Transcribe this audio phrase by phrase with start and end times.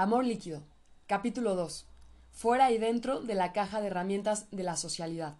[0.00, 0.62] Amor líquido.
[1.06, 1.86] Capítulo 2.
[2.32, 5.36] Fuera y dentro de la caja de herramientas de la socialidad.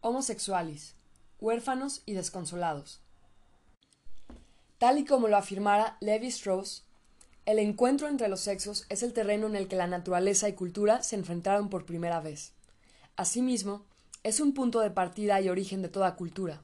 [0.00, 0.94] Homosexuales.
[1.40, 3.02] Huérfanos y desconsolados.
[4.78, 6.86] Tal y como lo afirmara Levi Strauss,
[7.44, 11.02] el encuentro entre los sexos es el terreno en el que la naturaleza y cultura
[11.02, 12.54] se enfrentaron por primera vez.
[13.14, 13.84] Asimismo,
[14.22, 16.62] es un punto de partida y origen de toda cultura.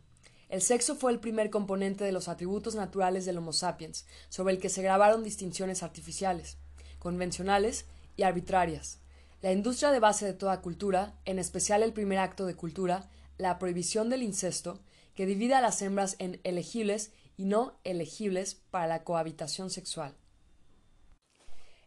[0.48, 4.60] El sexo fue el primer componente de los atributos naturales del Homo sapiens, sobre el
[4.60, 6.58] que se grabaron distinciones artificiales,
[7.00, 9.00] convencionales y arbitrarias.
[9.42, 13.58] La industria de base de toda cultura, en especial el primer acto de cultura, la
[13.58, 14.80] prohibición del incesto,
[15.14, 20.14] que divide a las hembras en elegibles y no elegibles para la cohabitación sexual.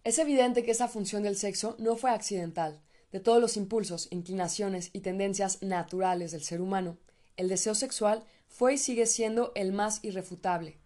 [0.03, 2.81] Es evidente que esa función del sexo no fue accidental.
[3.11, 6.97] De todos los impulsos, inclinaciones y tendencias naturales del ser humano,
[7.37, 10.77] el deseo sexual fue y sigue siendo el más irrefutable,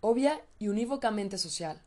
[0.00, 1.82] obvia y unívocamente social.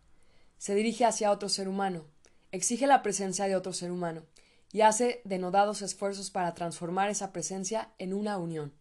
[0.59, 2.05] Se dirige hacia otro ser humano,
[2.52, 4.23] exige la presencia de otro ser humano,
[4.71, 8.74] y hace denodados esfuerzos para transformar esa presencia en una unión.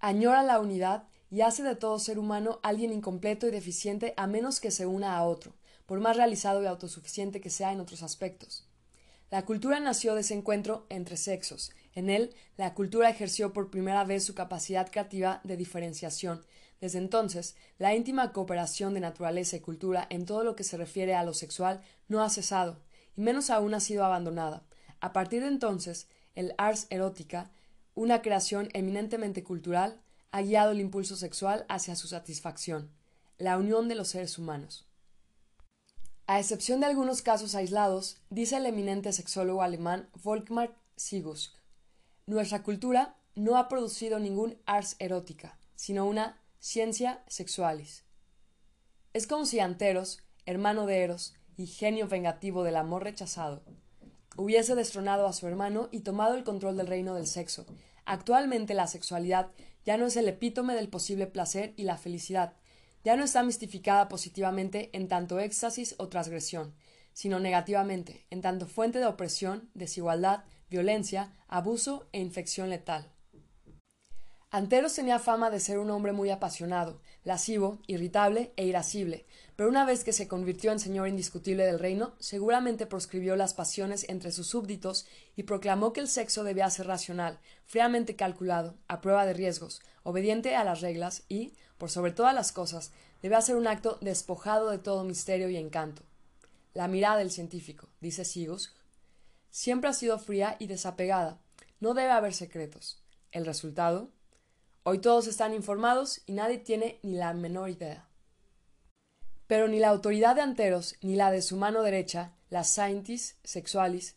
[0.00, 4.60] Añora la unidad y hace de todo ser humano alguien incompleto y deficiente a menos
[4.60, 5.54] que se una a otro,
[5.86, 8.66] por más realizado y autosuficiente que sea en otros aspectos.
[9.30, 11.72] La cultura nació de ese encuentro entre sexos.
[11.94, 16.44] En él, la cultura ejerció por primera vez su capacidad creativa de diferenciación.
[16.80, 21.14] Desde entonces, la íntima cooperación de naturaleza y cultura en todo lo que se refiere
[21.14, 22.80] a lo sexual no ha cesado,
[23.16, 24.64] y menos aún ha sido abandonada.
[25.00, 27.50] A partir de entonces, el ars erótica,
[27.94, 30.00] una creación eminentemente cultural,
[30.32, 32.90] ha guiado el impulso sexual hacia su satisfacción,
[33.38, 34.88] la unión de los seres humanos.
[36.26, 41.54] A excepción de algunos casos aislados, dice el eminente sexólogo alemán Volkmar Sigusk,
[42.26, 48.04] nuestra cultura no ha producido ningún ars erótica, sino una ciencia sexualis.
[49.12, 53.62] Es como si Anteros, hermano de Eros y genio vengativo del amor rechazado,
[54.36, 57.66] hubiese destronado a su hermano y tomado el control del reino del sexo.
[58.04, 59.50] Actualmente la sexualidad
[59.84, 62.54] ya no es el epítome del posible placer y la felicidad,
[63.04, 66.74] ya no está mistificada positivamente en tanto éxtasis o transgresión,
[67.12, 73.08] sino negativamente, en tanto fuente de opresión, desigualdad, violencia, abuso e infección letal.
[74.50, 79.24] Anteros tenía fama de ser un hombre muy apasionado, lascivo, irritable e irascible,
[79.54, 84.04] pero una vez que se convirtió en señor indiscutible del reino, seguramente proscribió las pasiones
[84.08, 89.26] entre sus súbditos y proclamó que el sexo debía ser racional, fríamente calculado, a prueba
[89.26, 92.90] de riesgos, obediente a las reglas y, por sobre todas las cosas,
[93.22, 96.02] debía ser un acto despojado de todo misterio y encanto.
[96.74, 98.74] La mirada del científico, dice Sigos,
[99.54, 101.38] siempre ha sido fría y desapegada.
[101.78, 103.00] No debe haber secretos.
[103.30, 104.10] El resultado,
[104.86, 108.06] Hoy todos están informados y nadie tiene ni la menor idea.
[109.46, 114.16] Pero ni la autoridad de Anteros ni la de su mano derecha, las Saintis Sexualis,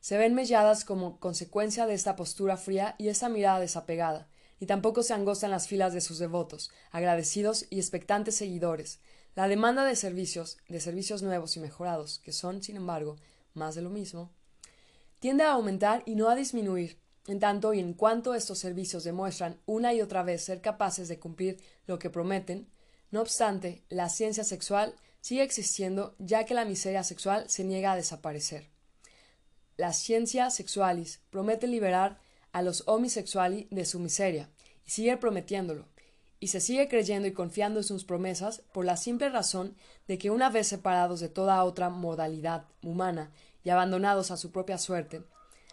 [0.00, 4.26] se ven melladas como consecuencia de esta postura fría y esta mirada desapegada,
[4.58, 9.00] y tampoco se angostan las filas de sus devotos, agradecidos y expectantes seguidores.
[9.34, 13.16] La demanda de servicios, de servicios nuevos y mejorados, que son, sin embargo,
[13.52, 14.32] más de lo mismo,
[15.26, 19.58] tiende a aumentar y no a disminuir, en tanto y en cuanto estos servicios demuestran
[19.66, 22.68] una y otra vez ser capaces de cumplir lo que prometen,
[23.10, 27.96] no obstante, la ciencia sexual sigue existiendo ya que la miseria sexual se niega a
[27.96, 28.70] desaparecer.
[29.76, 32.20] La ciencia sexualis promete liberar
[32.52, 34.48] a los homosexuali de su miseria,
[34.86, 35.88] y sigue prometiéndolo,
[36.38, 39.74] y se sigue creyendo y confiando en sus promesas por la simple razón
[40.06, 43.32] de que una vez separados de toda otra modalidad humana
[43.66, 45.24] y abandonados a su propia suerte,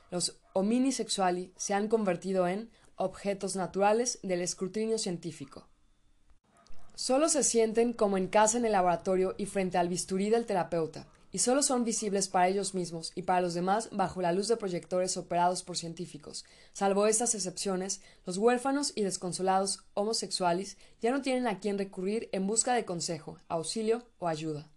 [0.10, 5.68] los hominisexuali se han convertido en objetos naturales del escrutinio científico.
[6.96, 11.06] Solo se sienten como en casa en el laboratorio y frente al bisturí del terapeuta,
[11.32, 14.58] y solo son visibles para ellos mismos y para los demás bajo la luz de
[14.58, 16.46] proyectores operados por científicos.
[16.72, 22.48] Salvo estas excepciones, los huérfanos y desconsolados homosexuales ya no tienen a quien recurrir en
[22.48, 24.72] busca de consejo, auxilio o ayuda.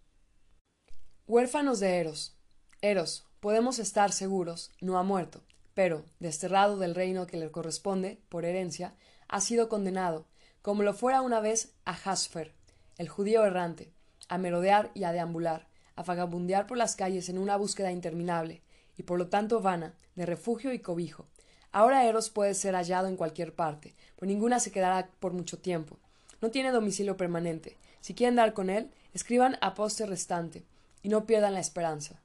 [1.25, 2.36] Huérfanos de Eros.
[2.83, 5.41] Eros, podemos estar seguros, no ha muerto,
[5.73, 8.93] pero, desterrado del reino que le corresponde, por herencia,
[9.27, 10.27] ha sido condenado,
[10.61, 12.53] como lo fuera una vez a Hasfer,
[12.99, 13.89] el judío errante,
[14.29, 15.65] a merodear y a deambular,
[15.95, 18.61] a vagabundear por las calles en una búsqueda interminable,
[18.95, 21.25] y por lo tanto vana, de refugio y cobijo.
[21.71, 25.97] Ahora Eros puede ser hallado en cualquier parte, pues ninguna se quedará por mucho tiempo.
[26.41, 27.75] No tiene domicilio permanente.
[28.01, 30.63] Si quieren dar con él, escriban a poste restante,
[31.01, 32.21] y no pierdan la esperanza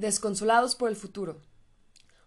[0.00, 1.42] desconsolados por el futuro.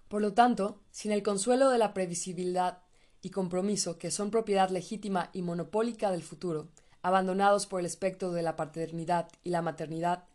[0.08, 2.84] Por lo tanto, sin el consuelo de la previsibilidad
[3.22, 6.70] y compromiso que son propiedad legítima y monopólica del futuro,
[7.02, 10.26] abandonados por el espectro de la paternidad y la maternidad,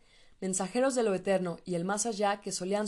[0.41, 2.87] mensajeros de lo eterno y el más allá que solían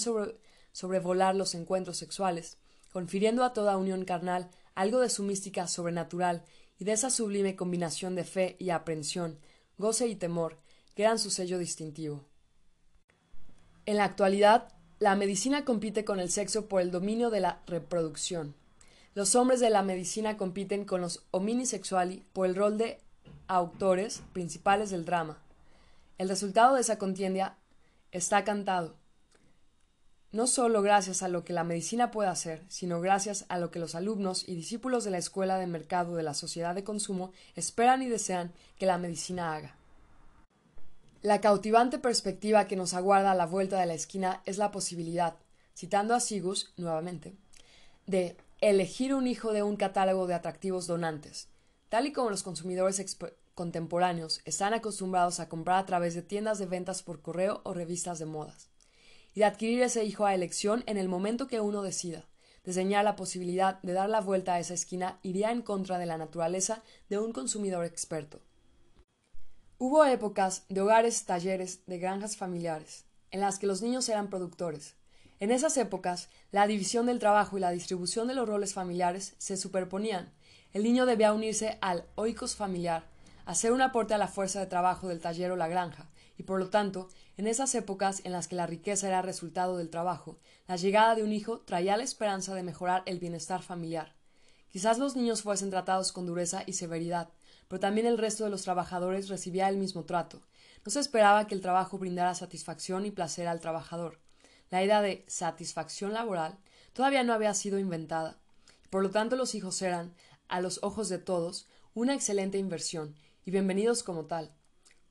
[0.71, 2.57] sobrevolar los encuentros sexuales,
[2.91, 6.43] confiriendo a toda unión carnal algo de su mística sobrenatural
[6.77, 9.39] y de esa sublime combinación de fe y aprensión,
[9.77, 10.57] goce y temor,
[10.93, 12.30] que eran su sello distintivo.
[13.85, 14.67] En la actualidad,
[14.99, 18.55] la medicina compite con el sexo por el dominio de la reproducción.
[19.13, 22.99] Los hombres de la medicina compiten con los hominisexuali por el rol de
[23.47, 25.37] autores principales del drama.
[26.17, 27.57] El resultado de esa contienda
[28.11, 28.95] está cantado
[30.31, 33.79] no solo gracias a lo que la medicina puede hacer, sino gracias a lo que
[33.79, 38.01] los alumnos y discípulos de la escuela de mercado de la sociedad de consumo esperan
[38.01, 39.75] y desean que la medicina haga.
[41.23, 45.35] La cautivante perspectiva que nos aguarda a la vuelta de la esquina es la posibilidad,
[45.77, 47.35] citando a Sigus nuevamente,
[48.07, 51.47] de elegir un hijo de un catálogo de atractivos donantes,
[51.89, 53.05] tal y como los consumidores
[53.53, 58.17] contemporáneos están acostumbrados a comprar a través de tiendas de ventas por correo o revistas
[58.17, 58.69] de modas
[59.35, 62.25] y de adquirir ese hijo a elección en el momento que uno decida.
[62.63, 66.17] Diseñar la posibilidad de dar la vuelta a esa esquina iría en contra de la
[66.17, 68.41] naturaleza de un consumidor experto.
[69.83, 74.93] Hubo épocas de hogares, talleres, de granjas familiares, en las que los niños eran productores.
[75.39, 79.57] En esas épocas, la división del trabajo y la distribución de los roles familiares se
[79.57, 80.31] superponían.
[80.71, 83.05] El niño debía unirse al oikos familiar,
[83.47, 86.59] hacer un aporte a la fuerza de trabajo del taller o la granja, y por
[86.59, 90.37] lo tanto en esas épocas en las que la riqueza era resultado del trabajo,
[90.67, 94.13] la llegada de un hijo traía la esperanza de mejorar el bienestar familiar.
[94.69, 97.29] Quizás los niños fuesen tratados con dureza y severidad,
[97.71, 100.41] pero también el resto de los trabajadores recibía el mismo trato.
[100.85, 104.19] No se esperaba que el trabajo brindara satisfacción y placer al trabajador.
[104.69, 106.57] La idea de satisfacción laboral
[106.91, 108.35] todavía no había sido inventada.
[108.89, 110.13] Por lo tanto, los hijos eran,
[110.49, 113.15] a los ojos de todos, una excelente inversión,
[113.45, 114.51] y bienvenidos como tal.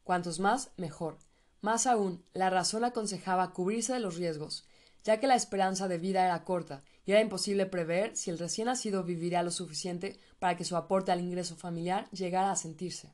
[0.04, 1.16] Cuantos más, mejor.
[1.62, 4.66] Más aún, la razón aconsejaba cubrirse de los riesgos,
[5.02, 9.04] ya que la esperanza de vida era corta era imposible prever si el recién nacido
[9.04, 13.12] viviría lo suficiente para que su aporte al ingreso familiar llegara a sentirse.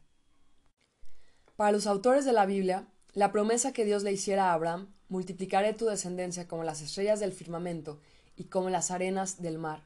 [1.57, 5.73] Para los autores de la Biblia, la promesa que Dios le hiciera a Abraham, multiplicaré
[5.73, 8.01] tu descendencia como las estrellas del firmamento
[8.37, 9.83] y como las arenas del mar,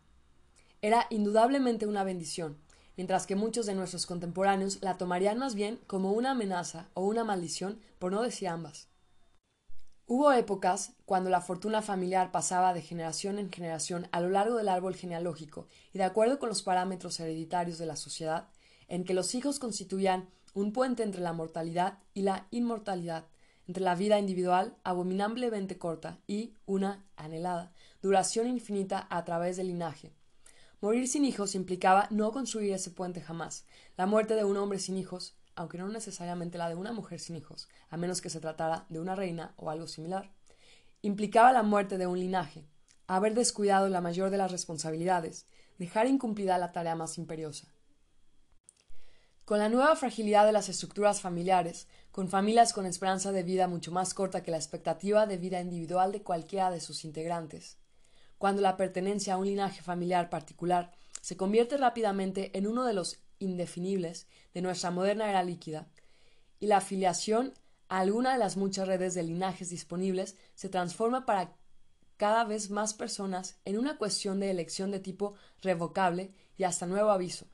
[0.82, 2.56] era indudablemente una bendición,
[2.96, 7.22] mientras que muchos de nuestros contemporáneos la tomarían más bien como una amenaza o una
[7.22, 8.89] maldición, por no decir ambas.
[10.12, 14.68] Hubo épocas cuando la fortuna familiar pasaba de generación en generación a lo largo del
[14.68, 18.48] árbol genealógico y de acuerdo con los parámetros hereditarios de la sociedad,
[18.88, 23.26] en que los hijos constituían un puente entre la mortalidad y la inmortalidad,
[23.68, 27.72] entre la vida individual abominablemente corta y una anhelada
[28.02, 30.12] duración infinita a través del linaje,
[30.82, 33.66] Morir sin hijos implicaba no construir ese puente jamás.
[33.98, 37.36] La muerte de un hombre sin hijos, aunque no necesariamente la de una mujer sin
[37.36, 40.30] hijos, a menos que se tratara de una reina o algo similar,
[41.02, 42.64] implicaba la muerte de un linaje,
[43.06, 45.46] haber descuidado la mayor de las responsabilidades,
[45.78, 47.68] dejar incumplida la tarea más imperiosa.
[49.44, 53.90] Con la nueva fragilidad de las estructuras familiares, con familias con esperanza de vida mucho
[53.90, 57.78] más corta que la expectativa de vida individual de cualquiera de sus integrantes,
[58.38, 63.18] cuando la pertenencia a un linaje familiar particular se convierte rápidamente en uno de los
[63.40, 65.88] indefinibles de nuestra moderna era líquida,
[66.60, 67.52] y la afiliación
[67.88, 71.56] a alguna de las muchas redes de linajes disponibles se transforma para
[72.16, 77.10] cada vez más personas en una cuestión de elección de tipo revocable y hasta nuevo
[77.10, 77.46] aviso.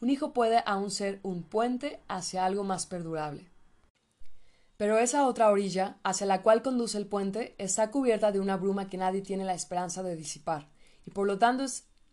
[0.00, 3.50] Un hijo puede aún ser un puente hacia algo más perdurable.
[4.76, 8.88] Pero esa otra orilla, hacia la cual conduce el puente, está cubierta de una bruma
[8.88, 10.68] que nadie tiene la esperanza de disipar,
[11.06, 11.64] y por lo tanto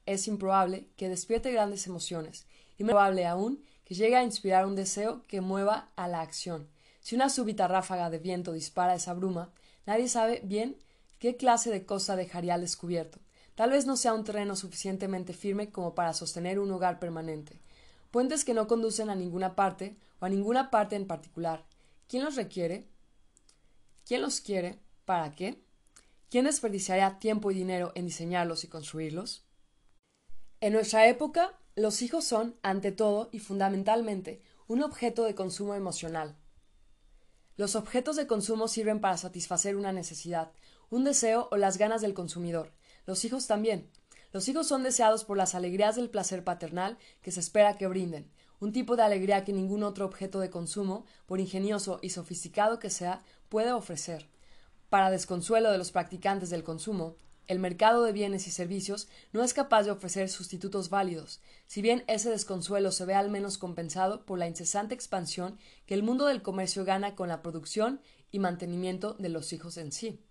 [0.05, 2.45] es, improbable que despierte grandes emociones,
[2.81, 6.69] y probable aún que llegue a inspirar un deseo que mueva a la acción.
[6.99, 9.51] Si una súbita ráfaga de viento dispara esa bruma,
[9.85, 10.77] nadie sabe bien
[11.19, 13.19] qué clase de cosa dejaría al descubierto.
[13.55, 17.59] Tal vez no sea un terreno suficientemente firme como para sostener un hogar permanente.
[18.11, 21.65] Puentes que no conducen a ninguna parte o a ninguna parte en particular,
[22.11, 22.89] ¿Quién los requiere?
[24.05, 24.79] ¿Quién los quiere?
[25.05, 25.63] ¿Para qué?
[26.29, 29.45] ¿Quién desperdiciaría tiempo y dinero en diseñarlos y construirlos?
[30.59, 36.35] En nuestra época, los hijos son, ante todo y fundamentalmente, un objeto de consumo emocional.
[37.55, 40.51] Los objetos de consumo sirven para satisfacer una necesidad,
[40.89, 42.73] un deseo o las ganas del consumidor.
[43.05, 43.89] Los hijos también.
[44.33, 48.29] Los hijos son deseados por las alegrías del placer paternal que se espera que brinden,
[48.59, 52.89] un tipo de alegría que ningún otro objeto de consumo, por ingenioso y sofisticado que
[52.89, 54.29] sea, puede ofrecer.
[54.89, 57.15] Para desconsuelo de los practicantes del consumo,
[57.47, 62.03] el mercado de bienes y servicios no es capaz de ofrecer sustitutos válidos, si bien
[62.07, 66.41] ese desconsuelo se ve al menos compensado por la incesante expansión que el mundo del
[66.41, 70.23] comercio gana con la producción y mantenimiento de los hijos en sí.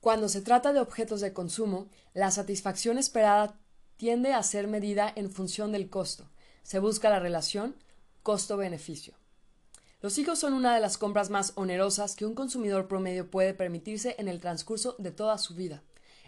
[0.00, 3.58] Cuando se trata de objetos de consumo, la satisfacción esperada
[3.96, 6.30] tiende a ser medida en función del costo.
[6.62, 7.76] Se busca la relación
[8.22, 9.14] costo-beneficio.
[10.02, 14.14] Los hijos son una de las compras más onerosas que un consumidor promedio puede permitirse
[14.18, 15.82] en el transcurso de toda su vida.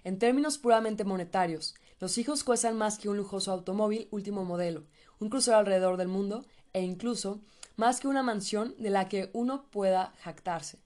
[0.04, 4.84] En términos puramente monetarios, los hijos cuestan más que un lujoso automóvil último modelo,
[5.20, 7.42] un crucero alrededor del mundo e incluso
[7.76, 10.78] más que una mansión de la que uno pueda jactarse.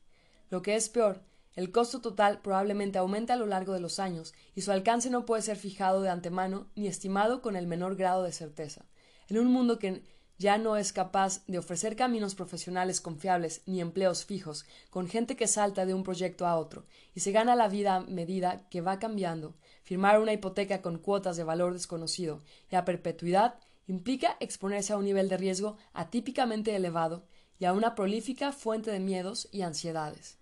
[0.50, 1.22] Lo que es peor,
[1.54, 5.24] el costo total probablemente aumenta a lo largo de los años y su alcance no
[5.24, 8.86] puede ser fijado de antemano ni estimado con el menor grado de certeza.
[9.28, 10.02] En un mundo que
[10.42, 15.46] ya no es capaz de ofrecer caminos profesionales confiables ni empleos fijos, con gente que
[15.46, 16.84] salta de un proyecto a otro
[17.14, 21.36] y se gana la vida a medida que va cambiando, firmar una hipoteca con cuotas
[21.36, 23.54] de valor desconocido y a perpetuidad
[23.86, 27.24] implica exponerse a un nivel de riesgo atípicamente elevado
[27.60, 30.38] y a una prolífica fuente de miedos y ansiedades.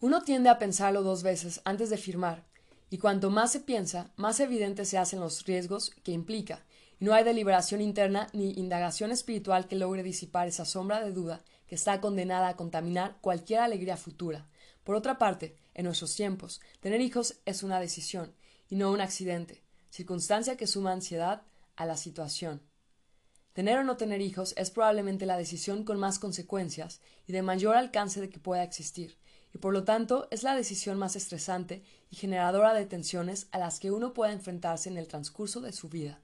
[0.00, 2.44] Uno tiende a pensarlo dos veces antes de firmar,
[2.90, 6.62] y cuanto más se piensa, más evidentes se hacen los riesgos que implica,
[7.00, 11.74] no hay deliberación interna ni indagación espiritual que logre disipar esa sombra de duda que
[11.74, 14.48] está condenada a contaminar cualquier alegría futura.
[14.84, 18.34] Por otra parte, en nuestros tiempos, tener hijos es una decisión,
[18.68, 21.42] y no un accidente, circunstancia que suma ansiedad
[21.74, 22.60] a la situación.
[23.54, 27.76] Tener o no tener hijos es probablemente la decisión con más consecuencias y de mayor
[27.76, 29.16] alcance de que pueda existir,
[29.54, 33.80] y por lo tanto es la decisión más estresante y generadora de tensiones a las
[33.80, 36.20] que uno puede enfrentarse en el transcurso de su vida.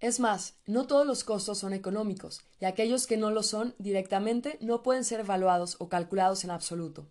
[0.00, 4.56] Es más, no todos los costos son económicos, y aquellos que no lo son directamente
[4.60, 7.08] no pueden ser evaluados o calculados en absoluto.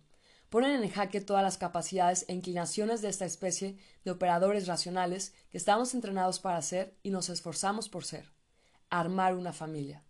[0.48, 5.58] Ponen en jaque todas las capacidades e inclinaciones de esta especie de operadores racionales que
[5.58, 8.32] estamos entrenados para ser y nos esforzamos por ser.
[8.88, 10.02] Armar una familia.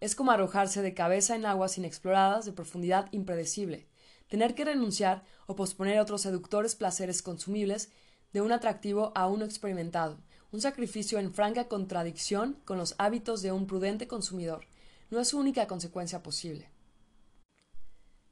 [0.00, 3.86] Es como arrojarse de cabeza en aguas inexploradas de profundidad impredecible,
[4.28, 7.90] tener que renunciar o posponer otros seductores placeres consumibles
[8.32, 10.18] de un atractivo aún no experimentado,
[10.54, 14.68] un sacrificio en franca contradicción con los hábitos de un prudente consumidor.
[15.10, 16.70] No es su única consecuencia posible.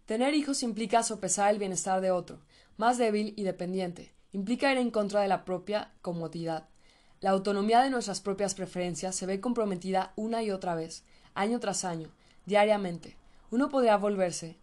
[0.07, 2.39] Tener hijos implica sopesar el bienestar de otro,
[2.77, 6.69] más débil y dependiente, implica ir en contra de la propia comodidad.
[7.21, 11.03] La autonomía de nuestras propias preferencias se ve comprometida una y otra vez,
[11.35, 12.13] año tras año,
[12.47, 13.17] diariamente.
[13.51, 14.59] Uno podría volverse,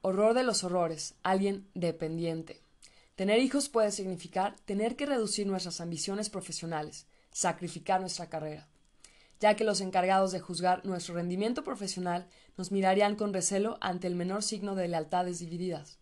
[0.00, 2.60] horror de los horrores, alguien dependiente.
[3.14, 8.68] Tener hijos puede significar tener que reducir nuestras ambiciones profesionales, sacrificar nuestra carrera,
[9.38, 12.26] ya que los encargados de juzgar nuestro rendimiento profesional
[12.56, 15.98] nos mirarían con recelo ante el menor signo de lealtades divididas.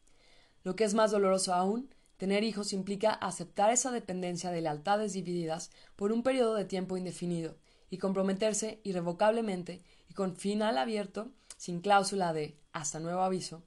[0.62, 5.70] Lo que es más doloroso aún, tener hijos implica aceptar esa dependencia de lealtades divididas
[5.96, 7.56] por un periodo de tiempo indefinido,
[7.90, 13.64] y comprometerse irrevocablemente y con final abierto, sin cláusula de hasta nuevo aviso,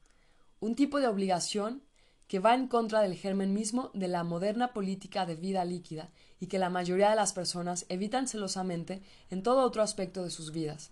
[0.62, 1.84] un tipo de obligación
[2.28, 6.48] que va en contra del germen mismo de la moderna política de vida líquida y
[6.48, 10.92] que la mayoría de las personas evitan celosamente en todo otro aspecto de sus vidas.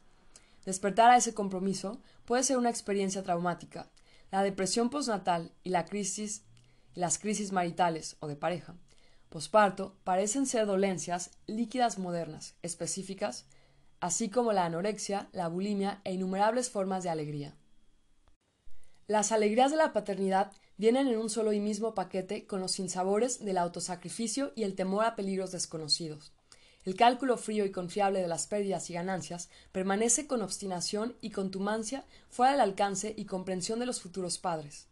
[0.65, 3.89] Despertar a ese compromiso puede ser una experiencia traumática.
[4.29, 6.43] La depresión postnatal y la crisis,
[6.93, 8.75] las crisis maritales o de pareja
[9.31, 13.45] posparto parecen ser dolencias líquidas modernas, específicas,
[14.01, 17.55] así como la anorexia, la bulimia e innumerables formas de alegría.
[19.07, 23.44] Las alegrías de la paternidad vienen en un solo y mismo paquete con los sinsabores
[23.44, 26.32] del autosacrificio y el temor a peligros desconocidos.
[26.84, 32.06] El cálculo frío y confiable de las pérdidas y ganancias permanece con obstinación y contumacia
[32.30, 34.88] fuera del alcance y comprensión de los futuros padres.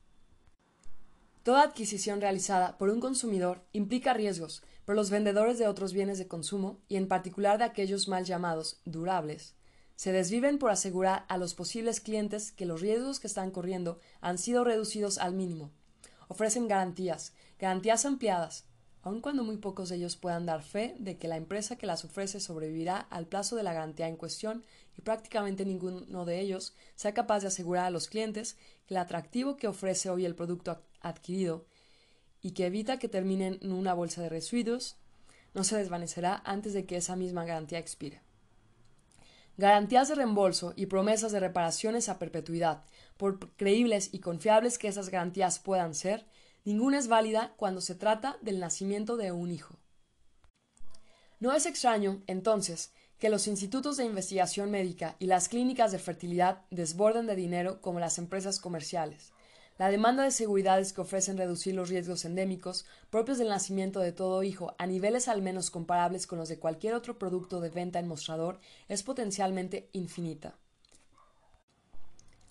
[1.41, 6.27] Toda adquisición realizada por un consumidor implica riesgos, pero los vendedores de otros bienes de
[6.27, 9.55] consumo, y en particular de aquellos mal llamados durables,
[9.99, 14.37] se desviven por asegurar a los posibles clientes que los riesgos que están corriendo han
[14.37, 15.71] sido reducidos al mínimo.
[16.29, 18.63] Ofrecen garantías, garantías ampliadas,
[19.01, 22.05] aun cuando muy pocos de ellos puedan dar fe de que la empresa que las
[22.05, 24.63] ofrece sobrevivirá al plazo de la garantía en cuestión
[24.97, 28.55] y prácticamente ninguno de ellos sea capaz de asegurar a los clientes
[28.87, 31.65] que el atractivo que ofrece hoy el producto adquirido
[32.41, 34.95] y que evita que terminen en una bolsa de residuos
[35.53, 38.28] no se desvanecerá antes de que esa misma garantía expire.
[39.59, 42.85] Garantías de reembolso y promesas de reparaciones a perpetuidad,
[43.17, 46.25] por creíbles y confiables que esas garantías puedan ser,
[46.63, 49.75] ninguna es válida cuando se trata del nacimiento de un hijo.
[51.41, 56.61] No es extraño, entonces, que los institutos de investigación médica y las clínicas de fertilidad
[56.71, 59.33] desborden de dinero como las empresas comerciales.
[59.79, 64.43] La demanda de seguridades que ofrecen reducir los riesgos endémicos propios del nacimiento de todo
[64.43, 68.09] hijo a niveles al menos comparables con los de cualquier otro producto de venta en
[68.09, 68.59] mostrador
[68.89, 70.57] es potencialmente infinita.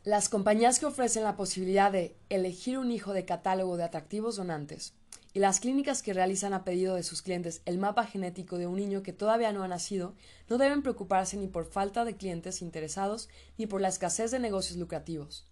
[0.04, 4.94] Las compañías que ofrecen la posibilidad de elegir un hijo de catálogo de atractivos donantes
[5.34, 8.76] y las clínicas que realizan a pedido de sus clientes el mapa genético de un
[8.76, 10.14] niño que todavía no ha nacido
[10.48, 14.78] no deben preocuparse ni por falta de clientes interesados ni por la escasez de negocios
[14.78, 15.44] lucrativos.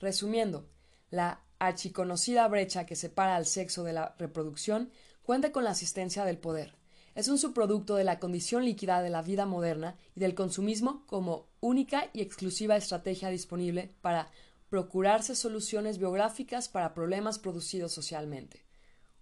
[0.00, 0.68] Resumiendo,
[1.14, 4.90] la archiconocida brecha que separa al sexo de la reproducción
[5.22, 6.74] cuenta con la asistencia del poder.
[7.14, 11.48] Es un subproducto de la condición líquida de la vida moderna y del consumismo como
[11.60, 14.30] única y exclusiva estrategia disponible para
[14.68, 18.64] procurarse soluciones biográficas para problemas producidos socialmente.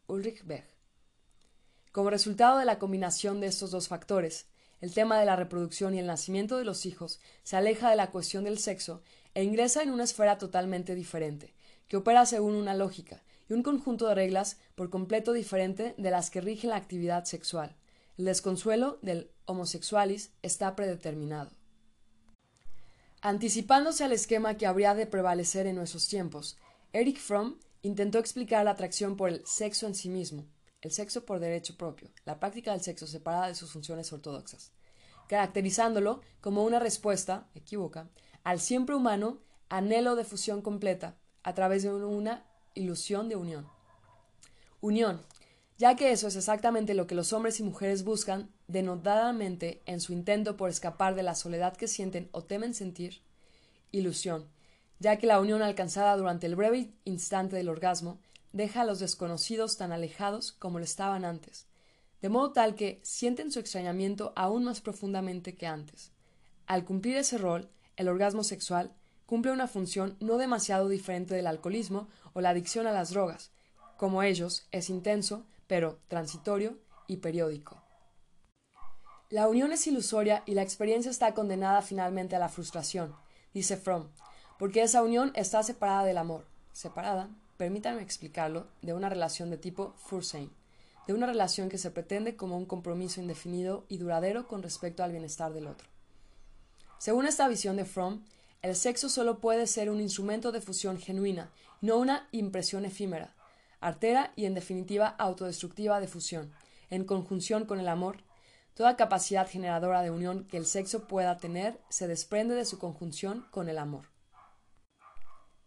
[0.07, 0.65] Ulrich Beck.
[1.93, 4.47] Como resultado de la combinación de estos dos factores,
[4.81, 8.11] el tema de la reproducción y el nacimiento de los hijos se aleja de la
[8.11, 9.03] cuestión del sexo
[9.35, 11.55] e ingresa en una esfera totalmente diferente,
[11.89, 16.31] que opera según una lógica y un conjunto de reglas por completo diferente de las
[16.31, 17.77] que rigen la actividad sexual.
[18.19, 21.51] El desconsuelo del homosexualis está predeterminado.
[23.21, 26.57] Anticipándose al esquema que habría de prevalecer en nuestros tiempos,
[26.93, 30.47] Eric Fromm intentó explicar la atracción por el sexo en sí mismo,
[30.81, 34.73] el sexo por derecho propio, la práctica del sexo separada de sus funciones ortodoxas,
[35.29, 38.11] caracterizándolo como una respuesta, equívoca,
[38.45, 42.45] al siempre humano anhelo de fusión completa a través de una
[42.75, 43.67] ilusión de unión.
[44.81, 45.23] Unión,
[45.79, 50.13] ya que eso es exactamente lo que los hombres y mujeres buscan denodadamente en su
[50.13, 53.23] intento por escapar de la soledad que sienten o temen sentir,
[53.91, 54.49] ilusión,
[54.99, 58.21] ya que la unión alcanzada durante el breve instante del orgasmo
[58.53, 61.67] deja a los desconocidos tan alejados como lo estaban antes,
[62.21, 66.13] de modo tal que sienten su extrañamiento aún más profundamente que antes.
[66.67, 68.95] Al cumplir ese rol, el orgasmo sexual
[69.33, 73.51] cumple una función no demasiado diferente del alcoholismo o la adicción a las drogas.
[73.97, 77.83] Como ellos, es intenso, pero transitorio y periódico.
[79.31, 83.17] La unión es ilusoria y la experiencia está condenada finalmente a la frustración,
[83.55, 84.11] dice Fromm,
[84.59, 89.95] porque esa unión está separada del amor, separada, permítanme explicarlo, de una relación de tipo
[89.97, 90.51] Fursein,
[91.07, 95.13] de una relación que se pretende como un compromiso indefinido y duradero con respecto al
[95.13, 95.89] bienestar del otro.
[96.99, 98.23] Según esta visión de Fromm,
[98.63, 103.35] el sexo solo puede ser un instrumento de fusión genuina, no una impresión efímera,
[103.81, 106.53] artera y en definitiva autodestructiva de fusión,
[106.89, 108.19] en conjunción con el amor.
[108.75, 113.45] Toda capacidad generadora de unión que el sexo pueda tener se desprende de su conjunción
[113.51, 114.07] con el amor.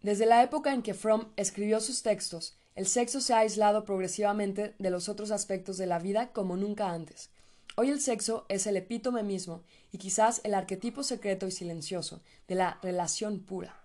[0.02, 4.74] Desde la época en que Fromm escribió sus textos, el sexo se ha aislado progresivamente
[4.80, 7.30] de los otros aspectos de la vida como nunca antes.
[7.78, 12.56] Hoy el sexo es el epítome mismo y quizás el arquetipo secreto y silencioso de
[12.56, 13.76] la relación pura.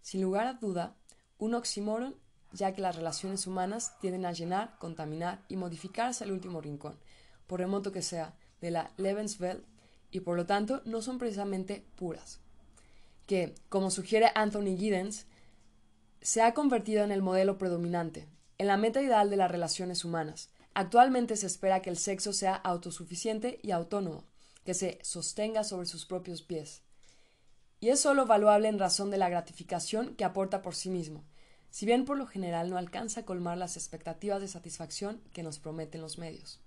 [0.00, 0.94] Sin lugar a duda,
[1.38, 2.14] un oxímoron
[2.52, 6.96] ya que las relaciones humanas tienden a llenar, contaminar y modificarse al último rincón,
[7.48, 9.64] por remoto que sea, de la Lebenswelt,
[10.12, 12.38] y por lo tanto no son precisamente puras.
[13.26, 15.26] Que, como sugiere Anthony Giddens,
[16.20, 18.28] se ha convertido en el modelo predominante,
[18.58, 20.50] en la meta ideal de las relaciones humanas.
[20.74, 24.24] Actualmente se espera que el sexo sea autosuficiente y autónomo,
[24.64, 26.82] que se sostenga sobre sus propios pies.
[27.80, 31.24] Y es sólo valuable en razón de la gratificación que aporta por sí mismo,
[31.70, 35.58] si bien por lo general no alcanza a colmar las expectativas de satisfacción que nos
[35.58, 36.60] prometen los medios.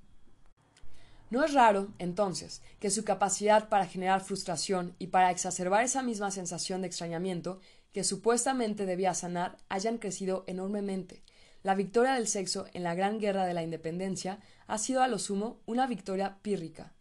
[1.32, 6.30] No es raro, entonces, que su capacidad para generar frustración y para exacerbar esa misma
[6.30, 7.60] sensación de extrañamiento
[7.94, 11.24] que supuestamente debía sanar hayan crecido enormemente.
[11.65, 15.17] La victoria del sexo en la gran guerra de la independencia ha sido a lo
[15.17, 16.93] sumo una victoria pírrica,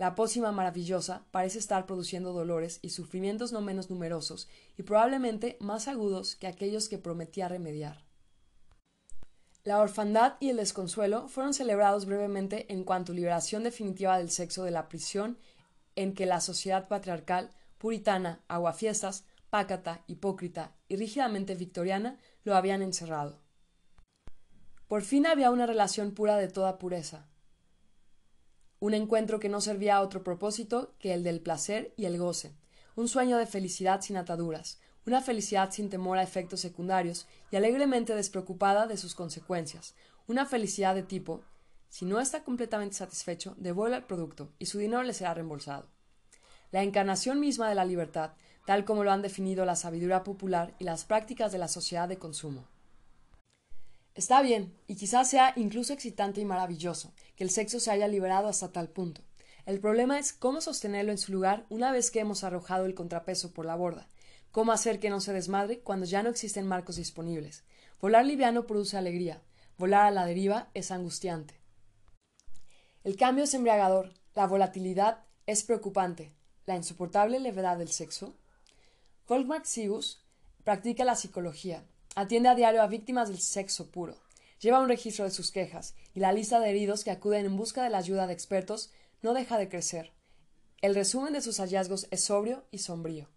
[0.00, 5.88] la pócima maravillosa parece estar produciendo dolores y sufrimientos no menos numerosos y probablemente más
[5.88, 8.02] agudos que aquellos que prometía remediar.
[9.62, 14.70] La orfandad y el desconsuelo fueron celebrados brevemente en cuanto liberación definitiva del sexo de
[14.70, 15.36] la prisión
[15.96, 23.49] en que la sociedad patriarcal, puritana, aguafiestas, pácata, hipócrita y rígidamente victoriana lo habían encerrado.
[24.90, 27.28] Por fin había una relación pura de toda pureza,
[28.80, 32.56] un encuentro que no servía a otro propósito que el del placer y el goce,
[32.96, 38.16] un sueño de felicidad sin ataduras, una felicidad sin temor a efectos secundarios y alegremente
[38.16, 39.94] despreocupada de sus consecuencias,
[40.26, 41.44] una felicidad de tipo
[41.88, 45.86] si no está completamente satisfecho, devuelve el producto y su dinero le será reembolsado.
[46.72, 48.32] La encarnación misma de la libertad,
[48.66, 52.18] tal como lo han definido la sabiduría popular y las prácticas de la sociedad de
[52.18, 52.66] consumo.
[54.14, 58.48] Está bien, y quizás sea incluso excitante y maravilloso, que el sexo se haya liberado
[58.48, 59.22] hasta tal punto.
[59.66, 63.52] El problema es cómo sostenerlo en su lugar una vez que hemos arrojado el contrapeso
[63.52, 64.08] por la borda.
[64.50, 67.62] cómo hacer que no se desmadre cuando ya no existen marcos disponibles.
[68.00, 69.42] Volar liviano produce alegría,
[69.78, 71.60] volar a la deriva es angustiante.
[73.04, 76.32] El cambio es embriagador, la volatilidad es preocupante,
[76.66, 78.34] la insoportable levedad del sexo.
[79.26, 80.24] Volkmar Sigus
[80.64, 84.16] practica la psicología, atiende a diario a víctimas del sexo puro,
[84.60, 87.82] lleva un registro de sus quejas y la lista de heridos que acuden en busca
[87.82, 88.90] de la ayuda de expertos
[89.22, 90.12] no deja de crecer.
[90.80, 93.28] El resumen de sus hallazgos es sobrio y sombrío.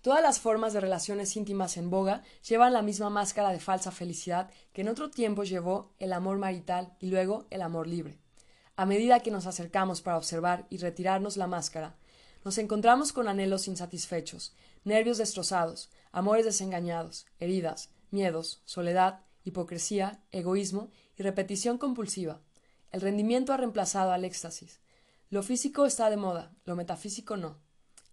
[0.00, 4.50] Todas las formas de relaciones íntimas en boga llevan la misma máscara de falsa felicidad
[4.74, 8.18] que en otro tiempo llevó el amor marital y luego el amor libre.
[8.76, 11.96] A medida que nos acercamos para observar y retirarnos la máscara,
[12.44, 21.22] nos encontramos con anhelos insatisfechos, nervios destrozados, amores desengañados, heridas, miedos, soledad, hipocresía, egoísmo y
[21.22, 22.40] repetición compulsiva.
[22.92, 24.80] El rendimiento ha reemplazado al éxtasis.
[25.30, 27.64] Lo físico está de moda, lo metafísico no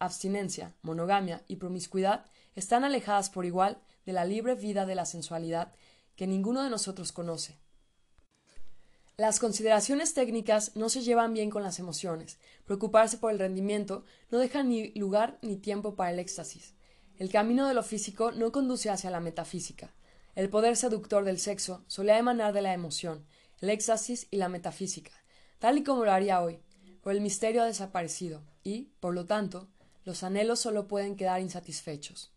[0.02, 5.74] abstinencia, monogamia y promiscuidad están alejadas por igual de la libre vida de la sensualidad
[6.16, 7.60] que ninguno de nosotros conoce.
[9.22, 12.40] Las consideraciones técnicas no se llevan bien con las emociones.
[12.66, 16.74] Preocuparse por el rendimiento no deja ni lugar ni tiempo para el éxtasis.
[17.20, 19.94] El camino de lo físico no conduce hacia la metafísica.
[20.34, 23.24] El poder seductor del sexo solía emanar de la emoción,
[23.60, 25.12] el éxtasis y la metafísica,
[25.60, 26.60] tal y como lo haría hoy,
[27.04, 29.70] pero el misterio ha desaparecido y, por lo tanto,
[30.04, 32.34] los anhelos solo pueden quedar insatisfechos.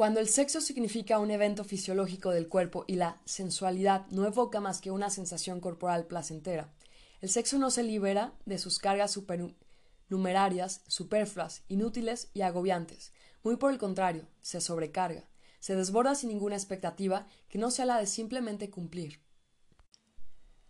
[0.00, 4.80] Cuando el sexo significa un evento fisiológico del cuerpo y la sensualidad no evoca más
[4.80, 6.72] que una sensación corporal placentera,
[7.20, 13.12] el sexo no se libera de sus cargas supernumerarias, superfluas, inútiles y agobiantes.
[13.42, 17.98] Muy por el contrario, se sobrecarga, se desborda sin ninguna expectativa que no sea la
[17.98, 19.20] de simplemente cumplir.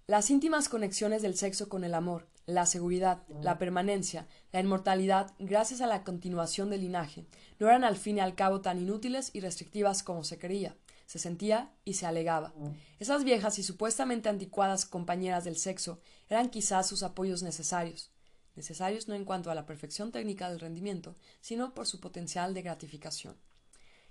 [0.08, 5.80] Las íntimas conexiones del sexo con el amor, la seguridad, la permanencia, la inmortalidad, gracias
[5.80, 7.26] a la continuación del linaje,
[7.58, 11.18] no eran al fin y al cabo tan inútiles y restrictivas como se creía, se
[11.18, 12.52] sentía y se alegaba.
[12.98, 18.10] Esas viejas y supuestamente anticuadas compañeras del sexo eran quizás sus apoyos necesarios,
[18.54, 22.62] necesarios no en cuanto a la perfección técnica del rendimiento, sino por su potencial de
[22.62, 23.36] gratificación.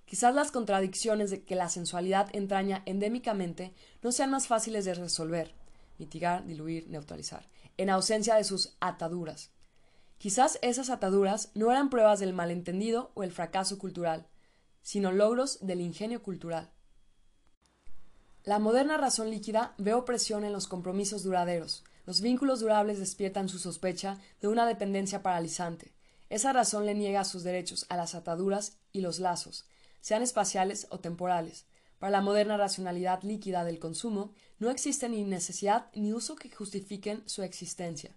[0.06, 5.54] Quizás las contradicciones de que la sensualidad entraña endémicamente no sean más fáciles de resolver,
[6.00, 7.48] mitigar, diluir, neutralizar,
[7.80, 9.52] en ausencia de sus ataduras.
[10.18, 14.28] Quizás esas ataduras no eran pruebas del malentendido o el fracaso cultural,
[14.82, 16.72] sino logros del ingenio cultural.
[18.44, 21.86] La moderna razón líquida ve opresión en los compromisos duraderos.
[22.06, 25.94] Los vínculos durables despiertan su sospecha de una dependencia paralizante.
[26.30, 29.70] Esa razón le niega sus derechos a las ataduras y los lazos,
[30.02, 31.66] sean espaciales o temporales.
[31.98, 37.24] Para la moderna racionalidad líquida del consumo, no existe ni necesidad ni uso que justifiquen
[37.28, 38.12] su existencia.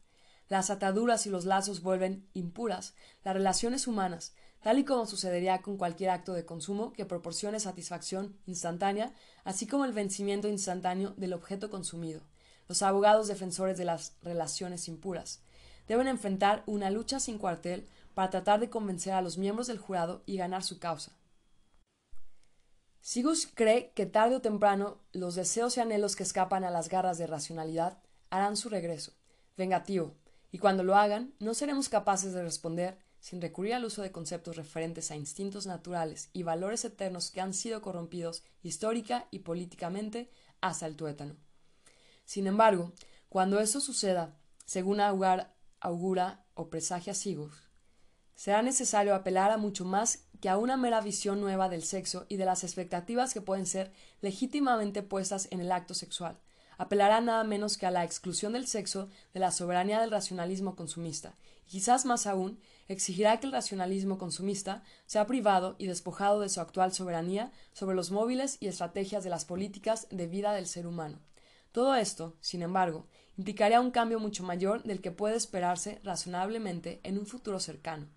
[0.49, 5.77] Las ataduras y los lazos vuelven impuras las relaciones humanas, tal y como sucedería con
[5.77, 11.71] cualquier acto de consumo que proporcione satisfacción instantánea, así como el vencimiento instantáneo del objeto
[11.71, 12.23] consumido.
[12.69, 15.43] Los abogados defensores de las relaciones impuras
[15.89, 20.23] deben enfrentar una lucha sin cuartel para tratar de convencer a los miembros del jurado
[20.27, 21.13] y ganar su causa.
[23.05, 27.19] Sigus cree que tarde o temprano los deseos y anhelos que escapan a las garras
[27.19, 27.99] de racionalidad
[28.31, 29.13] harán su regreso,
[29.57, 30.15] vengativo,
[30.53, 34.55] y cuando lo hagan no seremos capaces de responder sin recurrir al uso de conceptos
[34.55, 40.87] referentes a instintos naturales y valores eternos que han sido corrompidos histórica y políticamente hasta
[40.87, 41.35] el tuétano.
[42.25, 42.93] Sin embargo,
[43.29, 47.69] cuando eso suceda, según augura o presagia Sigus,
[48.37, 52.37] será necesario apelar a mucho más que a una mera visión nueva del sexo y
[52.37, 56.37] de las expectativas que pueden ser legítimamente puestas en el acto sexual.
[56.79, 61.37] Apelará nada menos que a la exclusión del sexo de la soberanía del racionalismo consumista,
[61.69, 66.61] y quizás más aún, exigirá que el racionalismo consumista sea privado y despojado de su
[66.61, 71.21] actual soberanía sobre los móviles y estrategias de las políticas de vida del ser humano.
[71.71, 77.17] Todo esto, sin embargo, implicaría un cambio mucho mayor del que puede esperarse razonablemente en
[77.17, 78.09] un futuro cercano.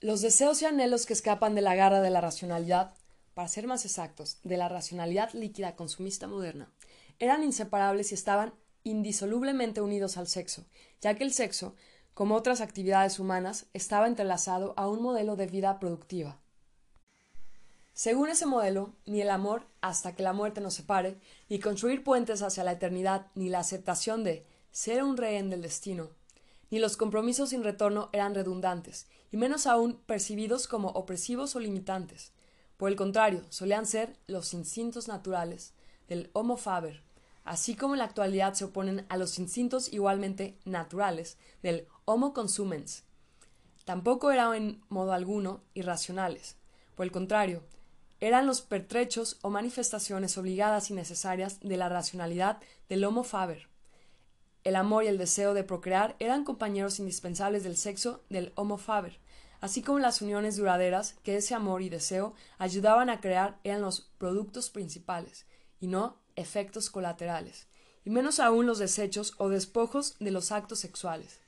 [0.00, 2.94] Los deseos y anhelos que escapan de la garra de la racionalidad,
[3.32, 6.72] para ser más exactos, de la racionalidad líquida consumista moderna,
[7.18, 10.66] eran inseparables y estaban indisolublemente unidos al sexo,
[11.00, 11.74] ya que el sexo,
[12.12, 16.38] como otras actividades humanas, estaba entrelazado a un modelo de vida productiva.
[17.94, 21.16] Según ese modelo, ni el amor, hasta que la muerte nos separe,
[21.48, 26.10] ni construir puentes hacia la eternidad, ni la aceptación de ser un rehén del destino,
[26.70, 32.30] ni los compromisos sin retorno eran redundantes, y menos aún percibidos como opresivos o limitantes.
[32.76, 35.72] Por el contrario, solían ser los instintos naturales
[36.06, 37.02] del Homo faber,
[37.42, 43.02] así como en la actualidad se oponen a los instintos igualmente naturales del Homo consumens.
[43.84, 46.54] Tampoco eran en modo alguno irracionales.
[46.94, 47.64] Por el contrario,
[48.20, 53.66] eran los pertrechos o manifestaciones obligadas y necesarias de la racionalidad del Homo faber.
[54.62, 59.23] El amor y el deseo de procrear eran compañeros indispensables del sexo del Homo faber,
[59.64, 64.02] así como las uniones duraderas que ese amor y deseo ayudaban a crear eran los
[64.18, 65.46] productos principales,
[65.80, 67.66] y no efectos colaterales,
[68.04, 71.40] y menos aún los desechos o despojos de los actos sexuales.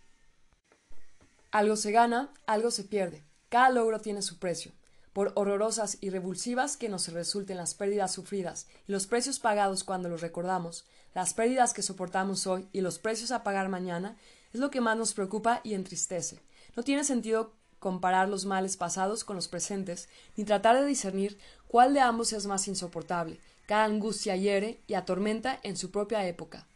[1.51, 3.23] Algo se gana, algo se pierde.
[3.51, 4.73] Cada logro tiene su precio.
[5.13, 10.09] Por horrorosas y revulsivas que nos resulten las pérdidas sufridas y los precios pagados cuando
[10.09, 14.17] los recordamos, las pérdidas que soportamos hoy y los precios a pagar mañana,
[14.55, 16.41] es lo que más nos preocupa y entristece.
[16.77, 17.53] No tiene sentido
[17.87, 22.45] comparar los males pasados con los presentes, ni tratar de discernir cuál de ambos es
[22.49, 23.39] más insoportable.
[23.65, 26.67] Cada angustia hiere y atormenta en su propia época.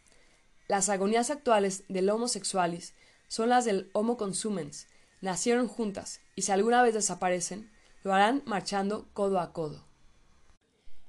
[0.69, 2.93] Las agonías actuales del Homo sexualis
[3.27, 4.87] son las del Homo consumens.
[5.19, 7.69] Nacieron juntas, y si alguna vez desaparecen,
[8.03, 9.83] lo harán marchando codo a codo.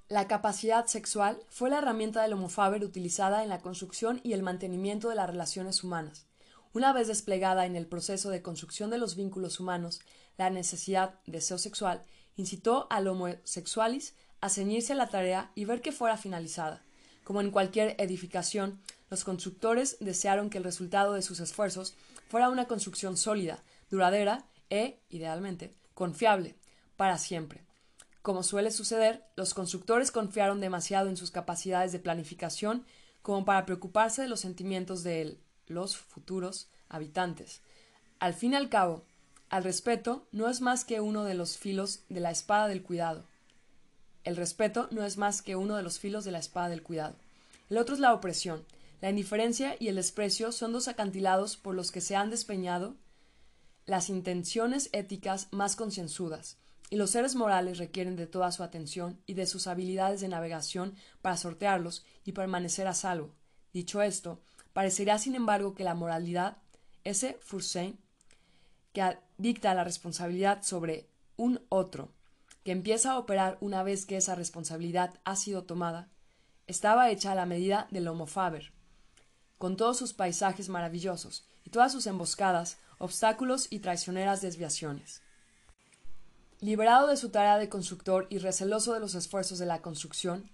[0.09, 4.43] La capacidad sexual fue la herramienta del Homo faber utilizada en la construcción y el
[4.43, 6.27] mantenimiento de las relaciones humanas.
[6.75, 10.01] Una vez desplegada en el proceso de construcción de los vínculos humanos,
[10.39, 12.03] la necesidad deseo sexual
[12.37, 16.83] incitó al homosexualis a ceñirse a la tarea y ver que fuera finalizada.
[17.25, 18.81] Como en cualquier edificación,
[19.11, 21.95] los constructores desearon que el resultado de sus esfuerzos
[22.29, 26.57] fuera una construcción sólida, duradera e, idealmente, confiable,
[26.97, 27.67] para siempre.
[28.23, 32.87] Como suele suceder, los constructores confiaron demasiado en sus capacidades de planificación
[33.21, 37.61] como para preocuparse de los sentimientos de los futuros habitantes.
[38.19, 39.05] Al fin y al cabo,
[39.49, 43.27] al respeto no es más que uno de los filos de la espada del cuidado.
[44.25, 47.17] El respeto no es más que uno de los filos de la espada del cuidado.
[47.69, 48.65] El otro es la opresión,
[49.03, 52.95] la indiferencia y el desprecio son dos acantilados por los que se han despeñado
[53.85, 56.57] las intenciones éticas más concienzudas,
[56.89, 60.95] y los seres morales requieren de toda su atención y de sus habilidades de navegación
[61.21, 63.35] para sortearlos y permanecer a salvo.
[63.73, 64.41] Dicho esto,
[64.73, 66.57] parecería sin embargo que la moralidad,
[67.05, 67.99] ese Fursein,
[68.93, 72.11] que dicta la responsabilidad sobre un otro,
[72.65, 76.09] que empieza a operar una vez que esa responsabilidad ha sido tomada,
[76.67, 78.73] estaba hecha a la medida del Homo faber,
[79.59, 85.23] con todos sus paisajes maravillosos y todas sus emboscadas, obstáculos y traicioneras desviaciones.
[86.61, 90.49] Liberado de su tarea de constructor y receloso de los esfuerzos de la construcción,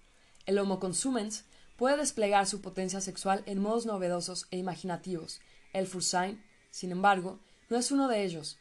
[0.47, 1.45] el Homo consumens
[1.79, 5.41] puede desplegar su potencia sexual en modos novedosos e imaginativos.
[5.73, 7.39] El Fursain, sin embargo,
[7.69, 8.59] no es uno de ellos.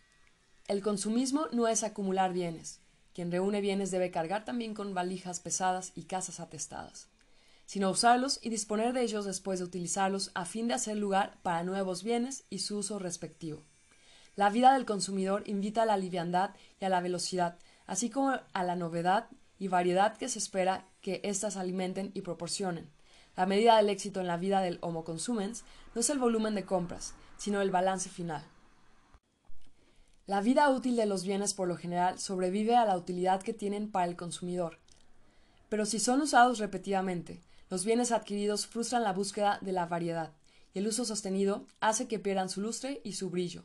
[0.68, 2.80] El consumismo no es acumular bienes.
[3.12, 7.08] Quien reúne bienes debe cargar también con valijas pesadas y casas atestadas
[7.68, 11.64] sino usarlos y disponer de ellos después de utilizarlos a fin de hacer lugar para
[11.64, 13.62] nuevos bienes y su uso respectivo.
[14.36, 18.64] La vida del consumidor invita a la liviandad y a la velocidad, así como a
[18.64, 19.28] la novedad
[19.58, 22.88] y variedad que se espera que éstas alimenten y proporcionen.
[23.38, 25.62] La medida del éxito en la vida del Homo consumens
[25.94, 28.44] no es el volumen de compras, sino el balance final.
[30.26, 33.92] La vida útil de los bienes por lo general sobrevive a la utilidad que tienen
[33.92, 34.80] para el consumidor.
[35.68, 40.32] Pero si son usados repetidamente, los bienes adquiridos frustran la búsqueda de la variedad,
[40.74, 43.62] y el uso sostenido hace que pierdan su lustre y su brillo.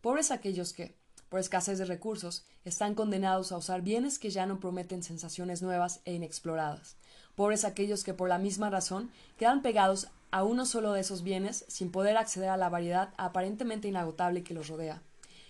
[0.00, 0.96] Pobres aquellos que,
[1.28, 6.00] por escasez de recursos, están condenados a usar bienes que ya no prometen sensaciones nuevas
[6.06, 6.96] e inexploradas.
[7.34, 11.64] Pobres aquellos que por la misma razón quedan pegados a uno solo de esos bienes
[11.68, 15.02] sin poder acceder a la variedad aparentemente inagotable que los rodea.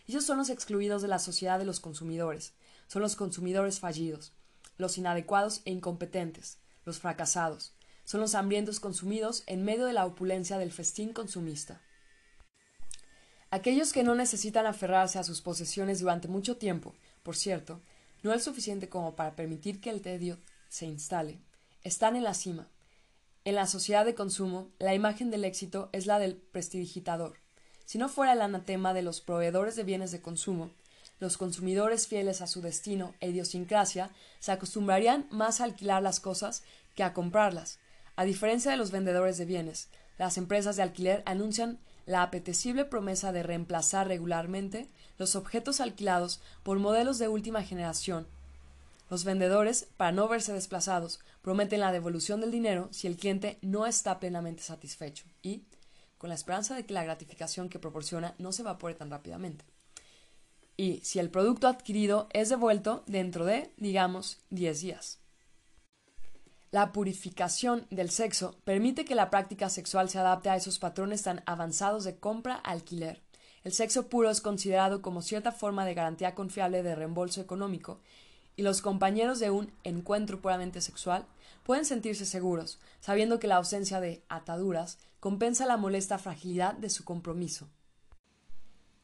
[0.08, 2.52] Ellos son los excluidos de la sociedad de los consumidores,
[2.88, 4.32] son los consumidores fallidos,
[4.78, 7.72] los inadecuados e incompetentes, los fracasados,
[8.04, 11.80] son los hambrientos consumidos en medio de la opulencia del festín consumista.
[13.52, 17.80] Aquellos que no necesitan aferrarse a sus posesiones durante mucho tiempo, por cierto,
[18.22, 20.38] no es suficiente como para permitir que el tedio
[20.68, 21.40] se instale,
[21.82, 22.68] están en la cima.
[23.44, 27.38] En la sociedad de consumo, la imagen del éxito es la del prestidigitador.
[27.84, 30.70] Si no fuera el anatema de los proveedores de bienes de consumo,
[31.18, 36.62] los consumidores fieles a su destino e idiosincrasia se acostumbrarían más a alquilar las cosas
[36.94, 37.78] que a comprarlas,
[38.16, 39.88] a diferencia de los vendedores de bienes,
[40.18, 46.78] las empresas de alquiler anuncian la apetecible promesa de reemplazar regularmente los objetos alquilados por
[46.78, 48.26] modelos de última generación.
[49.10, 53.86] Los vendedores, para no verse desplazados, prometen la devolución del dinero si el cliente no
[53.86, 55.64] está plenamente satisfecho y,
[56.16, 59.64] con la esperanza de que la gratificación que proporciona no se evapore tan rápidamente.
[60.76, 65.18] Y si el producto adquirido es devuelto dentro de, digamos, 10 días.
[66.70, 71.42] La purificación del sexo permite que la práctica sexual se adapte a esos patrones tan
[71.46, 73.22] avanzados de compra-alquiler.
[73.64, 78.00] el sexo puro es considerado como cierta forma de garantía confiable de reembolso económico,
[78.60, 81.24] y los compañeros de un encuentro puramente sexual
[81.62, 87.06] pueden sentirse seguros, sabiendo que la ausencia de ataduras compensa la molesta fragilidad de su
[87.06, 87.70] compromiso.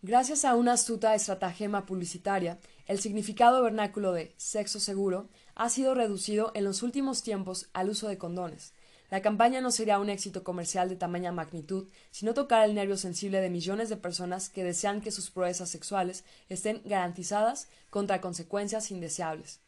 [0.02, 6.52] Gracias a una astuta estratagema publicitaria, el significado vernáculo de sexo seguro ha sido reducido
[6.54, 8.74] en los últimos tiempos al uso de condones,
[9.10, 12.96] la campaña no sería un éxito comercial de tamaña magnitud si no tocara el nervio
[12.96, 18.90] sensible de millones de personas que desean que sus proezas sexuales estén garantizadas contra consecuencias
[18.90, 19.60] indeseables,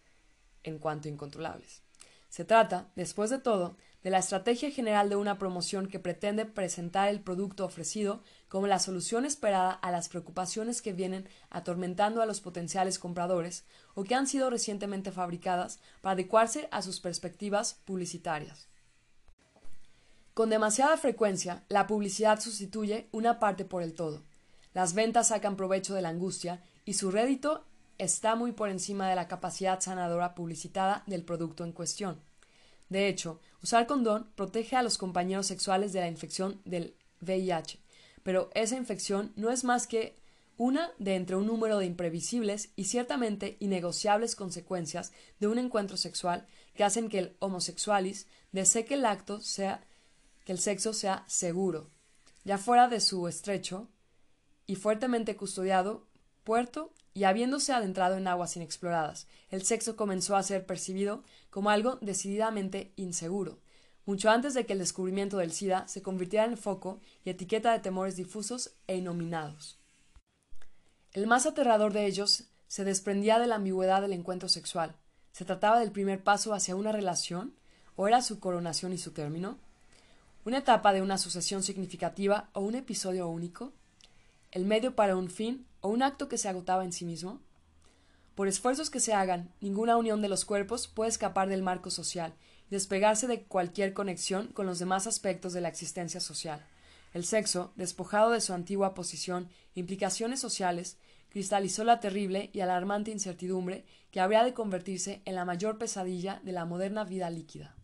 [0.65, 1.83] en cuanto incontrolables.
[2.29, 7.09] Se trata, después de todo, de la estrategia general de una promoción que pretende presentar
[7.09, 12.41] el producto ofrecido como la solución esperada a las preocupaciones que vienen atormentando a los
[12.41, 18.69] potenciales compradores o que han sido recientemente fabricadas para adecuarse a sus perspectivas publicitarias.
[20.39, 24.23] Con demasiada frecuencia, la publicidad sustituye una parte por el todo.
[24.73, 27.65] Las ventas sacan provecho de la angustia y su rédito
[27.99, 32.21] está muy por encima de la capacidad sanadora publicitada del producto en cuestión.
[32.89, 37.81] De hecho, usar condón protege a los compañeros sexuales de la infección del VIH,
[38.23, 40.15] pero esa infección no es más que
[40.57, 46.47] una de entre un número de imprevisibles y ciertamente innegociables consecuencias de un encuentro sexual
[46.77, 49.83] que hacen que el homosexualis desee que el acto sea
[50.49, 51.91] que el sexo sea seguro,
[52.43, 53.87] ya fuera de su estrecho
[54.67, 56.07] y fuertemente custodiado
[56.43, 61.99] puerto y habiéndose adentrado en aguas inexploradas, el sexo comenzó a ser percibido como algo
[62.01, 63.59] decididamente inseguro,
[64.07, 67.81] mucho antes de que el descubrimiento del SIDA se convirtiera en foco y etiqueta de
[67.81, 69.79] temores difusos e innominados.
[71.13, 74.97] El más aterrador de ellos se desprendía de la ambigüedad del encuentro sexual.
[75.31, 77.55] ¿Se trataba del primer paso hacia una relación?
[77.97, 79.59] ¿O era su coronación y su término?
[80.49, 83.75] Una etapa de una sucesión significativa o un episodio único,
[84.51, 87.43] el medio para un fin o un acto que se agotaba en sí mismo.
[88.35, 92.33] Por esfuerzos que se hagan, ninguna unión de los cuerpos puede escapar del marco social
[92.71, 96.65] y despegarse de cualquier conexión con los demás aspectos de la existencia social.
[97.13, 100.97] El sexo, despojado de su antigua posición e implicaciones sociales,
[101.29, 106.53] cristalizó la terrible y alarmante incertidumbre que habría de convertirse en la mayor pesadilla de
[106.53, 107.78] la moderna vida líquida.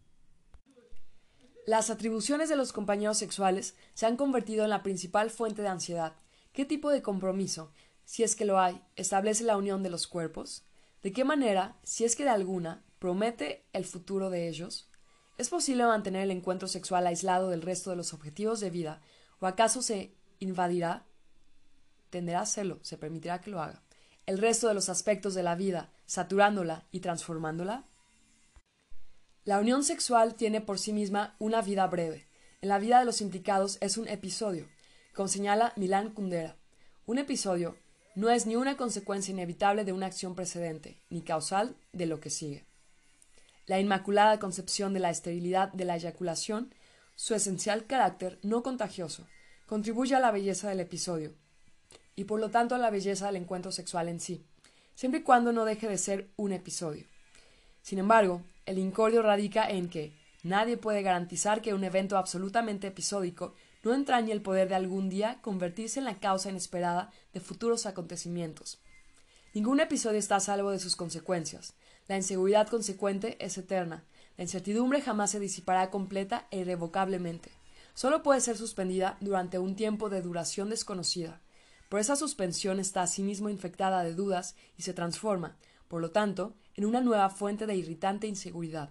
[1.67, 6.13] Las atribuciones de los compañeros sexuales se han convertido en la principal fuente de ansiedad.
[6.53, 7.73] ¿Qué tipo de compromiso,
[8.05, 10.67] si es que lo hay, establece la unión de los cuerpos?
[11.03, 14.91] ¿De qué manera, si es que de alguna, promete el futuro de ellos?
[15.39, 19.01] ¿Es posible mantener el encuentro sexual aislado del resto de los objetivos de vida?
[19.41, 21.07] ¿O acaso se invadirá?
[22.11, 23.83] Tenderá a hacerlo, se permitirá que lo haga.
[24.27, 27.85] El resto de los aspectos de la vida, saturándola y transformándola?
[29.45, 32.27] La unión sexual tiene por sí misma una vida breve.
[32.63, 34.67] En la vida de los implicados es un episodio,
[35.13, 36.57] como señala Milán Kundera.
[37.05, 37.77] Un episodio
[38.15, 42.31] no es ni una consecuencia inevitable de una acción precedente, ni causal de lo que
[42.31, 42.65] sigue.
[43.67, 46.73] La inmaculada concepción de la esterilidad de la eyaculación,
[47.15, 49.27] su esencial carácter no contagioso,
[49.67, 51.35] contribuye a la belleza del episodio,
[52.17, 54.43] y por lo tanto a la belleza del encuentro sexual en sí,
[54.95, 57.05] siempre y cuando no deje de ser un episodio.
[57.83, 63.55] Sin embargo, el incordio radica en que nadie puede garantizar que un evento absolutamente episódico
[63.83, 68.79] no entrañe el poder de algún día convertirse en la causa inesperada de futuros acontecimientos.
[69.53, 71.75] Ningún episodio está a salvo de sus consecuencias.
[72.09, 74.05] La inseguridad consecuente es eterna.
[74.37, 77.51] La incertidumbre jamás se disipará completa e irrevocablemente.
[77.95, 81.41] Solo puede ser suspendida durante un tiempo de duración desconocida.
[81.89, 86.85] Por esa suspensión está asimismo infectada de dudas y se transforma, por lo tanto, en
[86.85, 88.91] una nueva fuente de irritante inseguridad.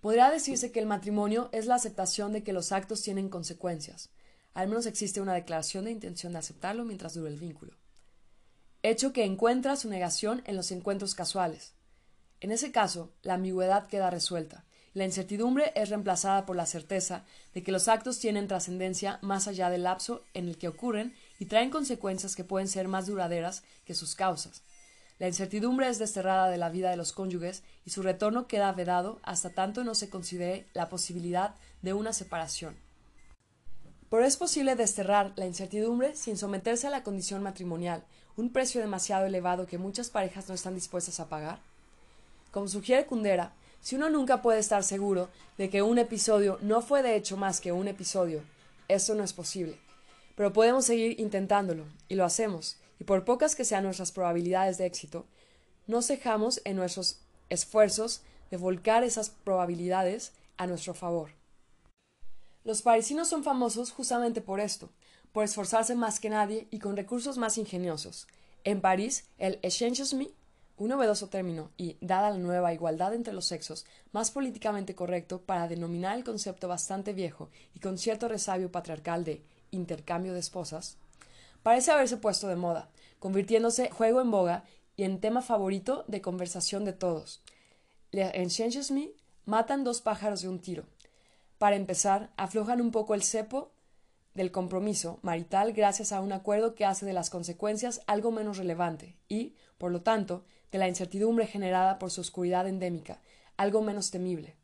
[0.00, 4.10] Podría decirse que el matrimonio es la aceptación de que los actos tienen consecuencias.
[4.52, 7.72] Al menos existe una declaración de intención de aceptarlo mientras dure el vínculo.
[8.82, 11.72] Hecho que encuentra su negación en los encuentros casuales.
[12.40, 17.24] En ese caso, la ambigüedad queda resuelta, y la incertidumbre es reemplazada por la certeza
[17.54, 21.46] de que los actos tienen trascendencia más allá del lapso en el que ocurren y
[21.46, 24.63] traen consecuencias que pueden ser más duraderas que sus causas.
[25.18, 29.20] La incertidumbre es desterrada de la vida de los cónyuges y su retorno queda vedado
[29.22, 32.76] hasta tanto no se considere la posibilidad de una separación.
[34.10, 38.04] Pero es posible desterrar la incertidumbre sin someterse a la condición matrimonial,
[38.36, 41.60] un precio demasiado elevado que muchas parejas no están dispuestas a pagar.
[42.50, 47.02] Como sugiere Kundera, si uno nunca puede estar seguro de que un episodio no fue
[47.02, 48.42] de hecho más que un episodio,
[48.88, 49.78] esto no es posible.
[50.36, 54.86] Pero podemos seguir intentándolo, y lo hacemos, y por pocas que sean nuestras probabilidades de
[54.86, 55.26] éxito,
[55.86, 57.20] no cejamos en nuestros
[57.50, 61.30] esfuerzos de volcar esas probabilidades a nuestro favor.
[62.64, 64.90] Los parisinos son famosos justamente por esto,
[65.32, 68.26] por esforzarse más que nadie y con recursos más ingeniosos.
[68.62, 70.30] En París, el échangisme,
[70.76, 75.68] un novedoso término y, dada la nueva igualdad entre los sexos, más políticamente correcto para
[75.68, 80.96] denominar el concepto bastante viejo y con cierto resabio patriarcal de intercambio de esposas,
[81.64, 84.64] parece haberse puesto de moda, convirtiéndose juego en boga
[84.96, 87.42] y en tema favorito de conversación de todos.
[88.12, 89.10] Les échangisme
[89.46, 90.84] matan dos pájaros de un tiro.
[91.58, 93.72] Para empezar, aflojan un poco el cepo
[94.34, 99.16] del compromiso marital gracias a un acuerdo que hace de las consecuencias algo menos relevante
[99.28, 103.22] y, por lo tanto, de la incertidumbre generada por su oscuridad endémica,
[103.56, 104.54] algo menos temible.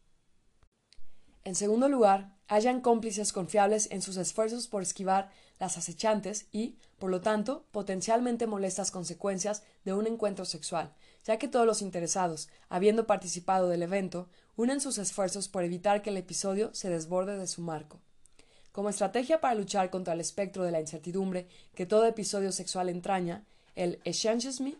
[1.44, 5.30] En segundo lugar, hallan cómplices confiables en sus esfuerzos por esquivar
[5.60, 10.92] las acechantes y, por lo tanto, potencialmente molestas consecuencias de un encuentro sexual,
[11.24, 16.10] ya que todos los interesados, habiendo participado del evento, unen sus esfuerzos por evitar que
[16.10, 18.00] el episodio se desborde de su marco.
[18.72, 21.46] Como estrategia para luchar contra el espectro de la incertidumbre
[21.76, 23.44] que todo episodio sexual entraña,
[23.76, 24.74] el échangisme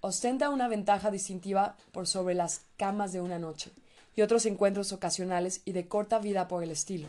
[0.00, 3.72] ostenta una ventaja distintiva por sobre las camas de una noche
[4.16, 7.08] y otros encuentros ocasionales y de corta vida por el estilo.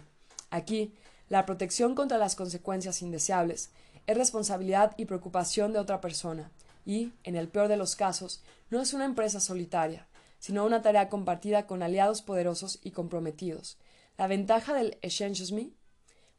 [0.49, 0.93] Aquí,
[1.29, 3.71] la protección contra las consecuencias indeseables
[4.07, 6.51] es responsabilidad y preocupación de otra persona,
[6.85, 10.07] y, en el peor de los casos, no es una empresa solitaria,
[10.39, 13.77] sino una tarea compartida con aliados poderosos y comprometidos.
[14.17, 15.71] La ventaja del échangisme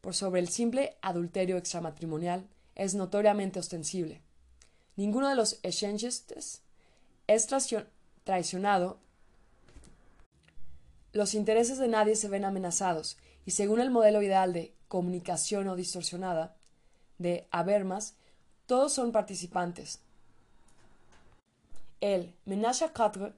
[0.00, 2.46] por sobre el simple adulterio extramatrimonial
[2.76, 4.22] es notoriamente ostensible.
[4.94, 6.62] Ninguno de los échangistes
[7.26, 7.48] es
[8.24, 8.98] traicionado.
[11.16, 15.74] Los intereses de nadie se ven amenazados, y según el modelo ideal de comunicación o
[15.74, 16.54] distorsionada
[17.16, 18.16] de Habermas,
[18.66, 20.02] todos son participantes.
[22.02, 23.32] El menage à quatre,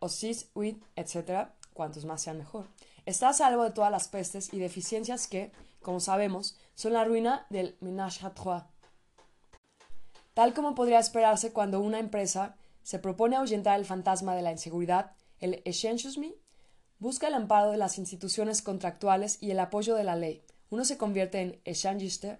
[0.00, 2.66] o six, huit, etc., cuantos más sean mejor,
[3.06, 5.52] está a salvo de todas las pestes y deficiencias que,
[5.82, 8.64] como sabemos, son la ruina del ménage à trois.
[10.34, 15.12] Tal como podría esperarse cuando una empresa se propone ahuyentar el fantasma de la inseguridad,
[15.38, 16.34] el échangisme
[17.00, 20.42] busca el amparo de las instituciones contractuales y el apoyo de la ley.
[20.68, 22.38] Uno se convierte en échangiste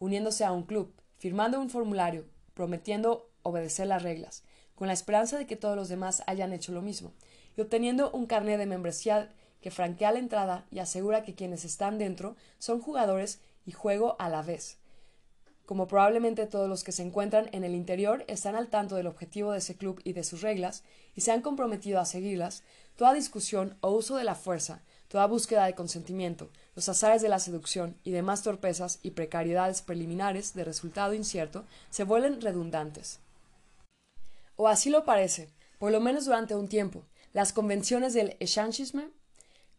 [0.00, 4.42] uniéndose a un club, firmando un formulario, prometiendo obedecer las reglas,
[4.74, 7.12] con la esperanza de que todos los demás hayan hecho lo mismo,
[7.56, 11.98] y obteniendo un carnet de membresía que franquea la entrada y asegura que quienes están
[11.98, 14.79] dentro son jugadores y juego a la vez.
[15.70, 19.52] Como probablemente todos los que se encuentran en el interior están al tanto del objetivo
[19.52, 20.82] de ese club y de sus reglas,
[21.14, 22.64] y se han comprometido a seguirlas,
[22.96, 27.38] toda discusión o uso de la fuerza, toda búsqueda de consentimiento, los azares de la
[27.38, 33.20] seducción y demás torpezas y precariedades preliminares de resultado incierto se vuelven redundantes.
[34.56, 39.10] O así lo parece, por lo menos durante un tiempo, las convenciones del échangisme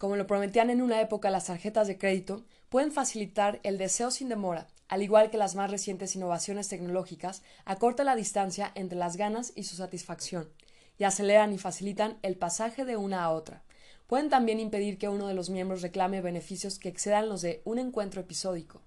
[0.01, 4.29] como lo prometían en una época las tarjetas de crédito, pueden facilitar el deseo sin
[4.29, 9.53] demora, al igual que las más recientes innovaciones tecnológicas, acortan la distancia entre las ganas
[9.55, 10.49] y su satisfacción,
[10.97, 13.63] y aceleran y facilitan el pasaje de una a otra.
[14.07, 17.79] Pueden también impedir que uno de los miembros reclame beneficios que excedan los de un
[17.79, 18.81] encuentro episódico.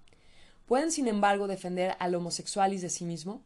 [0.67, 3.41] Pueden, sin embargo, defender al homosexualis de sí mismo.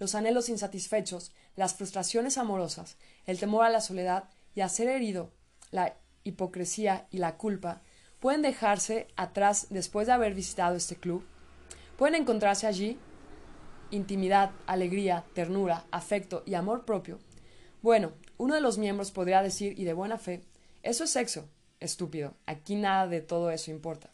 [0.00, 4.24] Los anhelos insatisfechos, las frustraciones amorosas, el temor a la soledad
[4.56, 5.30] y a ser herido,
[5.70, 7.80] la hipocresía y la culpa
[8.18, 11.24] pueden dejarse atrás después de haber visitado este club.
[11.96, 12.98] Pueden encontrarse allí
[13.90, 17.18] intimidad, alegría, ternura, afecto y amor propio.
[17.82, 20.42] Bueno, uno de los miembros podría decir, y de buena fe,
[20.82, 21.48] eso es sexo.
[21.78, 24.10] Estúpido, aquí nada de todo eso importa.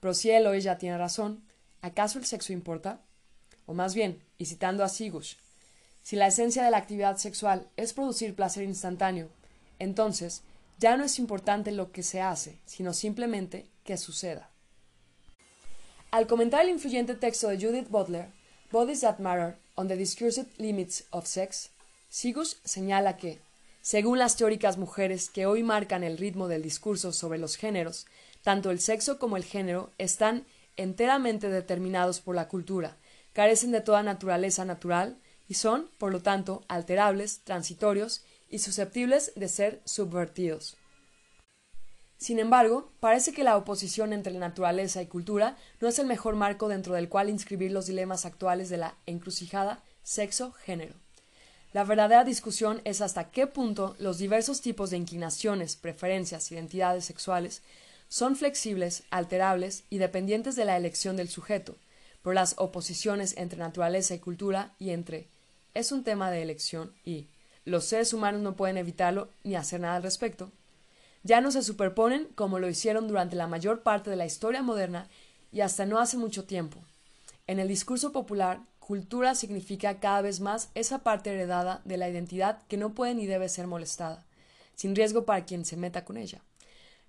[0.00, 1.44] Pero si él o ella tiene razón,
[1.82, 3.00] ¿acaso el sexo importa?
[3.66, 5.34] O más bien, y citando a Sigush,
[6.02, 9.28] si la esencia de la actividad sexual es producir placer instantáneo,
[9.78, 10.42] entonces
[10.78, 14.50] ya no es importante lo que se hace, sino simplemente que suceda.
[16.10, 18.30] Al comentar el influyente texto de Judith Butler,
[18.72, 21.68] Bodies That Matter on the Discursive Limits of Sex,
[22.08, 23.40] Sigus señala que,
[23.82, 28.06] según las teóricas mujeres que hoy marcan el ritmo del discurso sobre los géneros,
[28.42, 30.46] tanto el sexo como el género están
[30.78, 32.96] enteramente determinados por la cultura,
[33.34, 39.48] carecen de toda naturaleza natural y son, por lo tanto, alterables, transitorios y susceptibles de
[39.48, 40.78] ser subvertidos.
[42.18, 46.68] Sin embargo, parece que la oposición entre naturaleza y cultura no es el mejor marco
[46.68, 50.94] dentro del cual inscribir los dilemas actuales de la encrucijada sexo-género.
[51.72, 57.62] La verdadera discusión es hasta qué punto los diversos tipos de inclinaciones, preferencias, identidades sexuales
[58.08, 61.76] son flexibles, alterables y dependientes de la elección del sujeto,
[62.22, 65.28] por las oposiciones entre naturaleza y cultura y entre
[65.74, 67.26] es un tema de elección y
[67.64, 70.50] los seres humanos no pueden evitarlo ni hacer nada al respecto.
[71.28, 75.10] Ya no se superponen como lo hicieron durante la mayor parte de la historia moderna
[75.52, 76.82] y hasta no hace mucho tiempo.
[77.46, 82.62] En el discurso popular, cultura significa cada vez más esa parte heredada de la identidad
[82.66, 84.24] que no puede ni debe ser molestada,
[84.74, 86.40] sin riesgo para quien se meta con ella.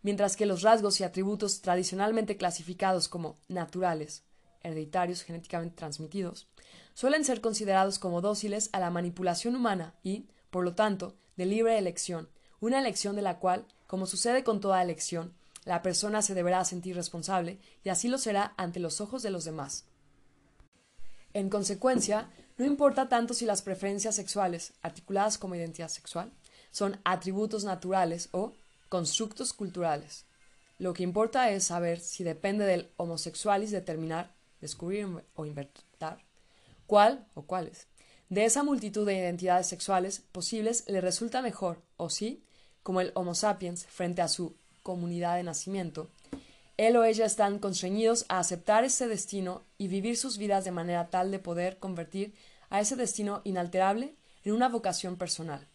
[0.01, 4.23] Mientras que los rasgos y atributos tradicionalmente clasificados como naturales,
[4.63, 6.49] hereditarios genéticamente transmitidos,
[6.93, 11.77] suelen ser considerados como dóciles a la manipulación humana y, por lo tanto, de libre
[11.77, 12.27] elección,
[12.59, 15.33] una elección de la cual, como sucede con toda elección,
[15.65, 19.45] la persona se deberá sentir responsable y así lo será ante los ojos de los
[19.45, 19.85] demás.
[21.33, 22.29] En consecuencia,
[22.59, 26.31] no importa tanto si las preferencias sexuales, articuladas como identidad sexual,
[26.69, 28.53] son atributos naturales o
[28.89, 30.27] constructos culturales.
[30.77, 36.23] Lo que importa es saber si depende del homosexualis determinar, descubrir o inventar
[36.85, 37.87] cuál o cuáles.
[38.29, 42.43] De esa multitud de identidades sexuales posibles le resulta mejor, o sí,
[42.83, 46.09] como el Homo sapiens frente a su comunidad de nacimiento,
[46.77, 51.09] él o ella están constreñidos a aceptar ese destino y vivir sus vidas de manera
[51.09, 52.33] tal de poder convertir
[52.69, 55.67] a ese destino inalterable en una vocación personal.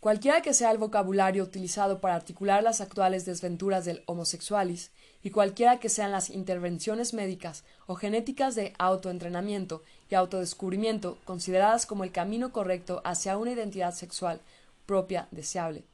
[0.00, 4.90] Cualquiera que sea el vocabulario utilizado para articular las actuales desventuras del homosexualis,
[5.24, 12.04] y cualquiera que sean las intervenciones médicas o genéticas de autoentrenamiento y autodescubrimiento consideradas como
[12.04, 14.42] el camino correcto hacia una identidad sexual
[14.86, 15.84] propia deseable.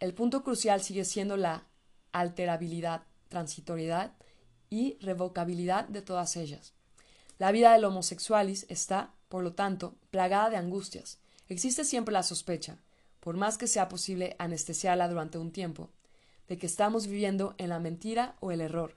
[0.00, 1.66] El punto crucial sigue siendo la
[2.12, 4.12] alterabilidad, transitoriedad
[4.70, 6.74] y revocabilidad de todas ellas.
[7.38, 11.18] La vida del homosexualis está, por lo tanto, plagada de angustias.
[11.48, 12.78] Existe siempre la sospecha,
[13.20, 15.90] por más que sea posible anestesiarla durante un tiempo,
[16.48, 18.96] de que estamos viviendo en la mentira o el error,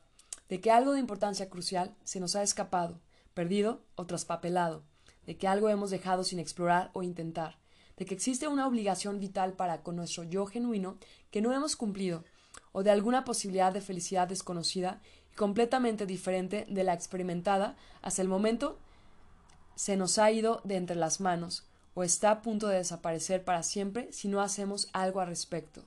[0.50, 3.00] de que algo de importancia crucial se nos ha escapado,
[3.34, 4.84] perdido o traspapelado,
[5.26, 7.58] de que algo hemos dejado sin explorar o intentar,
[7.98, 10.98] de que existe una obligación vital para con nuestro yo genuino
[11.32, 12.24] que no hemos cumplido,
[12.72, 18.28] o de alguna posibilidad de felicidad desconocida y completamente diferente de la experimentada hasta el
[18.28, 18.78] momento
[19.76, 23.64] se nos ha ido de entre las manos, o está a punto de desaparecer para
[23.64, 25.84] siempre si no hacemos algo al respecto.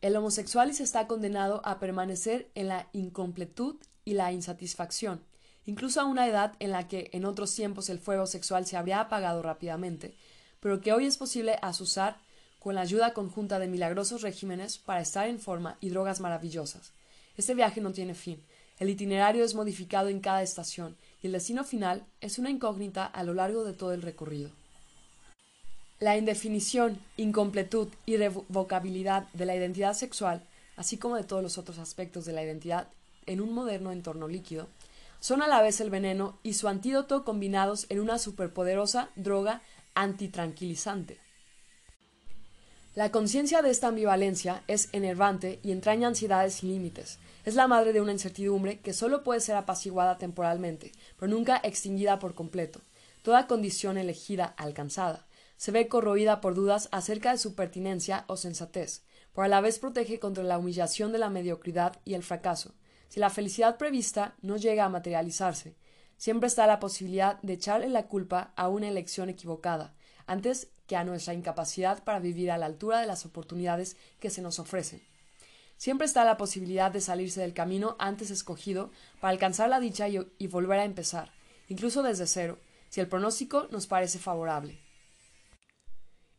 [0.00, 5.22] El homosexualis está condenado a permanecer en la incompletud y la insatisfacción,
[5.64, 9.00] incluso a una edad en la que en otros tiempos el fuego sexual se habría
[9.00, 10.16] apagado rápidamente,
[10.62, 12.16] pero que hoy es posible asusar
[12.60, 16.92] con la ayuda conjunta de milagrosos regímenes para estar en forma y drogas maravillosas.
[17.36, 18.40] Este viaje no tiene fin.
[18.78, 23.24] El itinerario es modificado en cada estación y el destino final es una incógnita a
[23.24, 24.50] lo largo de todo el recorrido.
[25.98, 30.42] La indefinición, incompletud y revocabilidad de la identidad sexual,
[30.76, 32.86] así como de todos los otros aspectos de la identidad
[33.26, 34.68] en un moderno entorno líquido,
[35.18, 39.62] son a la vez el veneno y su antídoto combinados en una superpoderosa droga
[39.94, 41.18] antitranquilizante.
[42.94, 47.92] La conciencia de esta ambivalencia es enervante y entraña ansiedades sin límites, es la madre
[47.92, 52.80] de una incertidumbre que solo puede ser apaciguada temporalmente, pero nunca extinguida por completo.
[53.22, 55.26] Toda condición elegida alcanzada
[55.56, 59.78] se ve corroída por dudas acerca de su pertinencia o sensatez, pero a la vez
[59.78, 62.74] protege contra la humillación de la mediocridad y el fracaso.
[63.08, 65.76] Si la felicidad prevista no llega a materializarse,
[66.22, 69.92] siempre está la posibilidad de echarle la culpa a una elección equivocada,
[70.24, 74.40] antes que a nuestra incapacidad para vivir a la altura de las oportunidades que se
[74.40, 75.02] nos ofrecen.
[75.76, 80.46] Siempre está la posibilidad de salirse del camino antes escogido para alcanzar la dicha y,
[80.46, 81.32] volver a empezar,
[81.66, 84.78] incluso desde cero, si el pronóstico nos parece favorable.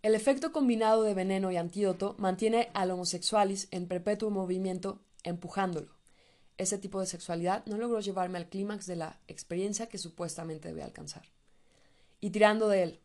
[0.01, 5.92] El efecto combinado de veneno y antídoto mantiene al homosexualis en perpetuo movimiento, empujándolo.
[6.57, 10.83] Ese tipo de sexualidad no logró llevarme al clímax de la experiencia que supuestamente debe
[10.83, 11.23] alcanzar.
[12.21, 12.99] Y tirando de él.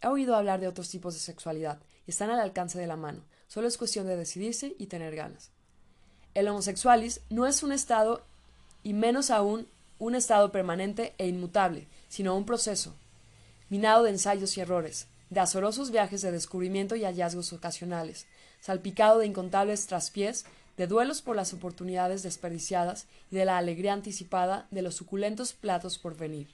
[0.00, 3.22] He oído hablar de otros tipos de sexualidad y están al alcance de la mano.
[3.46, 5.50] Solo es cuestión de decidirse y tener ganas.
[6.34, 8.22] El homosexualis no es un estado
[8.82, 12.94] y menos aún un estado permanente e inmutable, sino un proceso,
[13.68, 18.26] minado de ensayos y errores, de azorosos viajes de descubrimiento y hallazgos ocasionales,
[18.60, 20.44] salpicado de incontables traspiés,
[20.76, 25.98] de duelos por las oportunidades desperdiciadas y de la alegría anticipada de los suculentos platos
[25.98, 26.48] por venir.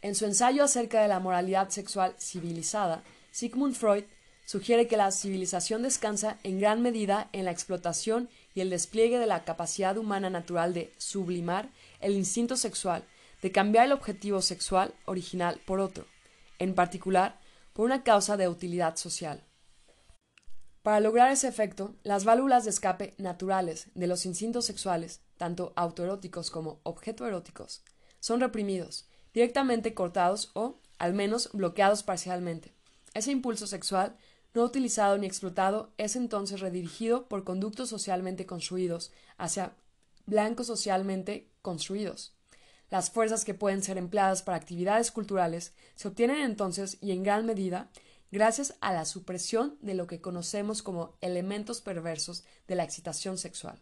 [0.00, 3.02] En su ensayo acerca de la moralidad sexual civilizada,
[3.32, 4.04] Sigmund Freud
[4.46, 9.26] sugiere que la civilización descansa en gran medida en la explotación y el despliegue de
[9.26, 11.68] la capacidad humana natural de sublimar
[12.00, 13.04] el instinto sexual,
[13.42, 16.06] de cambiar el objetivo sexual original por otro,
[16.58, 17.38] en particular
[17.72, 19.42] por una causa de utilidad social.
[20.88, 26.50] Para lograr ese efecto, las válvulas de escape naturales de los instintos sexuales, tanto autoeróticos
[26.50, 27.82] como objetoeróticos,
[28.20, 32.72] son reprimidos, directamente cortados o, al menos, bloqueados parcialmente.
[33.12, 34.16] Ese impulso sexual
[34.54, 39.74] no utilizado ni explotado, es entonces redirigido por conductos socialmente construidos hacia
[40.24, 42.32] blancos socialmente construidos.
[42.88, 47.44] Las fuerzas que pueden ser empleadas para actividades culturales se obtienen entonces y en gran
[47.44, 47.90] medida
[48.30, 53.80] gracias a la supresión de lo que conocemos como elementos perversos de la excitación sexual.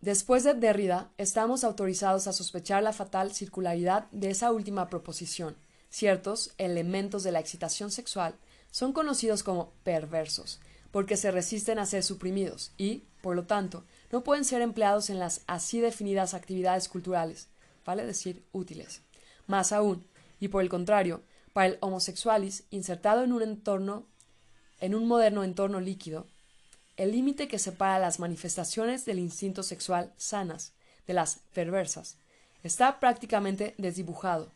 [0.00, 5.56] Después de Derrida, estamos autorizados a sospechar la fatal circularidad de esa última proposición.
[5.90, 8.34] Ciertos elementos de la excitación sexual
[8.72, 14.24] son conocidos como perversos, porque se resisten a ser suprimidos y, por lo tanto, no
[14.24, 17.48] pueden ser empleados en las así definidas actividades culturales,
[17.86, 19.02] vale decir útiles.
[19.46, 20.04] Más aún,
[20.40, 21.22] y por el contrario,
[21.52, 24.06] para el homosexualis, insertado en un entorno,
[24.80, 26.26] en un moderno entorno líquido,
[26.96, 30.72] el límite que separa las manifestaciones del instinto sexual sanas
[31.06, 32.18] de las perversas
[32.62, 34.52] está prácticamente desdibujado.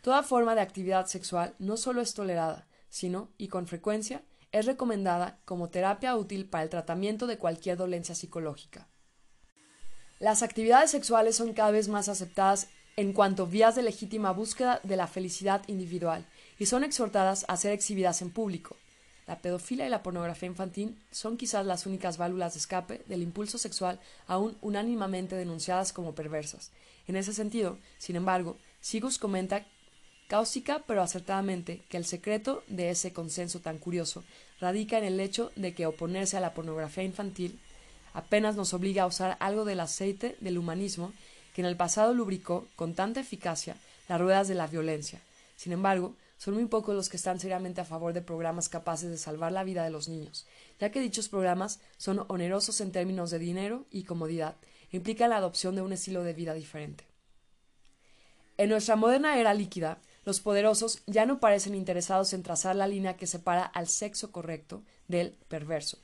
[0.00, 4.22] Toda forma de actividad sexual no solo es tolerada, sino, y con frecuencia,
[4.52, 8.88] es recomendada como terapia útil para el tratamiento de cualquier dolencia psicológica.
[10.18, 14.96] Las actividades sexuales son cada vez más aceptadas en cuanto vías de legítima búsqueda de
[14.96, 16.26] la felicidad individual
[16.58, 18.76] y son exhortadas a ser exhibidas en público.
[19.26, 23.56] La pedofilia y la pornografía infantil son quizás las únicas válvulas de escape del impulso
[23.56, 26.70] sexual aún unánimamente denunciadas como perversas.
[27.06, 29.64] En ese sentido, sin embargo, Sigus comenta
[30.28, 34.24] cáustica pero acertadamente que el secreto de ese consenso tan curioso
[34.60, 37.60] radica en el hecho de que oponerse a la pornografía infantil
[38.14, 41.12] apenas nos obliga a usar algo del aceite del humanismo
[41.54, 43.76] que en el pasado lubricó con tanta eficacia
[44.08, 45.20] las ruedas de la violencia.
[45.56, 49.16] Sin embargo, son muy pocos los que están seriamente a favor de programas capaces de
[49.16, 50.44] salvar la vida de los niños,
[50.80, 54.56] ya que dichos programas son onerosos en términos de dinero y comodidad,
[54.90, 57.06] e implican la adopción de un estilo de vida diferente.
[58.58, 63.16] En nuestra moderna era líquida, los poderosos ya no parecen interesados en trazar la línea
[63.16, 65.98] que separa al sexo correcto del perverso.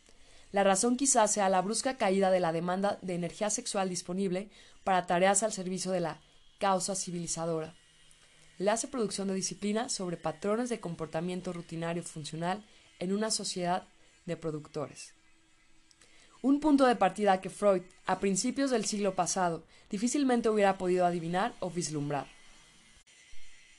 [0.52, 4.50] La razón quizás sea la brusca caída de la demanda de energía sexual disponible
[4.84, 6.20] para tareas al servicio de la
[6.60, 7.74] causa civilizadora.
[8.58, 12.64] La hace producción de disciplina sobre patrones de comportamiento rutinario funcional
[12.98, 13.86] en una sociedad
[14.26, 15.14] de productores.
[16.42, 21.54] Un punto de partida que Freud, a principios del siglo pasado, difícilmente hubiera podido adivinar
[21.60, 22.26] o vislumbrar.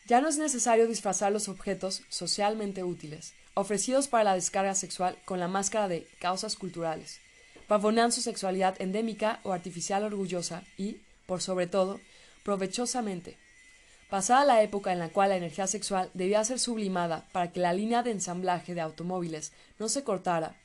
[0.07, 5.39] Ya no es necesario disfrazar los objetos socialmente útiles, ofrecidos para la descarga sexual con
[5.39, 7.19] la máscara de causas culturales.
[7.67, 11.99] Pavonean su sexualidad endémica o artificial orgullosa y, por sobre todo,
[12.43, 13.37] provechosamente.
[14.09, 17.73] Pasada la época en la cual la energía sexual debía ser sublimada para que la
[17.73, 20.55] línea de ensamblaje de automóviles no se cortara,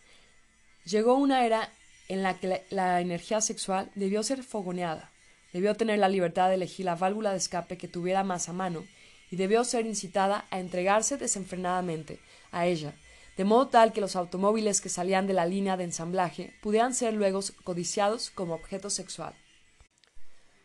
[0.86, 1.70] llegó una era
[2.08, 5.10] en la que la energía sexual debió ser fogoneada,
[5.52, 8.86] debió tener la libertad de elegir la válvula de escape que tuviera más a mano
[9.30, 12.20] y debió ser incitada a entregarse desenfrenadamente
[12.50, 12.94] a ella,
[13.36, 17.12] de modo tal que los automóviles que salían de la línea de ensamblaje pudieran ser
[17.12, 19.34] luego codiciados como objeto sexual.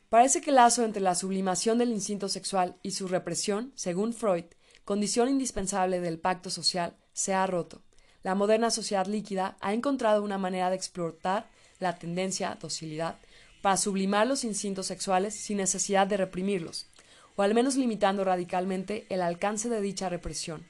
[0.10, 4.45] Parece que el lazo entre la sublimación del instinto sexual y su represión, según Freud,
[4.84, 7.84] condición indispensable del pacto social, se ha roto.
[8.24, 11.47] La moderna sociedad líquida ha encontrado una manera de explotar
[11.80, 13.20] la tendencia docilidad
[13.62, 16.88] para sublimar los instintos sexuales sin necesidad de reprimirlos,
[17.36, 20.66] o al menos limitando radicalmente el alcance de dicha represión.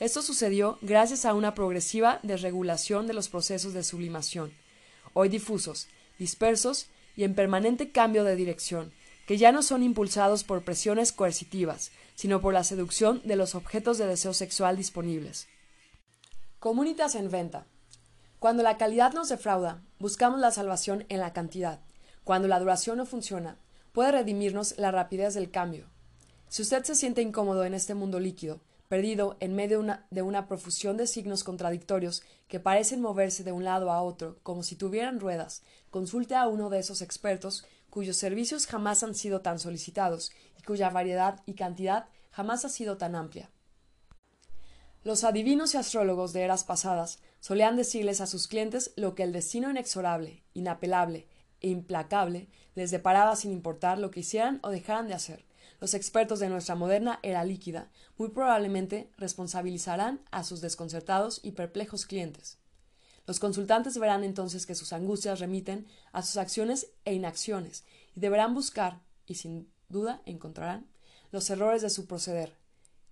[0.00, 4.52] Esto sucedió gracias a una progresiva desregulación de los procesos de sublimación,
[5.14, 8.92] hoy difusos, dispersos y en permanente cambio de dirección,
[9.26, 13.98] que ya no son impulsados por presiones coercitivas, sino por la seducción de los objetos
[13.98, 15.48] de deseo sexual disponibles.
[16.60, 17.66] Comunitas en venta.
[18.38, 21.80] Cuando la calidad nos defrauda, buscamos la salvación en la cantidad.
[22.22, 23.56] Cuando la duración no funciona,
[23.92, 25.86] puede redimirnos la rapidez del cambio.
[26.48, 30.96] Si usted se siente incómodo en este mundo líquido, perdido en medio de una, profusión
[30.96, 35.62] de signos contradictorios que parecen moverse de un lado a otro como si tuvieran ruedas,
[35.90, 40.90] consulte a uno de esos expertos cuyos servicios jamás han sido tan solicitados y cuya
[40.90, 43.50] variedad y cantidad jamás ha sido tan amplia.
[45.02, 49.32] Los adivinos y astrólogos de eras pasadas solían decirles a sus clientes lo que el
[49.32, 51.28] destino inexorable, inapelable
[51.60, 55.45] e implacable les deparaba sin importar lo que hicieran o dejaran de hacer
[55.80, 62.06] los expertos de nuestra moderna era líquida muy probablemente responsabilizarán a sus desconcertados y perplejos
[62.06, 62.58] clientes.
[63.26, 68.54] Los consultantes verán entonces que sus angustias remiten a sus acciones e inacciones y deberán
[68.54, 70.86] buscar, y sin duda encontrarán,
[71.32, 72.54] los errores de su proceder.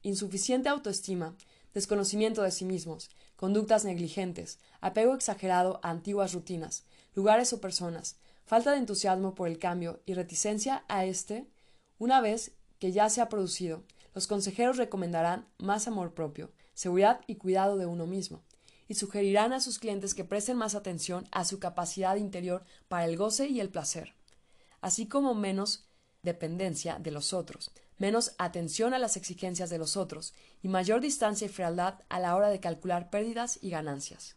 [0.03, 1.35] Insuficiente autoestima,
[1.75, 6.85] desconocimiento de sí mismos, conductas negligentes, apego exagerado a antiguas rutinas,
[7.15, 11.49] lugares o personas, falta de entusiasmo por el cambio y reticencia a éste
[11.99, 13.83] una vez que ya se ha producido,
[14.15, 18.43] los consejeros recomendarán más amor propio, seguridad y cuidado de uno mismo,
[18.89, 23.17] y sugerirán a sus clientes que presten más atención a su capacidad interior para el
[23.17, 24.15] goce y el placer,
[24.81, 25.87] así como menos
[26.23, 31.47] dependencia de los otros, menos atención a las exigencias de los otros y mayor distancia
[31.47, 34.37] y frialdad a la hora de calcular pérdidas y ganancias.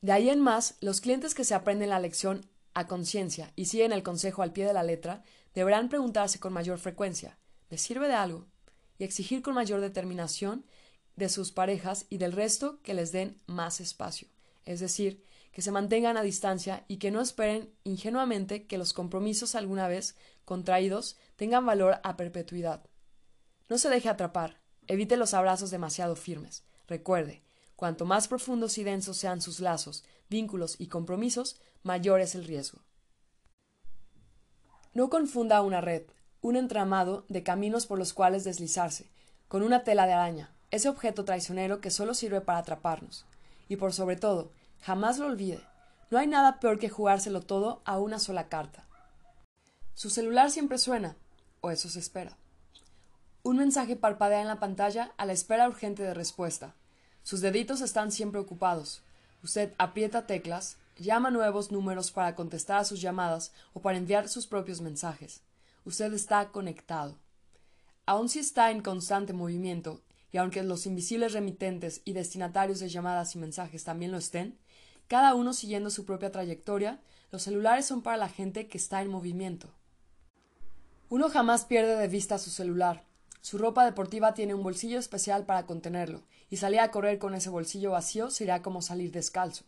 [0.00, 2.44] De ahí en más, los clientes que se aprenden la lección
[2.74, 5.22] a conciencia y siguen el consejo al pie de la letra
[5.54, 7.38] deberán preguntarse con mayor frecuencia
[7.70, 8.46] ¿me sirve de algo?
[8.98, 10.64] y exigir con mayor determinación
[11.16, 14.28] de sus parejas y del resto que les den más espacio,
[14.64, 19.54] es decir, que se mantengan a distancia y que no esperen ingenuamente que los compromisos
[19.54, 22.84] alguna vez contraídos tengan valor a perpetuidad.
[23.68, 26.64] No se deje atrapar, evite los abrazos demasiado firmes.
[26.88, 27.42] Recuerde,
[27.76, 32.80] cuanto más profundos y densos sean sus lazos, vínculos y compromisos, mayor es el riesgo.
[34.94, 36.02] No confunda una red,
[36.42, 39.10] un entramado de caminos por los cuales deslizarse,
[39.48, 43.24] con una tela de araña, ese objeto traicionero que solo sirve para atraparnos.
[43.68, 45.60] Y por sobre todo, jamás lo olvide,
[46.10, 48.84] no hay nada peor que jugárselo todo a una sola carta.
[49.94, 51.16] Su celular siempre suena,
[51.62, 52.36] o eso se espera.
[53.42, 56.74] Un mensaje parpadea en la pantalla a la espera urgente de respuesta.
[57.22, 59.02] Sus deditos están siempre ocupados.
[59.42, 64.46] Usted aprieta teclas, llama nuevos números para contestar a sus llamadas o para enviar sus
[64.46, 65.42] propios mensajes.
[65.84, 67.16] Usted está conectado.
[68.06, 73.34] Aun si está en constante movimiento, y aunque los invisibles remitentes y destinatarios de llamadas
[73.34, 74.58] y mensajes también lo estén,
[75.08, 79.10] cada uno siguiendo su propia trayectoria, los celulares son para la gente que está en
[79.10, 79.68] movimiento.
[81.08, 83.04] Uno jamás pierde de vista su celular.
[83.42, 87.50] Su ropa deportiva tiene un bolsillo especial para contenerlo, y salir a correr con ese
[87.50, 89.64] bolsillo vacío será como salir descalzo.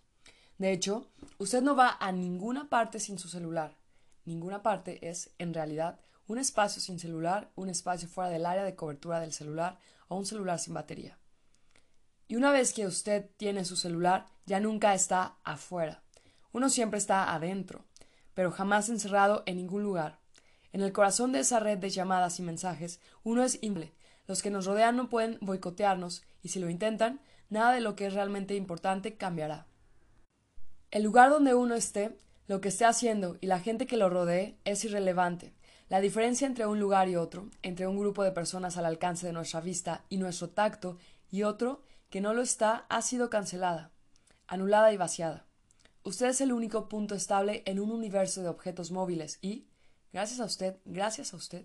[0.58, 3.76] De hecho, usted no va a ninguna parte sin su celular.
[4.24, 8.76] Ninguna parte es, en realidad, un espacio sin celular, un espacio fuera del área de
[8.76, 9.78] cobertura del celular
[10.08, 11.18] o un celular sin batería.
[12.28, 16.02] Y una vez que usted tiene su celular, ya nunca está afuera.
[16.52, 17.84] Uno siempre está adentro,
[18.32, 20.20] pero jamás encerrado en ningún lugar.
[20.72, 23.92] En el corazón de esa red de llamadas y mensajes, uno es imple.
[24.26, 28.06] Los que nos rodean no pueden boicotearnos, y si lo intentan, nada de lo que
[28.06, 29.66] es realmente importante cambiará.
[30.94, 32.16] El lugar donde uno esté,
[32.46, 35.52] lo que esté haciendo y la gente que lo rodee es irrelevante.
[35.88, 39.32] La diferencia entre un lugar y otro, entre un grupo de personas al alcance de
[39.32, 40.96] nuestra vista y nuestro tacto
[41.32, 43.90] y otro que no lo está, ha sido cancelada,
[44.46, 45.44] anulada y vaciada.
[46.04, 49.66] Usted es el único punto estable en un universo de objetos móviles y,
[50.12, 51.64] gracias a usted, gracias a usted,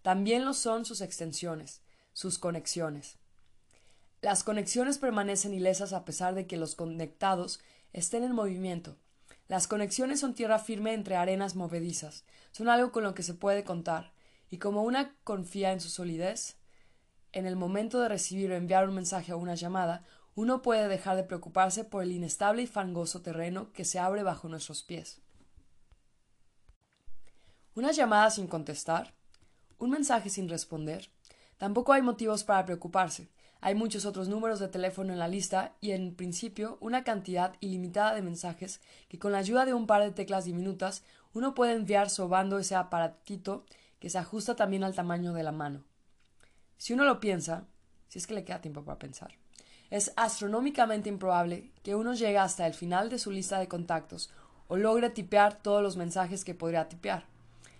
[0.00, 1.82] también lo son sus extensiones,
[2.14, 3.18] sus conexiones.
[4.22, 7.60] Las conexiones permanecen ilesas a pesar de que los conectados
[7.92, 8.96] estén en movimiento,
[9.50, 13.64] las conexiones son tierra firme entre arenas movedizas, son algo con lo que se puede
[13.64, 14.12] contar,
[14.48, 16.56] y como una confía en su solidez,
[17.32, 20.04] en el momento de recibir o enviar un mensaje o una llamada,
[20.36, 24.48] uno puede dejar de preocuparse por el inestable y fangoso terreno que se abre bajo
[24.48, 25.20] nuestros pies.
[27.74, 29.14] Una llamada sin contestar,
[29.78, 31.10] un mensaje sin responder,
[31.56, 33.28] tampoco hay motivos para preocuparse,
[33.60, 38.14] hay muchos otros números de teléfono en la lista y, en principio, una cantidad ilimitada
[38.14, 41.02] de mensajes que con la ayuda de un par de teclas diminutas
[41.32, 43.64] uno puede enviar sobando ese aparatito
[43.98, 45.84] que se ajusta también al tamaño de la mano.
[46.78, 47.66] Si uno lo piensa,
[48.08, 49.34] si es que le queda tiempo para pensar,
[49.90, 54.30] es astronómicamente improbable que uno llegue hasta el final de su lista de contactos
[54.68, 57.26] o logre tipear todos los mensajes que podría tipear.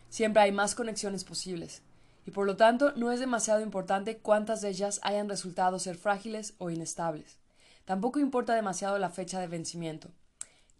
[0.09, 1.83] Siempre hay más conexiones posibles,
[2.31, 6.55] y por lo tanto no es demasiado importante cuántas de ellas hayan resultado ser frágiles
[6.59, 7.41] o inestables.
[7.85, 10.13] Tampoco importa demasiado la fecha de vencimiento.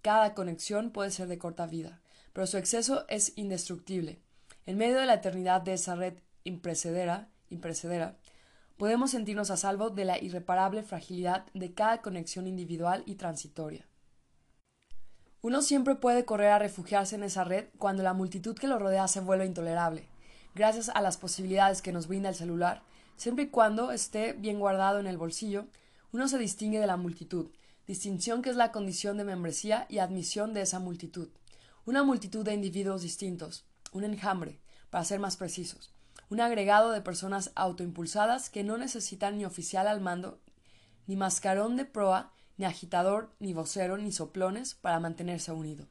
[0.01, 1.99] Cada conexión puede ser de corta vida,
[2.33, 4.21] pero su exceso es indestructible.
[4.65, 8.17] En medio de la eternidad de esa red imprecedera, imprecedera
[8.77, 13.89] podemos sentirnos a salvo de la irreparable fragilidad de cada conexión individual y transitoria.
[15.43, 19.09] Uno siempre puede correr a refugiarse en esa red cuando la multitud que lo rodea
[19.09, 20.07] se vuelve intolerable
[20.55, 22.83] gracias a las posibilidades que nos brinda el celular,
[23.17, 25.67] siempre y cuando esté bien guardado en el bolsillo,
[26.13, 27.51] uno se distingue de la multitud,
[27.87, 31.29] distinción que es la condición de membresía y admisión de esa multitud.
[31.87, 35.93] Una multitud de individuos distintos, un enjambre, para ser más precisos,
[36.31, 40.41] un agregado de personas autoimpulsadas que no necesitan ni oficial al mando,
[41.07, 45.87] ni mascarón de proa, ni agitador, ni vocero, ni soplones para mantenerse unido.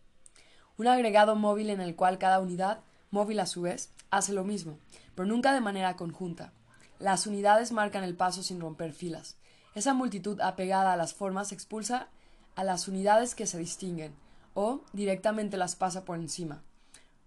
[0.78, 2.82] Un agregado móvil en el cual cada unidad
[3.12, 4.78] móvil a su vez, hace lo mismo,
[5.16, 6.54] pero nunca de manera conjunta.
[7.00, 9.38] Las unidades marcan el paso sin romper filas.
[9.76, 12.08] Esa multitud apegada a las formas expulsa
[12.56, 14.14] a las unidades que se distinguen,
[14.54, 16.62] o directamente las pasa por encima.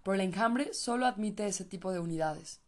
[0.03, 2.59] Pero el enjambre solo admite ese tipo de unidades.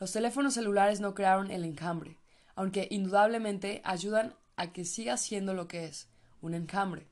[0.00, 2.16] Los teléfonos celulares no crearon el enjambre,
[2.54, 6.08] aunque indudablemente ayudan a que siga siendo lo que es,
[6.40, 7.06] un enjambre.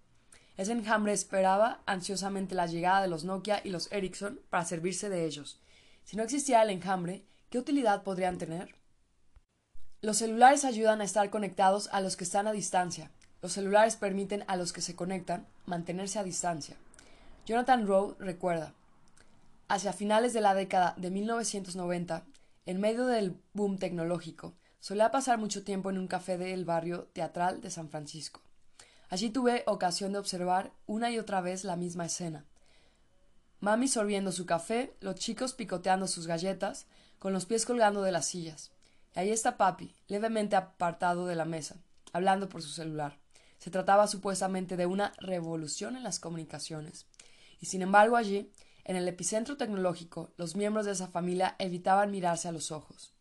[0.56, 5.24] Ese enjambre esperaba ansiosamente la llegada de los Nokia y los Ericsson para servirse de
[5.24, 5.61] ellos.
[6.04, 8.74] Si no existiera el enjambre, ¿qué utilidad podrían tener?
[10.00, 13.10] Los celulares ayudan a estar conectados a los que están a distancia.
[13.40, 16.76] Los celulares permiten a los que se conectan mantenerse a distancia.
[17.46, 18.74] Jonathan Rowe recuerda,
[19.68, 22.24] hacia finales de la década de 1990,
[22.66, 27.60] en medio del boom tecnológico, solía pasar mucho tiempo en un café del barrio teatral
[27.60, 28.42] de San Francisco.
[29.08, 32.44] Allí tuve ocasión de observar una y otra vez la misma escena.
[33.62, 36.86] Mami sorbiendo su café, los chicos picoteando sus galletas,
[37.20, 38.72] con los pies colgando de las sillas.
[39.14, 41.76] Y ahí está papi, levemente apartado de la mesa,
[42.12, 43.20] hablando por su celular.
[43.58, 47.06] Se trataba supuestamente de una revolución en las comunicaciones.
[47.60, 48.50] Y sin embargo allí,
[48.82, 53.14] en el epicentro tecnológico, los miembros de esa familia evitaban mirarse a los ojos.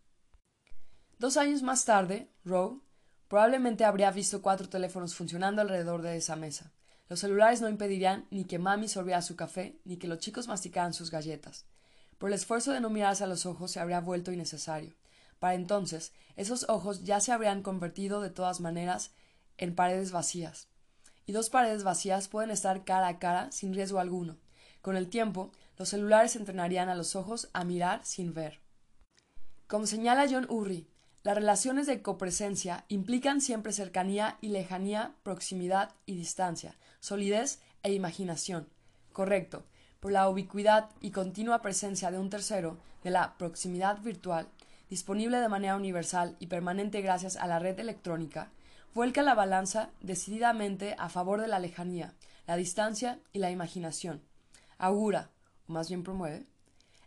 [1.19, 2.81] Dos años más tarde, Rowe
[3.27, 6.73] Probablemente habría visto cuatro teléfonos funcionando alrededor de esa mesa.
[7.11, 10.93] Los celulares no impedirían ni que mami sorbiera su café, ni que los chicos masticaran
[10.93, 11.65] sus galletas.
[12.17, 14.95] Por el esfuerzo de no mirarse a los ojos se habría vuelto innecesario.
[15.37, 19.11] Para entonces, esos ojos ya se habrían convertido de todas maneras
[19.57, 20.69] en paredes vacías.
[21.25, 24.37] Y dos paredes vacías pueden estar cara a cara sin riesgo alguno.
[24.81, 28.61] Con el tiempo, los celulares entrenarían a los ojos a mirar sin ver.
[29.67, 30.87] Como señala John Urry,
[31.23, 38.67] las relaciones de copresencia implican siempre cercanía y lejanía, proximidad y distancia, solidez e imaginación.
[39.13, 39.63] Correcto.
[39.99, 44.47] Por la ubicuidad y continua presencia de un tercero, de la proximidad virtual,
[44.89, 48.51] disponible de manera universal y permanente gracias a la red electrónica,
[48.95, 52.15] vuelca la balanza decididamente a favor de la lejanía,
[52.47, 54.23] la distancia y la imaginación.
[54.79, 55.29] Augura,
[55.67, 56.47] o más bien promueve,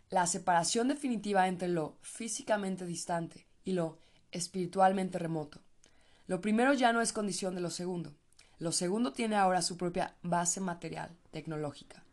[0.09, 3.97] la separación definitiva entre lo físicamente distante y lo
[4.35, 5.59] espiritualmente remoto.
[6.27, 8.13] Lo primero ya no es condición de lo segundo.
[8.59, 12.03] Lo segundo tiene ahora su propia base material, tecnológica,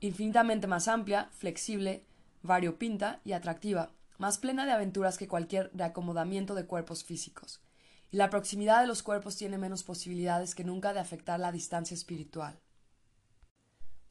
[0.00, 2.04] infinitamente más amplia, flexible,
[2.42, 7.60] variopinta y atractiva, más plena de aventuras que cualquier reacomodamiento de cuerpos físicos.
[8.10, 11.94] Y la proximidad de los cuerpos tiene menos posibilidades que nunca de afectar la distancia
[11.94, 12.58] espiritual.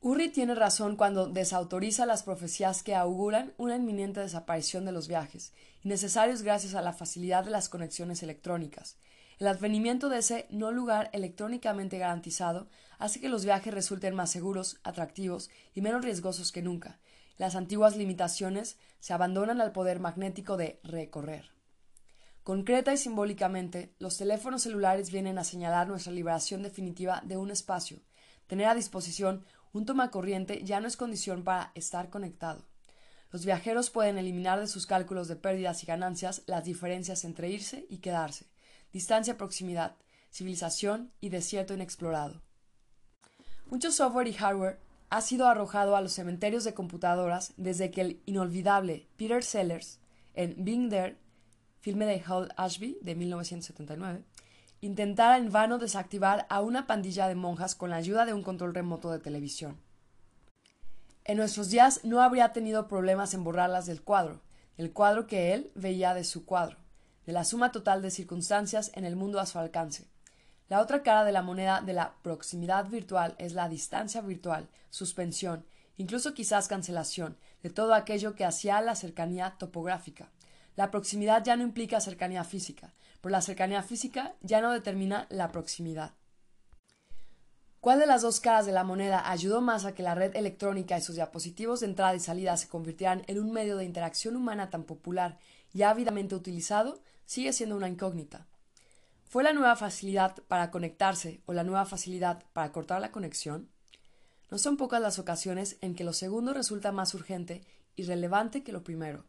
[0.02, 5.54] Urri tiene razón cuando desautoriza las profecías que auguran una inminente desaparición de los viajes,
[5.86, 8.98] innecesarios gracias a la facilidad de las conexiones electrónicas.
[9.38, 12.68] El advenimiento de ese no lugar electrónicamente garantizado
[12.98, 17.00] hace que los viajes resulten más seguros, atractivos y menos riesgosos que nunca.
[17.38, 21.52] Las antiguas limitaciones se abandonan al poder magnético de recorrer.
[22.42, 28.00] Concreta y simbólicamente, los teléfonos celulares vienen a señalar nuestra liberación definitiva de un espacio,
[28.48, 32.66] tener a disposición un toma corriente ya no es condición para estar conectado.
[33.36, 37.86] Los viajeros pueden eliminar de sus cálculos de pérdidas y ganancias las diferencias entre irse
[37.90, 38.46] y quedarse,
[38.94, 39.98] distancia-proximidad,
[40.32, 42.42] civilización y desierto inexplorado.
[43.66, 44.80] Mucho software y hardware
[45.10, 50.00] ha sido arrojado a los cementerios de computadoras desde que el inolvidable Peter Sellers,
[50.34, 51.18] en Being There,
[51.82, 54.24] filme de Hal Ashby de 1979,
[54.80, 58.74] intentara en vano desactivar a una pandilla de monjas con la ayuda de un control
[58.74, 59.85] remoto de televisión.
[61.28, 64.42] En nuestros días no habría tenido problemas en borrarlas del cuadro,
[64.78, 66.78] el cuadro que él veía de su cuadro,
[67.26, 70.06] de la suma total de circunstancias en el mundo a su alcance.
[70.70, 75.66] La otra cara de la moneda de la proximidad virtual es la distancia virtual, suspensión,
[75.98, 80.30] incluso quizás cancelación, de todo aquello que hacía la cercanía topográfica.
[80.76, 85.52] La proximidad ya no implica cercanía física, pero la cercanía física ya no determina la
[85.52, 86.12] proximidad.
[87.86, 90.98] ¿Cuál de las dos caras de la moneda ayudó más a que la red electrónica
[90.98, 94.72] y sus diapositivos de entrada y salida se convirtieran en un medio de interacción humana
[94.72, 95.38] tan popular
[95.72, 97.00] y ávidamente utilizado?
[97.28, 98.48] sigue siendo una incógnita.
[99.30, 103.70] ¿Fue la nueva facilidad para conectarse o la nueva facilidad para cortar la conexión?
[104.50, 107.62] No son pocas las ocasiones en que lo segundo resulta más urgente
[107.96, 109.26] y relevante que lo primero.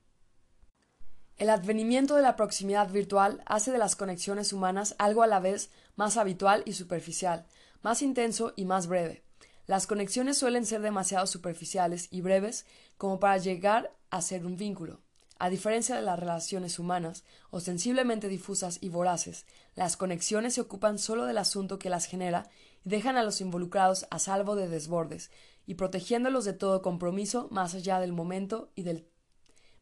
[1.37, 5.69] El advenimiento de la proximidad virtual hace de las conexiones humanas algo a la vez
[5.95, 7.45] más habitual y superficial,
[7.83, 9.23] más intenso y más breve.
[9.67, 12.67] Las conexiones suelen ser demasiado superficiales y breves
[12.97, 15.01] como para llegar a ser un vínculo.
[15.39, 21.27] A diferencia de las relaciones humanas, ostensiblemente difusas y voraces, las conexiones se ocupan solo
[21.27, 22.49] del asunto que las genera
[22.85, 25.31] y dejan a los involucrados a salvo de desbordes,
[25.67, 29.09] y protegiéndolos de todo compromiso más allá del momento y del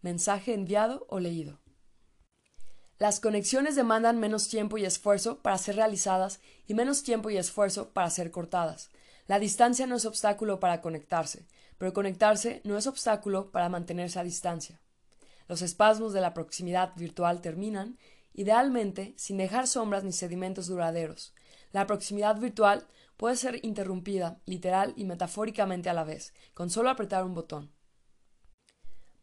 [0.01, 1.61] mensaje enviado o leído.
[2.99, 7.89] Las conexiones demandan menos tiempo y esfuerzo para ser realizadas y menos tiempo y esfuerzo
[7.91, 8.91] para ser cortadas.
[9.27, 14.25] La distancia no es obstáculo para conectarse, pero conectarse no es obstáculo para mantenerse a
[14.25, 14.81] distancia.
[15.49, 17.99] Los espasmos de la proximidad virtual terminan,
[18.33, 21.35] idealmente, sin dejar sombras ni sedimentos duraderos.
[21.73, 22.87] La proximidad virtual
[23.17, 27.73] puede ser interrumpida, literal y metafóricamente a la vez, con solo apretar un botón.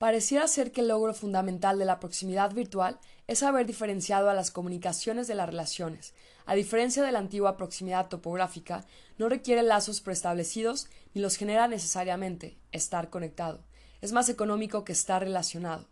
[0.02, 4.50] Pareciera ser que el logro fundamental de la proximidad virtual es haber diferenciado a las
[4.50, 6.16] comunicaciones de las relaciones.
[6.48, 8.84] A diferencia de la antigua proximidad topográfica,
[9.20, 13.64] no requiere lazos preestablecidos ni los genera necesariamente estar conectado.
[14.02, 15.88] Es más económico que estar relacionado,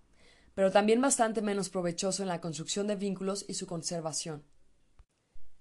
[0.56, 4.44] pero también bastante menos provechoso en la construcción de vínculos y su conservación.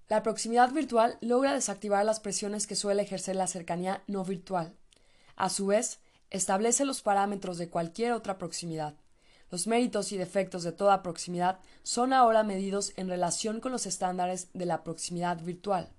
[0.07, 4.75] La proximidad virtual logra desactivar las presiones que suele ejercer la cercanía no virtual.
[5.35, 5.99] A su vez,
[6.29, 8.95] establece los parámetros de cualquier otra proximidad.
[9.51, 14.49] Los méritos y defectos de toda proximidad son ahora medidos en relación con los estándares
[14.53, 15.89] de la proximidad virtual.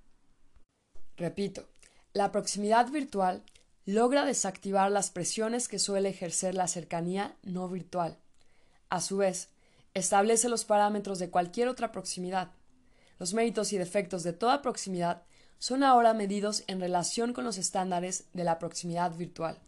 [1.17, 1.69] Repito,
[2.13, 3.43] la proximidad virtual
[3.87, 8.19] logra desactivar las presiones que suele ejercer la cercanía no virtual.
[8.89, 9.49] A su vez,
[9.95, 12.51] establece los parámetros de cualquier otra proximidad.
[13.19, 15.23] Los méritos y defectos de toda proximidad
[15.59, 19.59] son ahora medidos en relación con los estándares de la proximidad virtual.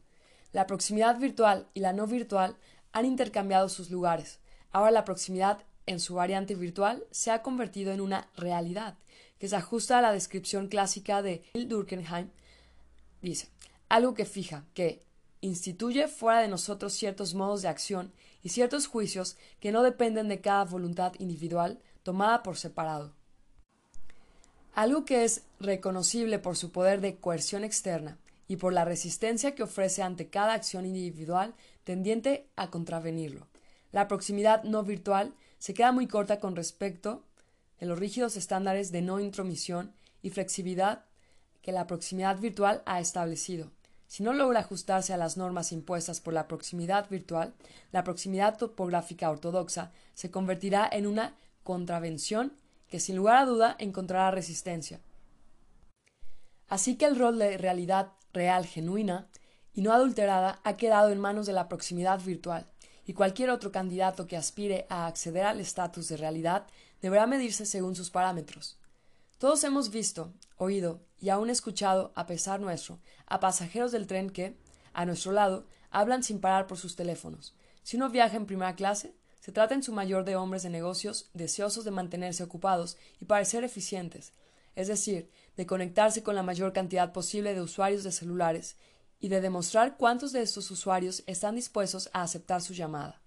[0.53, 2.57] La proximidad virtual y la no virtual
[2.92, 4.38] han intercambiado sus lugares.
[4.70, 8.96] Ahora la proximidad en su variante virtual se ha convertido en una realidad,
[9.38, 12.30] que se ajusta a la descripción clásica de Durkheim.
[13.22, 13.48] Dice,
[13.88, 15.03] algo que fija, que
[15.40, 20.40] instituye fuera de nosotros ciertos modos de acción y ciertos juicios que no dependen de
[20.40, 23.12] cada voluntad individual tomada por separado.
[24.74, 28.18] Algo que es reconocible por su poder de coerción externa
[28.49, 33.47] y por la resistencia que ofrece ante cada acción individual tendiente a contravenirlo.
[33.93, 37.24] La proximidad no virtual se queda muy corta con respecto
[37.78, 41.05] de los rígidos estándares de no intromisión y flexibilidad
[41.62, 43.70] que la proximidad virtual ha establecido.
[44.07, 47.55] Si no logra ajustarse a las normas impuestas por la proximidad virtual,
[47.93, 52.53] la proximidad topográfica ortodoxa se convertirá en una contravención
[52.88, 55.01] que sin lugar a duda encontrará resistencia.
[56.68, 59.28] Así que el rol de realidad real genuina
[59.74, 62.66] y no adulterada ha quedado en manos de la proximidad virtual,
[63.07, 66.66] y cualquier otro candidato que aspire a acceder al estatus de realidad
[67.01, 68.78] deberá medirse según sus parámetros.
[69.39, 74.57] Todos hemos visto, oído y aún escuchado, a pesar nuestro, a pasajeros del tren que,
[74.93, 77.55] a nuestro lado, hablan sin parar por sus teléfonos.
[77.83, 81.28] Si uno viaja en primera clase, se trata en su mayor de hombres de negocios
[81.35, 84.33] deseosos de mantenerse ocupados y parecer eficientes,
[84.76, 88.76] es decir, de conectarse con la mayor cantidad posible de usuarios de celulares
[89.20, 93.20] y de demostrar cuántos de estos usuarios están dispuestos a aceptar su llamada.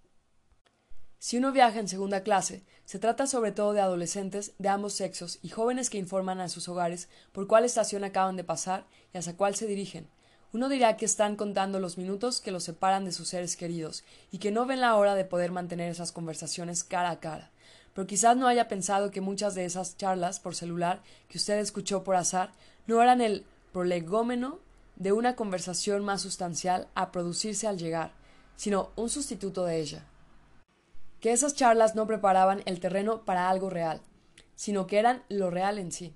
[1.19, 5.39] Si uno viaja en segunda clase, se trata sobre todo de adolescentes de ambos sexos
[5.41, 9.35] y jóvenes que informan a sus hogares por cuál estación acaban de pasar y hacia
[9.37, 10.09] cuál se dirigen,
[10.55, 14.37] uno dirá que están contando los minutos que los separan de sus seres queridos y
[14.37, 17.51] que no ven la hora de poder mantener esas conversaciones cara a cara.
[17.95, 22.03] Pero quizás no haya pensado que muchas de esas charlas por celular que usted escuchó
[22.03, 22.51] por azar
[22.85, 23.43] no eran el
[23.73, 24.59] prolegómeno
[24.97, 28.11] de una conversación más sustancial a producirse al llegar,
[28.55, 30.05] sino un sustituto de ella.
[31.19, 34.01] Que esas charlas no preparaban el terreno para algo real,
[34.55, 36.13] sino que eran lo real en sí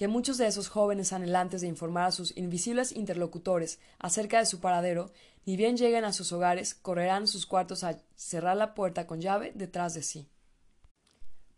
[0.00, 4.58] que muchos de esos jóvenes anhelantes de informar a sus invisibles interlocutores acerca de su
[4.58, 5.10] paradero,
[5.44, 9.52] ni bien lleguen a sus hogares, correrán sus cuartos a cerrar la puerta con llave
[9.54, 10.26] detrás de sí.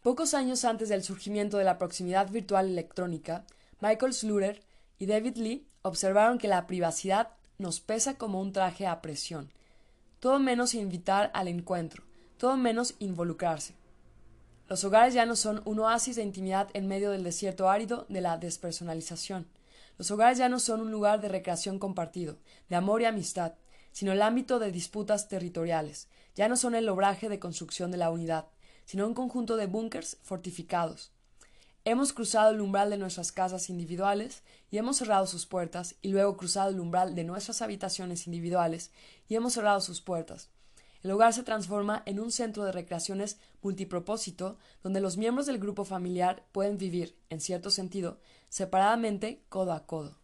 [0.03, 3.44] Pocos años antes del surgimiento de la proximidad virtual electrónica,
[3.80, 4.61] Michael Sluter
[4.98, 7.28] y David Lee observaron que la privacidad
[7.59, 9.53] nos pesa como un traje a presión,
[10.18, 12.03] todo menos invitar al encuentro,
[12.36, 13.74] todo menos involucrarse.
[14.68, 18.22] Los hogares ya no son un oasis de intimidad en medio del desierto árido de
[18.22, 19.46] la despersonalización.
[19.98, 22.38] Los hogares ya no son un lugar de recreación compartido,
[22.68, 23.53] de amor y amistad,
[23.92, 26.09] sino el ámbito de disputas territoriales.
[26.34, 28.46] Ya no son el obraje de construcción de la unidad,
[28.85, 31.12] sino un conjunto de búnkers fortificados.
[31.85, 36.37] Hemos cruzado el umbral de nuestras casas individuales y hemos cerrado sus puertas, y luego
[36.37, 38.93] cruzado el umbral de nuestras habitaciones individuales
[39.28, 40.51] y hemos cerrado sus puertas.
[41.03, 45.85] El hogar se transforma en un centro de recreaciones multipropósito donde los miembros del grupo
[45.85, 50.18] familiar pueden vivir, en cierto sentido, separadamente codo a codo.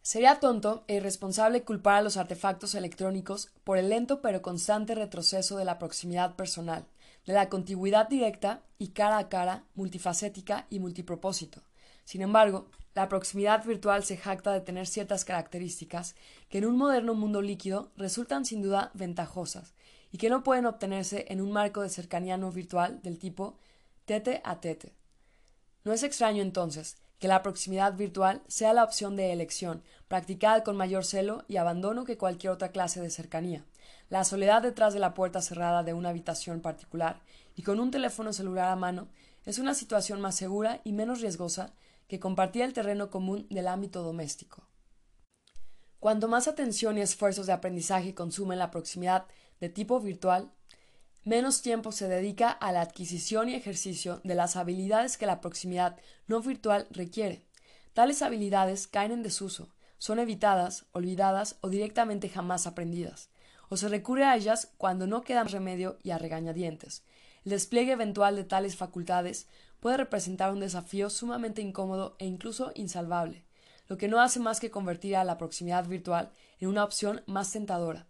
[0.00, 5.58] Sería tonto e irresponsable culpar a los artefactos electrónicos por el lento pero constante retroceso
[5.58, 6.86] de la proximidad personal,
[7.26, 11.62] de la contigüidad directa y cara a cara, multifacética y multipropósito.
[12.04, 16.14] Sin embargo, la proximidad virtual se jacta de tener ciertas características
[16.48, 19.74] que en un moderno mundo líquido resultan sin duda ventajosas
[20.12, 23.58] y que no pueden obtenerse en un marco de cercanía no virtual del tipo
[24.04, 24.92] tete a tete.
[25.82, 30.76] No es extraño entonces que la proximidad virtual sea la opción de elección, practicada con
[30.76, 33.64] mayor celo y abandono que cualquier otra clase de cercanía.
[34.10, 37.20] La soledad detrás de la puerta cerrada de una habitación particular
[37.56, 39.08] y con un teléfono celular a mano
[39.44, 41.72] es una situación más segura y menos riesgosa
[42.08, 44.68] que compartía el terreno común del ámbito doméstico.
[46.00, 49.26] Cuanto más atención y esfuerzos de aprendizaje consumen la proximidad
[49.60, 50.52] de tipo virtual,
[51.24, 55.96] menos tiempo se dedica a la adquisición y ejercicio de las habilidades que la proximidad
[56.26, 57.44] no virtual requiere.
[57.94, 59.68] Tales habilidades caen en desuso,
[59.98, 63.30] son evitadas, olvidadas o directamente jamás aprendidas,
[63.68, 67.02] o se recurre a ellas cuando no queda remedio y a regañadientes.
[67.44, 69.46] El despliegue eventual de tales facultades
[69.80, 73.44] puede representar un desafío sumamente incómodo e incluso insalvable,
[73.86, 77.52] lo que no hace más que convertir a la proximidad virtual en una opción más
[77.52, 78.06] tentadora.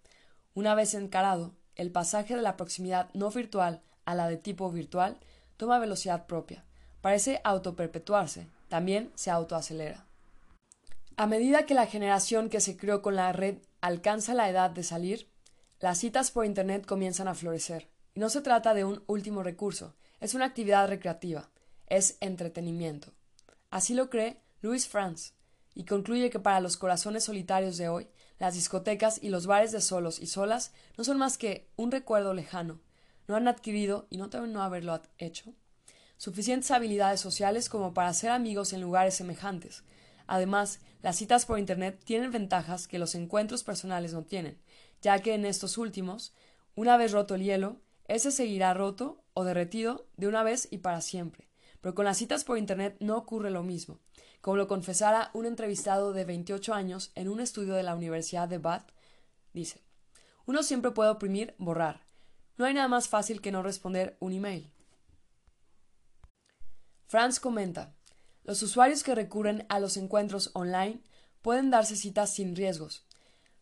[0.55, 5.18] Una vez encarado, el pasaje de la proximidad no virtual a la de tipo virtual
[5.57, 6.64] toma velocidad propia,
[7.01, 10.05] parece autoperpetuarse, también se autoacelera.
[11.16, 14.83] A medida que la generación que se creó con la red alcanza la edad de
[14.83, 15.29] salir,
[15.79, 17.89] las citas por Internet comienzan a florecer.
[18.14, 21.51] Y no se trata de un último recurso, es una actividad recreativa,
[21.87, 23.12] es entretenimiento.
[23.70, 25.35] Así lo cree Louis Franz,
[25.75, 28.09] y concluye que para los corazones solitarios de hoy,
[28.39, 32.35] las discotecas y los bares de solos y solas no son más que un recuerdo
[32.35, 32.80] lejano.
[33.26, 35.55] No han adquirido, y no deben no haberlo hecho,
[36.18, 39.82] suficientes habilidades sociales como para ser amigos en lugares semejantes.
[40.26, 44.59] Además, las citas por Internet tienen ventajas que los encuentros personales no tienen,
[45.01, 46.35] ya que en estos últimos,
[46.74, 51.01] una vez roto el hielo, ese seguirá roto o derretido de una vez y para
[51.01, 51.49] siempre.
[51.80, 54.01] Pero con las citas por Internet no ocurre lo mismo
[54.45, 58.59] como lo confesara un entrevistado de 28 años en un estudio de la Universidad de
[58.59, 58.91] Bath,
[59.55, 59.81] dice,
[60.45, 62.03] uno siempre puede oprimir borrar.
[62.59, 64.71] No hay nada más fácil que no responder un email.
[67.07, 67.95] Franz comenta,
[68.43, 71.01] los usuarios que recurren a los encuentros online
[71.41, 73.07] pueden darse citas sin riesgos,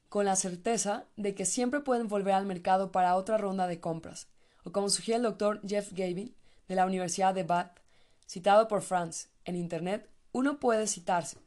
[0.09, 4.27] con la certeza de que siempre pueden volver al mercado para otra ronda de compras,
[4.65, 6.35] o como sugiere el doctor Jeff Gavin
[6.67, 7.79] de la Universidad de Bath,
[8.27, 11.39] citado por Franz en Internet uno puede citarse,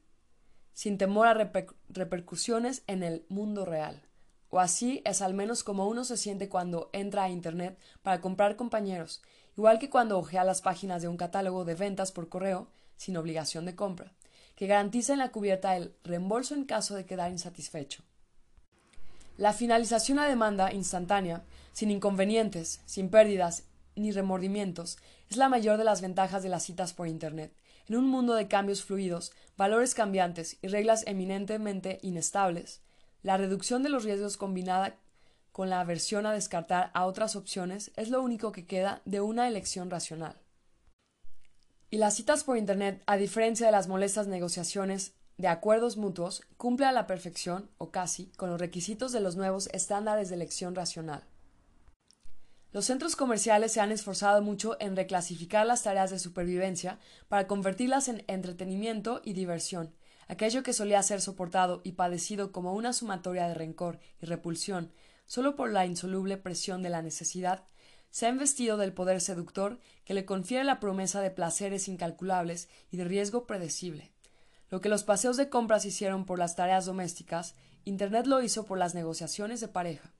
[0.74, 1.52] sin temor a
[1.90, 4.04] repercusiones en el mundo real.
[4.50, 8.56] O así es al menos como uno se siente cuando entra a Internet para comprar
[8.56, 9.24] compañeros,
[9.58, 13.66] igual que cuando ojea las páginas de un catálogo de ventas por correo sin obligación
[13.66, 14.14] de compra,
[14.56, 18.04] que garantiza en la cubierta el reembolso en caso de quedar insatisfecho.
[19.38, 23.64] La finalización a demanda instantánea, sin inconvenientes, sin pérdidas
[23.96, 24.98] ni remordimientos,
[25.30, 27.52] es la mayor de las ventajas de las citas por Internet,
[27.88, 32.82] en un mundo de cambios fluidos, valores cambiantes y reglas eminentemente inestables,
[33.22, 34.98] la reducción de los riesgos combinada
[35.52, 39.48] con la aversión a descartar a otras opciones es lo único que queda de una
[39.48, 40.36] elección racional.
[41.90, 46.86] Y las citas por Internet, a diferencia de las molestas negociaciones de acuerdos mutuos, cumple
[46.86, 51.24] a la perfección, o casi, con los requisitos de los nuevos estándares de elección racional.
[52.76, 57.00] Los centros comerciales se han esforzado mucho en reclasificar las tareas de supervivencia
[57.30, 59.96] para convertirlas en entretenimiento y diversión.
[60.28, 64.92] Aquello que solía ser soportado y padecido como una sumatoria de rencor y repulsión
[65.26, 67.64] solo por la insoluble presión de la necesidad,
[68.10, 72.98] se ha investido del poder seductor que le confiere la promesa de placeres incalculables y
[72.98, 74.12] de riesgo predecible.
[74.70, 77.56] Lo que los paseos de compras hicieron por las tareas domésticas,
[77.86, 80.15] Internet lo hizo por las negociaciones de pareja.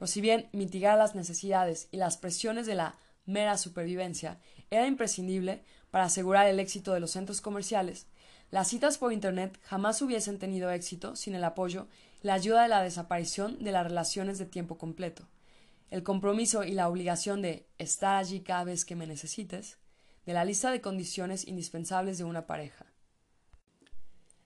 [0.00, 4.40] Por si bien mitigar las necesidades y las presiones de la mera supervivencia.
[4.68, 8.08] Era imprescindible para asegurar el éxito de los centros comerciales,
[8.50, 11.86] las citas por Internet jamás hubiesen tenido éxito sin el apoyo
[12.20, 15.28] y la ayuda de la desaparición de las relaciones de tiempo completo,
[15.90, 19.78] el compromiso y la obligación de estar allí cada vez que me necesites,
[20.26, 22.86] de la lista de condiciones indispensables de una pareja.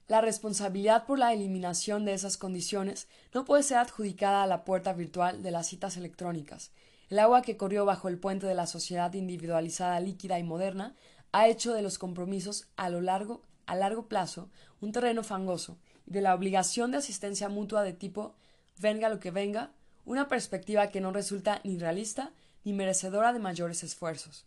[0.07, 4.93] La responsabilidad por la eliminación de esas condiciones no puede ser adjudicada a la puerta
[4.93, 6.71] virtual de las citas electrónicas.
[7.09, 10.95] El agua que corrió bajo el puente de la sociedad individualizada, líquida y moderna
[11.31, 14.49] ha hecho de los compromisos a lo largo a largo plazo
[14.79, 18.35] un terreno fangoso y de la obligación de asistencia mutua de tipo
[18.77, 19.71] venga lo que venga,
[20.05, 22.31] una perspectiva que no resulta ni realista
[22.63, 24.45] ni merecedora de mayores esfuerzos.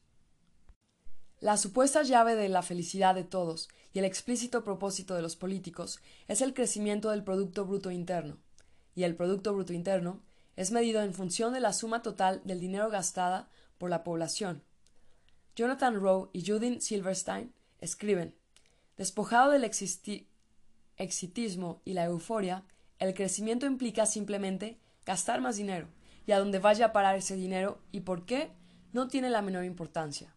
[1.40, 3.68] La supuesta llave de la felicidad de todos
[3.98, 8.38] el explícito propósito de los políticos es el crecimiento del Producto Bruto Interno,
[8.94, 10.20] y el Producto Bruto Interno
[10.56, 13.48] es medido en función de la suma total del dinero gastada
[13.78, 14.62] por la población.
[15.56, 18.34] Jonathan Rowe y Judith Silverstein escriben
[18.96, 19.64] Despojado del
[20.96, 22.64] exitismo y la euforia,
[22.98, 25.88] el crecimiento implica simplemente gastar más dinero,
[26.26, 28.50] y a dónde vaya a parar ese dinero y por qué
[28.92, 30.34] no tiene la menor importancia.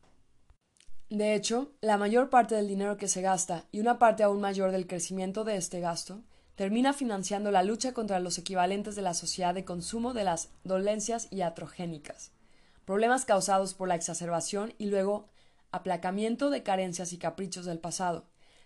[1.11, 4.71] De hecho, la mayor parte del dinero que se gasta y una parte aún mayor
[4.71, 6.21] del crecimiento de este gasto
[6.55, 11.27] termina financiando la lucha contra los equivalentes de la sociedad de consumo de las dolencias
[11.29, 12.31] iatrogénicas,
[12.85, 15.27] problemas causados por la exacerbación y luego
[15.73, 18.23] aplacamiento de carencias y caprichos del pasado,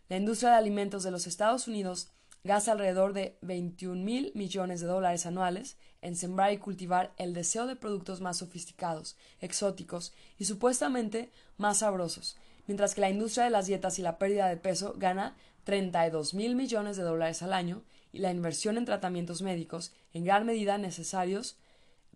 [0.08, 2.12] La industria de alimentos de los Estados Unidos
[2.46, 7.66] gasta alrededor de 21 mil millones de dólares anuales en sembrar y cultivar el deseo
[7.66, 13.66] de productos más sofisticados, exóticos y supuestamente más sabrosos, mientras que la industria de las
[13.66, 17.82] dietas y la pérdida de peso gana 32 mil millones de dólares al año
[18.14, 21.58] y la inversión en tratamientos médicos, en gran medida necesarios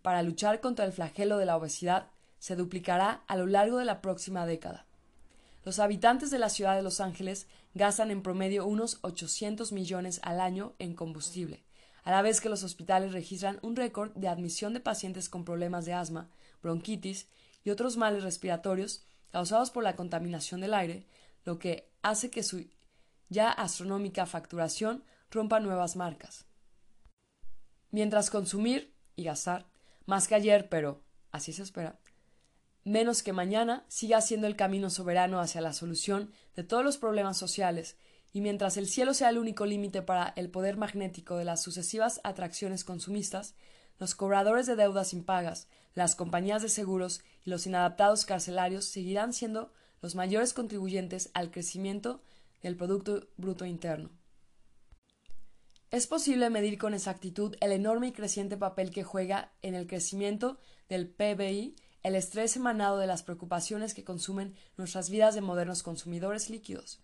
[0.00, 2.06] para luchar contra el flagelo de la obesidad,
[2.38, 4.86] se duplicará a lo largo de la próxima década.
[5.64, 10.40] Los habitantes de la ciudad de Los Ángeles gastan en promedio unos 800 millones al
[10.40, 11.62] año en combustible,
[12.02, 15.84] a la vez que los hospitales registran un récord de admisión de pacientes con problemas
[15.84, 16.30] de asma,
[16.62, 17.28] bronquitis
[17.62, 21.06] y otros males respiratorios causados por la contaminación del aire,
[21.44, 22.66] lo que hace que su
[23.28, 26.46] ya astronómica facturación rompa nuevas marcas.
[27.90, 29.66] Mientras consumir y gastar,
[30.06, 31.98] más que ayer, pero así se espera,
[32.84, 37.36] menos que mañana siga siendo el camino soberano hacia la solución de todos los problemas
[37.36, 37.96] sociales,
[38.32, 42.20] y mientras el cielo sea el único límite para el poder magnético de las sucesivas
[42.24, 43.54] atracciones consumistas,
[43.98, 49.72] los cobradores de deudas impagas, las compañías de seguros y los inadaptados carcelarios seguirán siendo
[50.00, 52.22] los mayores contribuyentes al crecimiento
[52.62, 54.10] del Producto Bruto Interno.
[55.90, 60.58] Es posible medir con exactitud el enorme y creciente papel que juega en el crecimiento
[60.88, 66.48] del PBI el estrés emanado de las preocupaciones que consumen nuestras vidas de modernos consumidores
[66.48, 67.00] líquidos.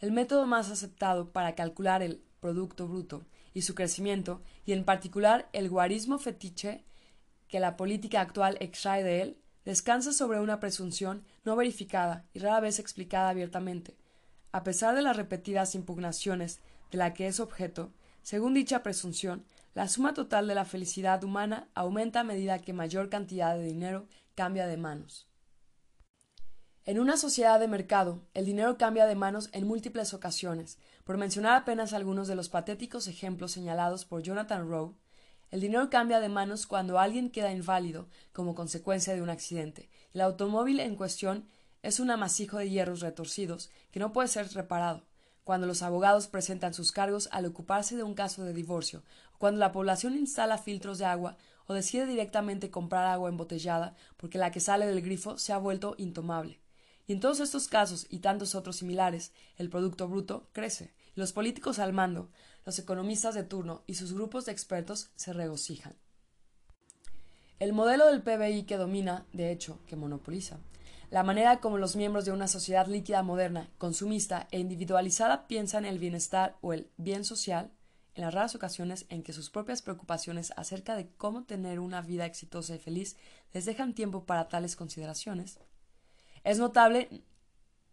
[0.00, 5.48] El método más aceptado para calcular el Producto Bruto y su crecimiento, y en particular
[5.52, 6.84] el guarismo fetiche
[7.48, 12.60] que la política actual extrae de él, descansa sobre una presunción no verificada y rara
[12.60, 13.96] vez explicada abiertamente.
[14.52, 16.60] A pesar de las repetidas impugnaciones
[16.90, 17.92] de la que es objeto,
[18.22, 19.44] según dicha presunción,
[19.74, 24.06] la suma total de la felicidad humana aumenta a medida que mayor cantidad de dinero
[24.38, 25.26] cambia de manos.
[26.84, 30.78] En una sociedad de mercado, el dinero cambia de manos en múltiples ocasiones.
[31.02, 34.94] Por mencionar apenas algunos de los patéticos ejemplos señalados por Jonathan Rowe,
[35.50, 39.90] el dinero cambia de manos cuando alguien queda inválido como consecuencia de un accidente.
[40.12, 41.48] El automóvil en cuestión
[41.82, 45.02] es un amasijo de hierros retorcidos que no puede ser reparado.
[45.42, 49.02] Cuando los abogados presentan sus cargos al ocuparse de un caso de divorcio,
[49.34, 51.36] o cuando la población instala filtros de agua
[51.68, 55.94] o decide directamente comprar agua embotellada porque la que sale del grifo se ha vuelto
[55.98, 56.60] intomable.
[57.06, 61.32] Y en todos estos casos y tantos otros similares, el Producto Bruto crece, y los
[61.32, 62.30] políticos al mando,
[62.66, 65.94] los economistas de turno y sus grupos de expertos se regocijan.
[67.58, 70.58] El modelo del PBI que domina, de hecho, que monopoliza,
[71.10, 75.98] la manera como los miembros de una sociedad líquida moderna, consumista e individualizada piensan el
[75.98, 77.70] bienestar o el bien social,
[78.18, 82.26] en las raras ocasiones en que sus propias preocupaciones acerca de cómo tener una vida
[82.26, 83.16] exitosa y feliz
[83.52, 85.60] les dejan tiempo para tales consideraciones,
[86.42, 87.22] es notable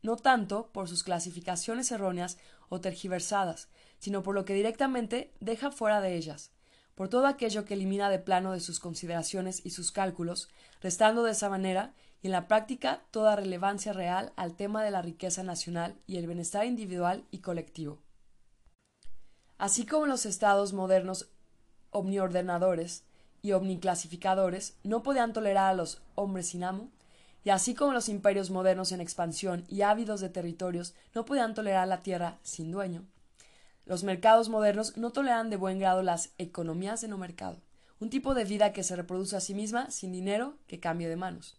[0.02, 2.39] no tanto por sus clasificaciones erróneas
[2.69, 3.69] o tergiversadas,
[3.99, 6.52] sino por lo que directamente deja fuera de ellas,
[6.95, 10.49] por todo aquello que elimina de plano de sus consideraciones y sus cálculos,
[10.81, 11.93] restando de esa manera
[12.23, 16.26] y en la práctica toda relevancia real al tema de la riqueza nacional y el
[16.26, 18.05] bienestar individual y colectivo.
[19.57, 21.30] Así como los estados modernos
[21.91, 23.03] omniordenadores
[23.41, 26.90] y omniclasificadores no podían tolerar a los hombres sin amo,
[27.44, 31.88] y así como los imperios modernos en expansión y ávidos de territorios no podían tolerar
[31.88, 33.06] la tierra sin dueño,
[33.86, 37.61] los mercados modernos no toleran de buen grado las economías de no mercado,
[37.99, 41.15] un tipo de vida que se reproduce a sí misma sin dinero que cambie de
[41.15, 41.56] manos.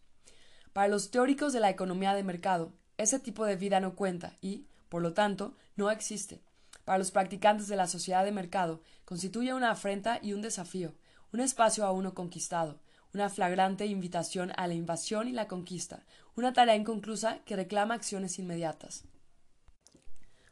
[0.73, 4.66] Para los teóricos de la economía de mercado, ese tipo de vida no cuenta y,
[4.89, 6.40] por lo tanto, no existe.
[6.86, 10.94] Para los practicantes de la sociedad de mercado, constituye una afrenta y un desafío,
[11.32, 12.78] un espacio a uno conquistado,
[13.12, 16.06] una flagrante invitación a la invasión y la conquista,
[16.36, 19.02] una tarea inconclusa que reclama acciones inmediatas.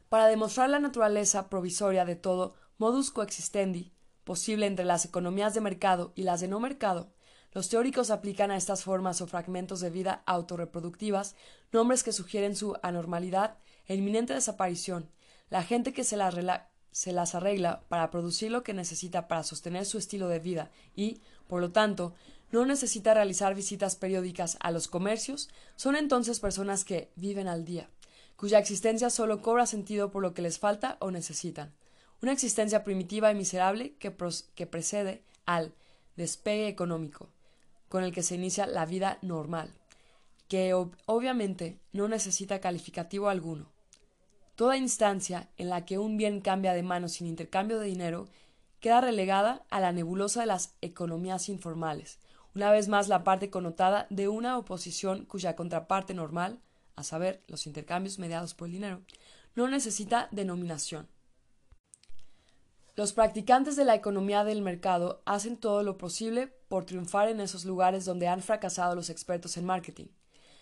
[0.09, 3.93] Para demostrar la naturaleza provisoria de todo modus coexistendi
[4.25, 7.13] posible entre las economías de mercado y las de no mercado,
[7.53, 11.37] los teóricos aplican a estas formas o fragmentos de vida autorreproductivas
[11.71, 15.14] nombres que sugieren su anormalidad e inminente desaparición.
[15.49, 20.27] La gente que se, las arregla para producir lo que necesita para sostener su estilo
[20.27, 22.13] de vida y, por lo tanto,
[22.51, 27.89] no necesita realizar visitas periódicas a los comercios, son entonces personas que viven al día,
[28.35, 31.73] cuya existencia solo cobra sentido por lo que les falta o necesitan.
[32.21, 35.73] Una existencia primitiva y miserable que precede al
[36.15, 37.29] despegue económico,
[37.89, 39.73] con el que se inicia la vida normal,
[40.47, 43.74] que obviamente no necesita calificativo alguno.
[44.55, 48.29] Toda instancia en la que un bien cambia de manos sin intercambio de dinero
[48.79, 52.19] queda relegada a la nebulosa de las economías informales,
[52.55, 56.61] una vez más la parte connotada de una oposición cuya contraparte normal,
[56.95, 59.01] a saber, los intercambios mediados por el dinero,
[59.55, 61.09] no necesita denominación.
[62.95, 67.65] Los practicantes de la economía del mercado hacen todo lo posible por triunfar en esos
[67.65, 70.07] lugares donde han fracasado los expertos en marketing.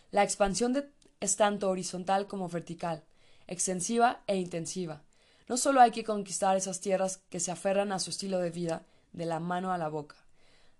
[0.09, 3.03] La expansión es tanto horizontal como vertical,
[3.47, 5.01] extensiva e intensiva.
[5.47, 8.83] No solo hay que conquistar esas tierras que se aferran a su estilo de vida
[9.11, 10.15] de la mano a la boca,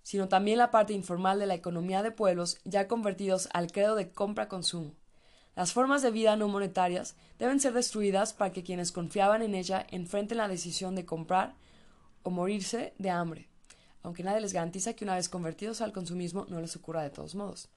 [0.02, 4.12] sino también la parte informal de la economía de pueblos ya convertidos al credo de
[4.12, 4.94] compra-consumo.
[5.56, 9.86] Las formas de vida no monetarias deben ser destruidas para que quienes confiaban en ella
[9.92, 11.54] enfrenten la decisión de comprar
[12.24, 13.50] o morirse de hambre,
[14.02, 17.36] aunque nadie les garantiza que una vez convertidos al consumismo no les ocurra de todos
[17.36, 17.70] modos.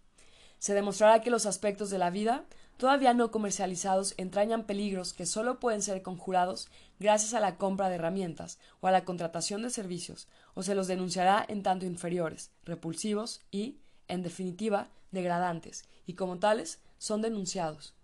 [0.58, 2.44] Se demostrará que los aspectos de la vida
[2.76, 7.96] todavía no comercializados entrañan peligros que solo pueden ser conjurados gracias a la compra de
[7.96, 13.42] herramientas o a la contratación de servicios, o se los denunciará en tanto inferiores, repulsivos
[13.50, 13.78] y,
[14.08, 17.94] en definitiva, degradantes, y como tales son denunciados.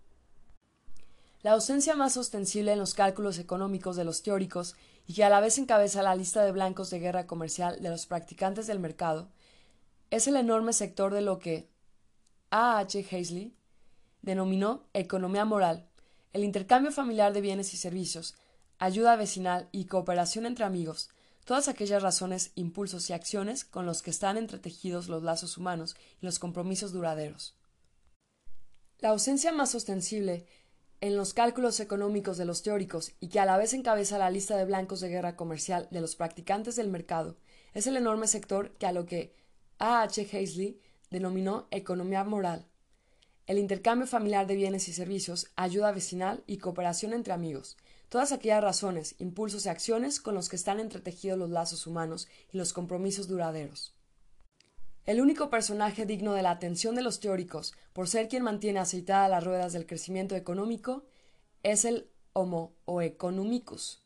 [1.41, 4.75] La ausencia más ostensible en los cálculos económicos de los teóricos
[5.07, 8.05] y que a la vez encabeza la lista de blancos de guerra comercial de los
[8.05, 9.29] practicantes del mercado
[10.09, 11.67] es el enorme sector de lo que
[12.49, 12.77] A.
[12.77, 13.05] H.
[13.11, 13.53] Hazley
[14.23, 15.85] denominó economía moral,
[16.31, 18.33] el intercambio familiar de bienes y servicios,
[18.79, 21.09] ayuda vecinal y cooperación entre amigos,
[21.45, 26.25] todas aquellas razones, impulsos y acciones con los que están entretejidos los lazos humanos y
[26.25, 27.55] los compromisos duraderos.
[28.99, 30.47] La ausencia más ostensible
[31.01, 34.55] en los cálculos económicos de los teóricos y que a la vez encabeza la lista
[34.55, 37.35] de blancos de guerra comercial de los practicantes del mercado
[37.73, 39.35] es el enorme sector que a lo que
[39.79, 40.03] A.
[40.03, 40.21] H.
[40.31, 40.79] Hazley
[41.09, 42.65] denominó economía moral,
[43.45, 48.63] el intercambio familiar de bienes y servicios, ayuda vecinal y cooperación entre amigos, todas aquellas
[48.63, 53.27] razones, impulsos y acciones con los que están entretejidos los lazos humanos y los compromisos
[53.27, 53.93] duraderos.
[55.05, 59.29] El único personaje digno de la atención de los teóricos, por ser quien mantiene aceitadas
[59.29, 61.03] las ruedas del crecimiento económico,
[61.63, 64.01] es el Homo o economicus,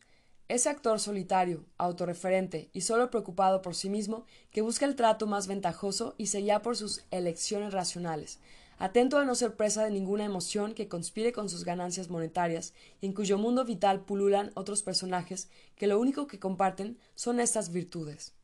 [0.48, 5.46] ese actor solitario, autorreferente y solo preocupado por sí mismo, que busca el trato más
[5.46, 8.40] ventajoso y se guía por sus elecciones racionales,
[8.78, 13.06] atento a no ser presa de ninguna emoción que conspire con sus ganancias monetarias, y
[13.06, 18.34] en cuyo mundo vital pululan otros personajes que lo único que comparten son estas virtudes.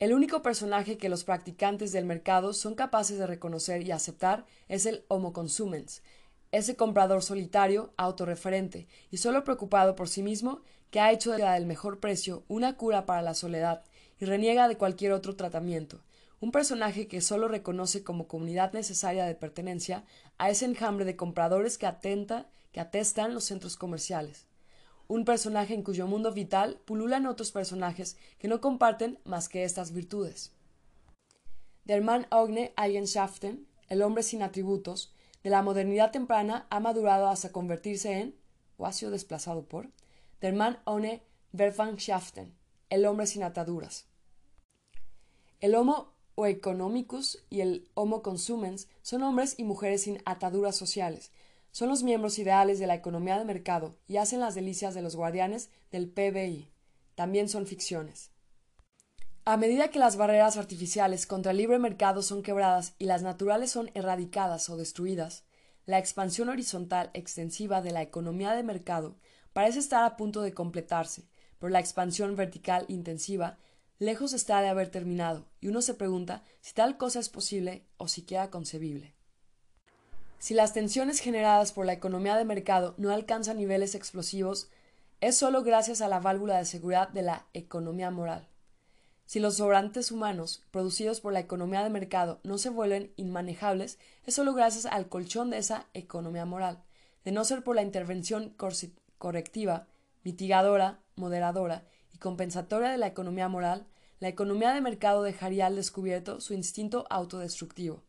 [0.00, 4.86] El único personaje que los practicantes del mercado son capaces de reconocer y aceptar es
[4.86, 6.02] el homo consumens,
[6.50, 11.54] ese comprador solitario, autorreferente y solo preocupado por sí mismo, que ha hecho de la
[11.54, 13.82] del mejor precio una cura para la soledad
[14.20, 16.00] y reniega de cualquier otro tratamiento,
[16.44, 20.04] un personaje que solo reconoce como comunidad necesaria de pertenencia
[20.36, 24.46] a ese enjambre de compradores que atenta, que atestan los centros comerciales
[25.06, 29.92] un personaje en cuyo mundo vital pululan otros personajes que no comparten más que estas
[29.92, 30.52] virtudes.
[31.84, 35.12] Der Mann ohne Eigenschaften, el hombre sin atributos,
[35.42, 38.34] de la modernidad temprana ha madurado hasta convertirse en,
[38.78, 39.90] o ha sido desplazado por,
[40.40, 41.22] Der Mann ohne
[41.52, 42.54] Verwandtschaften,
[42.88, 44.06] el hombre sin ataduras.
[45.60, 51.30] El Homo o economicus y el Homo consumens son hombres y mujeres sin ataduras sociales,
[51.74, 55.16] son los miembros ideales de la economía de mercado y hacen las delicias de los
[55.16, 56.70] guardianes del PBI.
[57.16, 58.30] También son ficciones.
[59.44, 63.72] A medida que las barreras artificiales contra el libre mercado son quebradas y las naturales
[63.72, 65.44] son erradicadas o destruidas,
[65.84, 69.16] la expansión horizontal extensiva de la economía de mercado
[69.52, 71.24] parece estar a punto de completarse,
[71.58, 73.58] pero la expansión vertical intensiva
[73.98, 78.08] lejos está de haber terminado, y uno se pregunta si tal cosa es posible o
[78.08, 79.14] siquiera concebible.
[80.38, 84.68] Si las tensiones generadas por la economía de mercado no alcanzan niveles explosivos,
[85.20, 88.46] es solo gracias a la válvula de seguridad de la economía moral.
[89.26, 94.34] Si los sobrantes humanos producidos por la economía de mercado no se vuelven inmanejables, es
[94.34, 96.84] solo gracias al colchón de esa economía moral.
[97.24, 98.54] De no ser por la intervención
[99.16, 99.86] correctiva,
[100.24, 103.86] mitigadora, moderadora y compensatoria de la economía moral,
[104.20, 108.02] la economía de mercado dejaría al descubierto su instinto autodestructivo.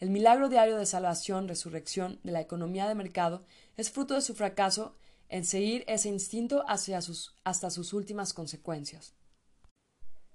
[0.00, 3.42] El milagro diario de salvación, resurrección de la economía de mercado
[3.76, 4.96] es fruto de su fracaso
[5.28, 9.14] en seguir ese instinto hacia sus, hasta sus últimas consecuencias.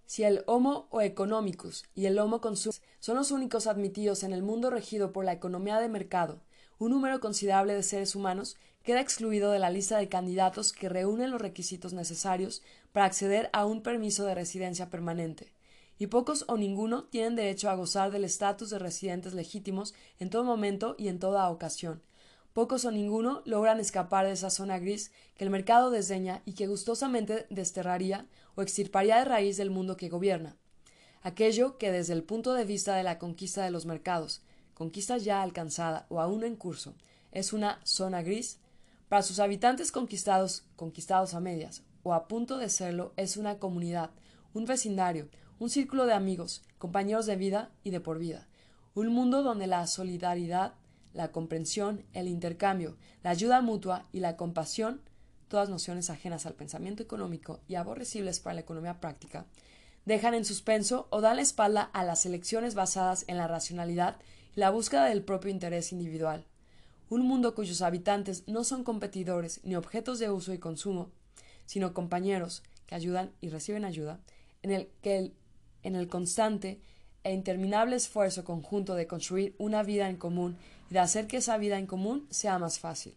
[0.05, 4.43] Si el Homo o economicus y el Homo consumens son los únicos admitidos en el
[4.43, 6.41] mundo regido por la economía de mercado,
[6.77, 8.55] un número considerable de seres humanos
[8.85, 12.61] queda excluido de la lista de candidatos que reúnen los requisitos necesarios
[12.93, 15.51] para acceder a un permiso de residencia permanente
[15.97, 20.43] y pocos o ninguno tienen derecho a gozar del estatus de residentes legítimos en todo
[20.43, 22.01] momento y en toda ocasión.
[22.53, 26.67] Pocos o ninguno logran escapar de esa zona gris que el mercado desdeña y que
[26.67, 28.25] gustosamente desterraría
[28.55, 30.55] o extirparía de raíz del mundo que gobierna.
[31.21, 34.41] Aquello que desde el punto de vista de la conquista de los mercados,
[34.73, 36.93] conquista ya alcanzada o aún en curso,
[37.31, 38.59] es una zona gris,
[39.09, 44.09] Para sus habitantes conquistados, conquistados a medias, o a punto de serlo, es una comunidad,
[44.53, 45.29] un vecindario,
[45.59, 48.47] un círculo de amigos, compañeros de vida y de por vida.
[48.93, 50.73] Un mundo donde la solidaridad,
[51.13, 55.01] la comprensión, el intercambio, la ayuda mutua y la compasión,
[55.47, 59.45] todas nociones ajenas al pensamiento económico y aborrecibles para la economía práctica,
[60.05, 64.17] dejan en suspenso o dan la espalda a las elecciones basadas en la racionalidad
[64.55, 66.45] y la búsqueda del propio interés individual.
[67.09, 71.11] Un mundo cuyos habitantes no son competidores ni objetos de uso y consumo,
[71.65, 74.19] sino compañeros que ayudan y reciben ayuda,
[74.63, 75.33] en el que el,
[75.83, 76.81] en el constante
[77.23, 80.57] e interminable esfuerzo conjunto de construir una vida en común
[80.89, 83.15] y de hacer que esa vida en común sea más fácil.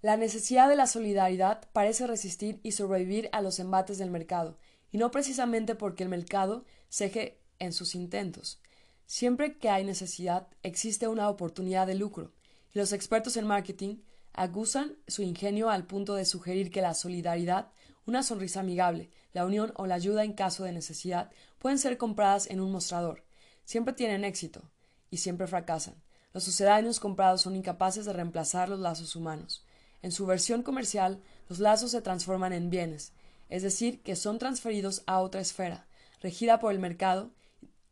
[0.00, 4.58] La necesidad de la solidaridad parece resistir y sobrevivir a los embates del mercado,
[4.90, 8.60] y no precisamente porque el mercado ceje en sus intentos.
[9.06, 12.32] Siempre que hay necesidad, existe una oportunidad de lucro,
[12.72, 13.96] los expertos en marketing
[14.32, 17.70] agusan su ingenio al punto de sugerir que la solidaridad,
[18.06, 22.48] una sonrisa amigable, la unión o la ayuda en caso de necesidad pueden ser compradas
[22.48, 23.24] en un mostrador.
[23.64, 24.62] Siempre tienen éxito
[25.10, 26.02] y siempre fracasan.
[26.32, 29.64] Los sucedáneos comprados son incapaces de reemplazar los lazos humanos.
[30.00, 33.12] En su versión comercial, los lazos se transforman en bienes,
[33.50, 35.86] es decir, que son transferidos a otra esfera,
[36.20, 37.30] regida por el mercado,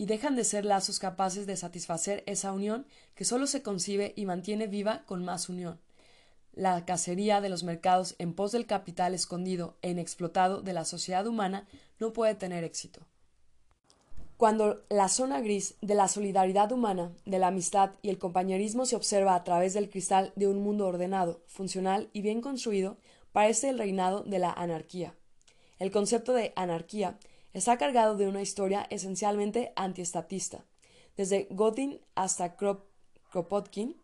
[0.01, 4.25] y dejan de ser lazos capaces de satisfacer esa unión que solo se concibe y
[4.25, 5.79] mantiene viva con más unión.
[6.55, 11.27] La cacería de los mercados en pos del capital escondido e inexplotado de la sociedad
[11.27, 11.69] humana
[11.99, 13.03] no puede tener éxito.
[14.39, 18.97] Cuando la zona gris de la solidaridad humana, de la amistad y el compañerismo se
[18.97, 22.97] observa a través del cristal de un mundo ordenado, funcional y bien construido,
[23.33, 25.15] parece el reinado de la anarquía.
[25.79, 27.19] El concepto de anarquía
[27.53, 30.65] está cargado de una historia esencialmente antiestatista.
[31.17, 34.01] Desde Godin hasta Kropotkin,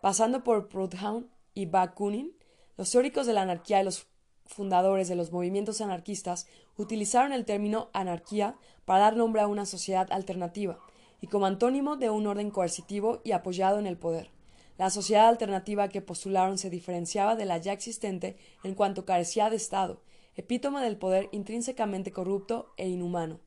[0.00, 2.36] pasando por Proudhon y Bakunin,
[2.76, 4.06] los teóricos de la anarquía y los
[4.46, 6.46] fundadores de los movimientos anarquistas
[6.76, 10.78] utilizaron el término anarquía para dar nombre a una sociedad alternativa
[11.20, 14.30] y como antónimo de un orden coercitivo y apoyado en el poder.
[14.78, 19.56] La sociedad alternativa que postularon se diferenciaba de la ya existente en cuanto carecía de
[19.56, 20.02] Estado
[20.36, 23.40] epítome del poder intrínsecamente corrupto e inhumano.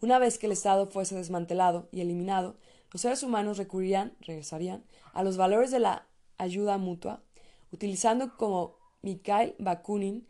[0.00, 2.56] Una vez que el Estado fuese desmantelado y eliminado,
[2.90, 6.06] los seres humanos recurrirían, regresarían, a los valores de la
[6.36, 7.22] ayuda mutua,
[7.70, 10.26] utilizando como Mikhail Bakunin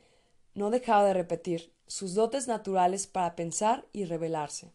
[0.55, 4.72] no dejaba de repetir sus dotes naturales para pensar y rebelarse.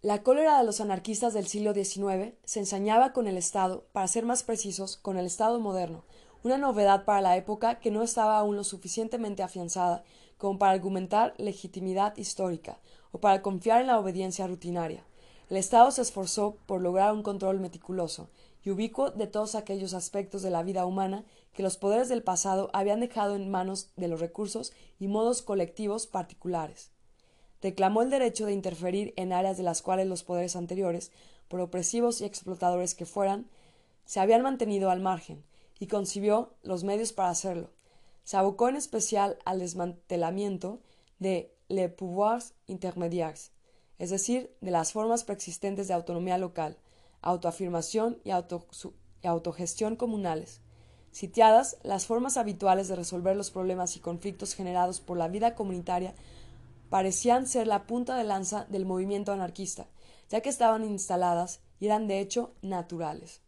[0.00, 4.24] La cólera de los anarquistas del siglo XIX se ensañaba con el Estado, para ser
[4.24, 6.04] más precisos, con el Estado moderno,
[6.42, 10.04] una novedad para la época que no estaba aún lo suficientemente afianzada
[10.36, 12.78] como para argumentar legitimidad histórica
[13.12, 15.04] o para confiar en la obediencia rutinaria.
[15.50, 18.28] El Estado se esforzó por lograr un control meticuloso
[18.62, 21.24] y ubicuo de todos aquellos aspectos de la vida humana
[21.54, 26.06] que los poderes del pasado habían dejado en manos de los recursos y modos colectivos
[26.06, 26.90] particulares.
[27.60, 31.10] Reclamó el derecho de interferir en áreas de las cuales los poderes anteriores,
[31.48, 33.46] por opresivos y explotadores que fueran,
[34.04, 35.42] se habían mantenido al margen,
[35.78, 37.70] y concibió los medios para hacerlo.
[38.24, 40.80] Se abocó en especial al desmantelamiento
[41.18, 43.52] de les pouvoirs intermédiaires,
[43.98, 46.78] es decir, de las formas preexistentes de autonomía local,
[47.20, 50.60] autoafirmación y, y autogestión comunales.
[51.10, 56.14] Sitiadas, las formas habituales de resolver los problemas y conflictos generados por la vida comunitaria
[56.90, 59.86] parecían ser la punta de lanza del movimiento anarquista,
[60.28, 63.40] ya que estaban instaladas y eran de hecho naturales.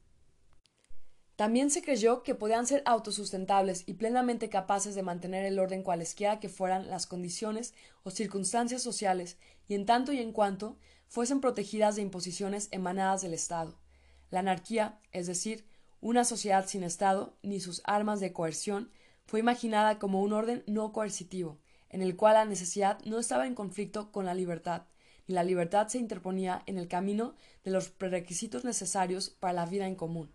[1.40, 6.38] También se creyó que podían ser autosustentables y plenamente capaces de mantener el orden cualesquiera
[6.38, 7.72] que fueran las condiciones
[8.02, 10.76] o circunstancias sociales, y en tanto y en cuanto
[11.08, 13.80] fuesen protegidas de imposiciones emanadas del Estado.
[14.28, 15.64] La anarquía, es decir,
[16.02, 18.90] una sociedad sin Estado ni sus armas de coerción,
[19.24, 21.58] fue imaginada como un orden no coercitivo,
[21.88, 24.82] en el cual la necesidad no estaba en conflicto con la libertad,
[25.26, 27.34] ni la libertad se interponía en el camino
[27.64, 30.30] de los prerequisitos necesarios para la vida en común.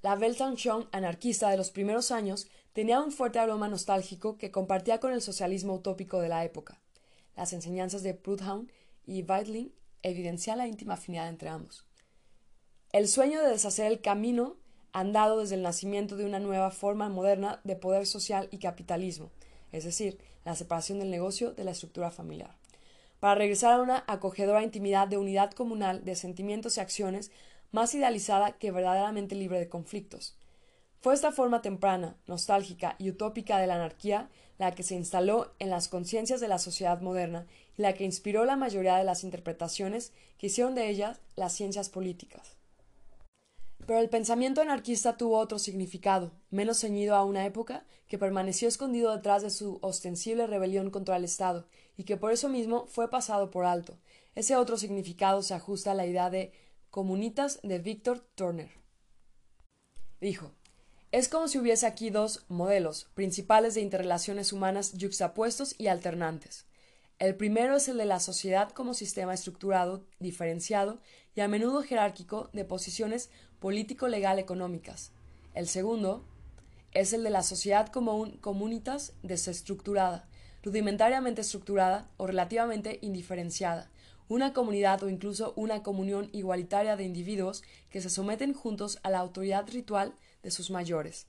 [0.00, 5.12] La Weltanschauung anarquista de los primeros años tenía un fuerte aroma nostálgico que compartía con
[5.12, 6.80] el socialismo utópico de la época.
[7.36, 8.70] Las enseñanzas de Proudhon
[9.06, 9.72] y Weitling
[10.02, 11.84] evidencian la íntima afinidad entre ambos.
[12.92, 14.56] El sueño de deshacer el camino
[14.92, 19.30] andado desde el nacimiento de una nueva forma moderna de poder social y capitalismo,
[19.72, 22.56] es decir, la separación del negocio de la estructura familiar,
[23.18, 27.32] para regresar a una acogedora intimidad de unidad comunal de sentimientos y acciones
[27.72, 30.36] más idealizada que verdaderamente libre de conflictos.
[31.00, 34.28] Fue esta forma temprana, nostálgica y utópica de la anarquía
[34.58, 37.46] la que se instaló en las conciencias de la sociedad moderna
[37.76, 41.88] y la que inspiró la mayoría de las interpretaciones que hicieron de ellas las ciencias
[41.88, 42.56] políticas.
[43.86, 49.14] Pero el pensamiento anarquista tuvo otro significado, menos ceñido a una época, que permaneció escondido
[49.14, 51.66] detrás de su ostensible rebelión contra el Estado,
[51.96, 53.96] y que por eso mismo fue pasado por alto.
[54.34, 56.52] Ese otro significado se ajusta a la idea de
[56.90, 58.70] comunitas de Victor Turner.
[60.20, 60.52] Dijo
[61.10, 66.66] es como si hubiese aquí dos modelos principales de interrelaciones humanas yuxtapuestos y alternantes.
[67.18, 71.00] El primero es el de la sociedad como sistema estructurado, diferenciado
[71.34, 75.12] y a menudo jerárquico de posiciones político-legal-económicas.
[75.54, 76.26] El segundo
[76.92, 80.28] es el de la sociedad como un comunitas desestructurada,
[80.62, 83.90] rudimentariamente estructurada o relativamente indiferenciada,
[84.28, 89.18] una comunidad o incluso una comunión igualitaria de individuos que se someten juntos a la
[89.18, 91.26] autoridad ritual de sus mayores.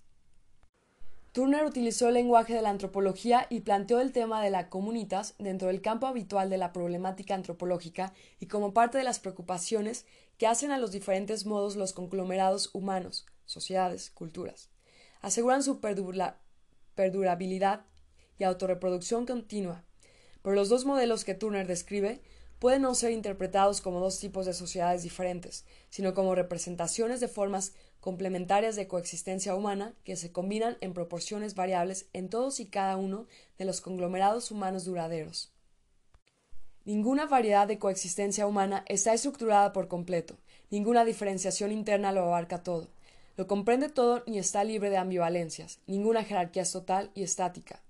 [1.31, 5.67] Turner utilizó el lenguaje de la antropología y planteó el tema de la comunitas dentro
[5.67, 10.05] del campo habitual de la problemática antropológica y como parte de las preocupaciones
[10.39, 14.69] que hacen a los diferentes modos los conglomerados humanos, sociedades, culturas.
[15.21, 17.85] Aseguran su perdurabilidad
[18.39, 19.83] y autorreproducción continua.
[20.41, 22.23] Pero los dos modelos que Turner describe
[22.59, 27.73] pueden no ser interpretados como dos tipos de sociedades diferentes, sino como representaciones de formas
[28.01, 33.27] complementarias de coexistencia humana que se combinan en proporciones variables en todos y cada uno
[33.57, 35.51] de los conglomerados humanos duraderos.
[36.85, 40.37] Ninguna variedad de coexistencia humana está estructurada por completo,
[40.69, 42.89] ninguna diferenciación interna lo abarca todo,
[43.37, 47.81] lo comprende todo ni está libre de ambivalencias, ninguna jerarquía es total y estática.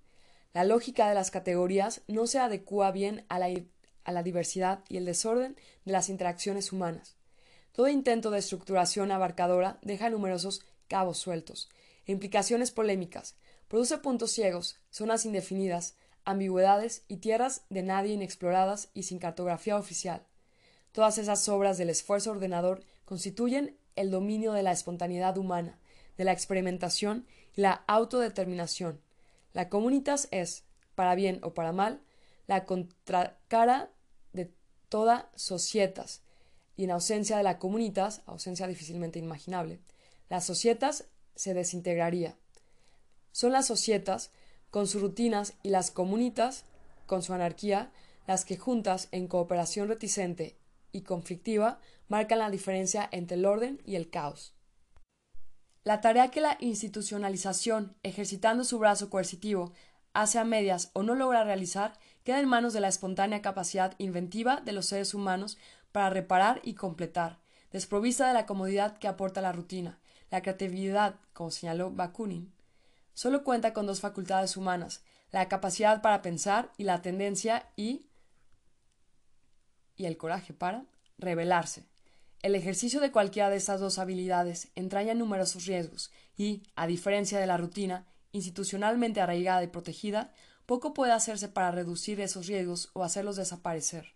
[0.54, 3.50] La lógica de las categorías no se adecua bien a la,
[4.10, 5.56] a la diversidad y el desorden
[5.86, 7.16] de las interacciones humanas.
[7.72, 11.70] Todo intento de estructuración abarcadora deja numerosos cabos sueltos,
[12.08, 13.36] implicaciones polémicas,
[13.68, 15.96] produce puntos ciegos, zonas indefinidas,
[16.26, 20.26] ambigüedades y tierras de nadie inexploradas y sin cartografía oficial.
[20.92, 25.78] Todas esas obras del esfuerzo ordenador constituyen el dominio de la espontaneidad humana,
[26.18, 29.02] de la experimentación y la autodeterminación.
[29.54, 30.64] La comunitas es,
[30.96, 32.02] para bien o para mal,
[32.48, 33.92] la contracara
[34.90, 36.22] toda societas,
[36.76, 39.80] y en ausencia de la comunitas, ausencia difícilmente imaginable,
[40.30, 41.06] las societas
[41.36, 42.38] se desintegraría.
[43.32, 44.32] Son las societas,
[44.72, 46.66] con sus rutinas, y las comunitas,
[47.06, 47.92] con su anarquía,
[48.28, 50.58] las que juntas, en cooperación reticente
[50.92, 54.54] y conflictiva, marcan la diferencia entre el orden y el caos.
[55.84, 59.72] La tarea que la institucionalización, ejercitando su brazo coercitivo,
[60.22, 61.94] hace a medias o no logra realizar,
[62.24, 65.58] queda en manos de la espontánea capacidad inventiva de los seres humanos
[65.92, 67.40] para reparar y completar,
[67.72, 70.00] desprovista de la comodidad que aporta la rutina.
[70.30, 72.54] La creatividad, como señaló Bakunin,
[73.14, 78.06] solo cuenta con dos facultades humanas, la capacidad para pensar y la tendencia y
[80.00, 80.86] y el coraje para
[81.18, 81.86] rebelarse.
[82.42, 87.46] El ejercicio de cualquiera de estas dos habilidades entraña numerosos riesgos y, a diferencia de
[87.46, 90.34] la rutina, institucionalmente arraigada y protegida,
[90.66, 94.14] poco puede hacerse para reducir esos riesgos o hacerlos desaparecer.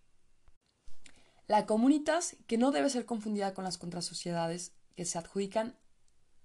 [1.46, 5.76] La comunitas, que no debe ser confundida con las contrasociedades que se adjudican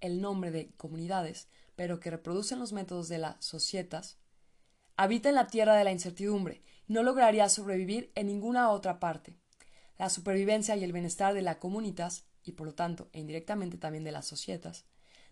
[0.00, 4.18] el nombre de comunidades, pero que reproducen los métodos de las societas,
[4.96, 9.38] habita en la tierra de la incertidumbre y no lograría sobrevivir en ninguna otra parte.
[9.96, 14.04] La supervivencia y el bienestar de la comunitas, y por lo tanto e indirectamente también
[14.04, 14.84] de las societas,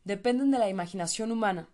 [0.04, 1.68] dependen de la imaginación humana,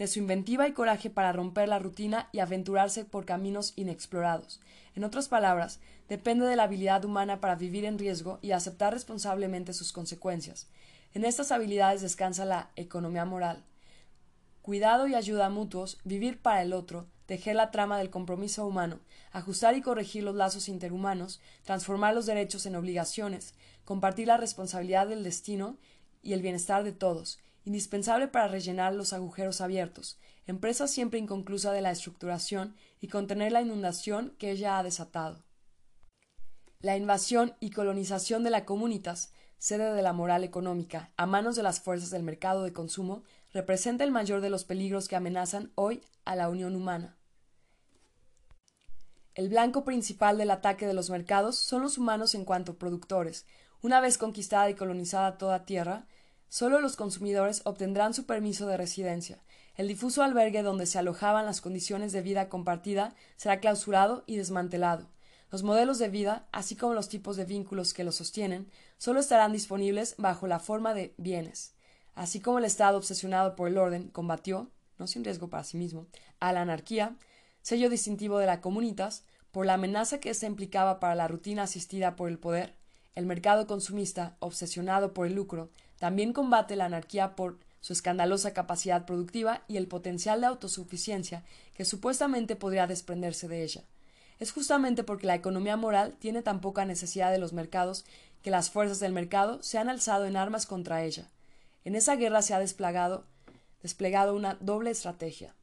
[0.00, 4.58] de su inventiva y coraje para romper la rutina y aventurarse por caminos inexplorados.
[4.96, 5.78] En otras palabras,
[6.08, 10.68] depende de la habilidad humana para vivir en riesgo y aceptar responsablemente sus consecuencias.
[11.12, 13.62] En estas habilidades descansa la economía moral.
[14.62, 19.00] Cuidado y ayuda mutuos, vivir para el otro, tejer la trama del compromiso humano,
[19.32, 23.52] ajustar y corregir los lazos interhumanos, transformar los derechos en obligaciones,
[23.84, 25.76] compartir la responsabilidad del destino
[26.22, 31.80] y el bienestar de todos, indispensable para rellenar los agujeros abiertos, empresa siempre inconclusa de
[31.80, 35.44] la estructuración y contener la inundación que ella ha desatado.
[36.80, 41.62] La invasión y colonización de la comunitas, sede de la moral económica, a manos de
[41.62, 43.22] las fuerzas del mercado de consumo,
[43.52, 47.16] representa el mayor de los peligros que amenazan hoy a la unión humana.
[49.34, 53.46] El blanco principal del ataque de los mercados son los humanos en cuanto productores.
[53.82, 56.06] Una vez conquistada y colonizada toda tierra,
[56.50, 59.38] Solo los consumidores obtendrán su permiso de residencia.
[59.76, 65.08] El difuso albergue donde se alojaban las condiciones de vida compartida será clausurado y desmantelado.
[65.52, 68.68] Los modelos de vida, así como los tipos de vínculos que los sostienen,
[68.98, 71.74] solo estarán disponibles bajo la forma de bienes.
[72.16, 76.08] Así como el Estado obsesionado por el orden combatió, no sin riesgo para sí mismo,
[76.40, 77.16] a la anarquía,
[77.62, 79.22] sello distintivo de la comunitas,
[79.52, 82.74] por la amenaza que ésta implicaba para la rutina asistida por el poder,
[83.14, 85.70] el mercado consumista, obsesionado por el lucro,
[86.00, 91.44] También combate la anarquía por su escandalosa capacidad productiva y el potencial de autosuficiencia
[91.74, 93.84] que supuestamente podría desprenderse de ella.
[94.38, 98.06] Es justamente porque la economía moral tiene tan poca necesidad de los mercados
[98.40, 101.28] que las fuerzas del mercado se han alzado en armas contra ella.
[101.84, 103.26] En esa guerra se ha desplegado,
[103.82, 105.54] desplegado una doble estrategia.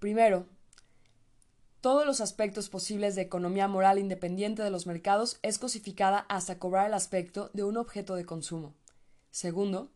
[0.00, 0.46] Primero,
[1.80, 6.88] todos los aspectos posibles de economía moral independiente de los mercados es cosificada hasta cobrar
[6.88, 8.74] el aspecto de un objeto de consumo.
[9.32, 9.90] Segundo,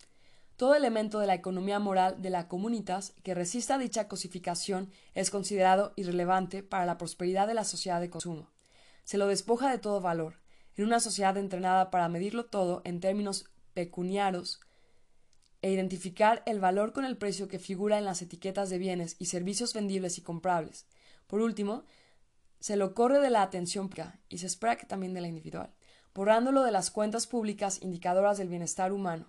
[0.57, 5.93] todo elemento de la economía moral de la comunitas que resista dicha cosificación es considerado
[5.95, 8.51] irrelevante para la prosperidad de la sociedad de consumo.
[9.05, 10.41] Se lo despoja de todo valor.
[10.75, 13.45] En una sociedad entrenada para medirlo todo en términos
[13.75, 14.61] pecuniarios
[15.61, 19.27] e identificar el valor con el precio que figura en las etiquetas de bienes y
[19.27, 20.87] servicios vendibles y comprables.
[21.27, 21.85] Por último,
[22.61, 25.75] se lo corre de la atención pública y se espera que también de la individual,
[26.17, 29.27] borrándolo de las cuentas públicas indicadoras del bienestar humano.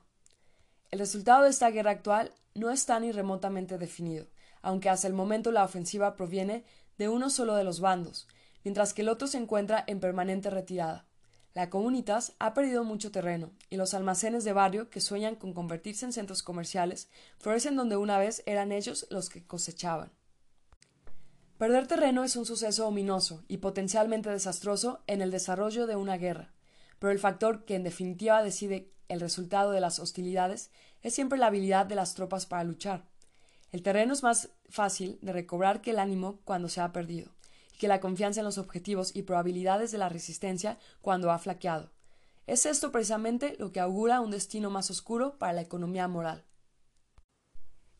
[0.89, 4.27] El resultado de esta guerra actual no está ni remotamente definido,
[4.61, 6.63] aunque hasta el momento la ofensiva proviene
[6.97, 8.29] de uno solo de los bandos,
[8.63, 11.05] mientras que el otro se encuentra en permanente retirada.
[11.53, 16.05] La comunitas ha perdido mucho terreno, y los almacenes de barrio que sueñan con convertirse
[16.05, 20.13] en centros comerciales florecen donde una vez eran ellos los que cosechaban.
[21.57, 26.53] Perder terreno es un suceso ominoso y potencialmente desastroso en el desarrollo de una guerra,
[26.99, 30.71] pero el factor que en definitiva decide el resultado de las hostilidades
[31.01, 33.05] es siempre la habilidad de las tropas para luchar.
[33.71, 37.31] El terreno es más fácil de recobrar que el ánimo cuando se ha perdido,
[37.73, 41.91] y que la confianza en los objetivos y probabilidades de la resistencia cuando ha flaqueado.
[42.47, 46.45] Es esto precisamente lo que augura un destino más oscuro para la economía moral.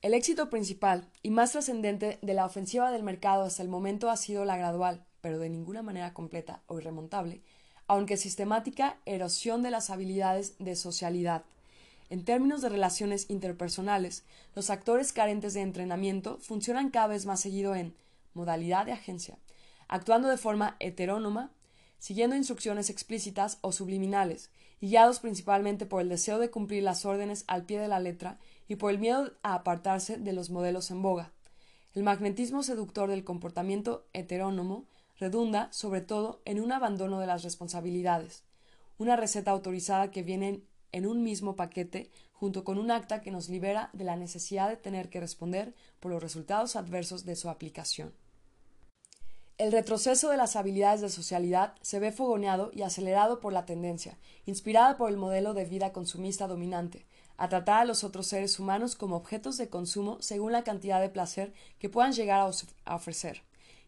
[0.02, 4.16] El éxito principal y más trascendente de la ofensiva del mercado hasta el momento ha
[4.16, 7.44] sido la gradual, pero de ninguna manera completa o irremontable,
[7.88, 11.44] aunque sistemática, erosión de las habilidades de socialidad.
[12.10, 14.24] En términos de relaciones interpersonales,
[14.56, 17.96] los actores carentes de entrenamiento funcionan cada vez más seguido en
[18.34, 19.38] modalidad de agencia,
[19.88, 21.52] actuando de forma heterónoma,
[22.00, 27.64] siguiendo instrucciones explícitas o subliminales, guiados principalmente por el deseo de cumplir las órdenes al
[27.64, 28.38] pie de la letra
[28.68, 31.32] y por el miedo a apartarse de los modelos en boga.
[31.94, 34.86] El magnetismo seductor del comportamiento heterónomo
[35.20, 38.44] redunda, sobre todo, en un abandono de las responsabilidades,
[38.98, 40.62] una receta autorizada que viene
[40.92, 44.78] en un mismo paquete junto con un acta que nos libera de la necesidad de
[44.78, 48.14] tener que responder por los resultados adversos de su aplicación.
[49.58, 54.20] El retroceso de las habilidades de socialidad se ve fogoneado y acelerado por la tendencia,
[54.46, 57.08] inspirada por el modelo de vida consumista dominante,
[57.38, 61.10] a tratar a los otros seres humanos como objetos de consumo según la cantidad de
[61.10, 63.42] placer que puedan llegar a, ofrecer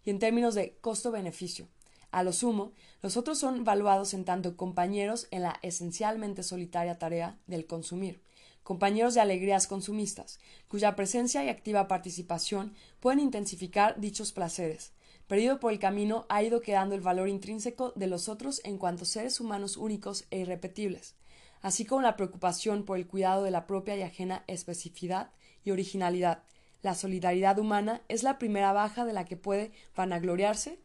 [0.10, 1.68] en términos de costo-beneficio.
[2.12, 7.38] A lo sumo, los otros son valuados en tanto compañeros en la esencialmente solitaria tarea
[7.46, 8.22] del consumir,
[8.64, 14.94] compañeros de alegrías consumistas, cuya presencia y activa participación pueden intensificar dichos placeres.
[15.28, 19.06] Perdido por el camino ha ido quedando el valor intrínseco de los otros en cuanto
[19.06, 21.16] seres humanos únicos e irrepetibles,
[21.62, 25.30] así como la preocupación por el cuidado de la propia y ajena especificidad
[25.64, 26.44] y originalidad,
[26.82, 30.80] la solidaridad humana es la primera baja de la que puede vanagloriarse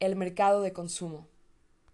[0.00, 1.28] el mercado de consumo.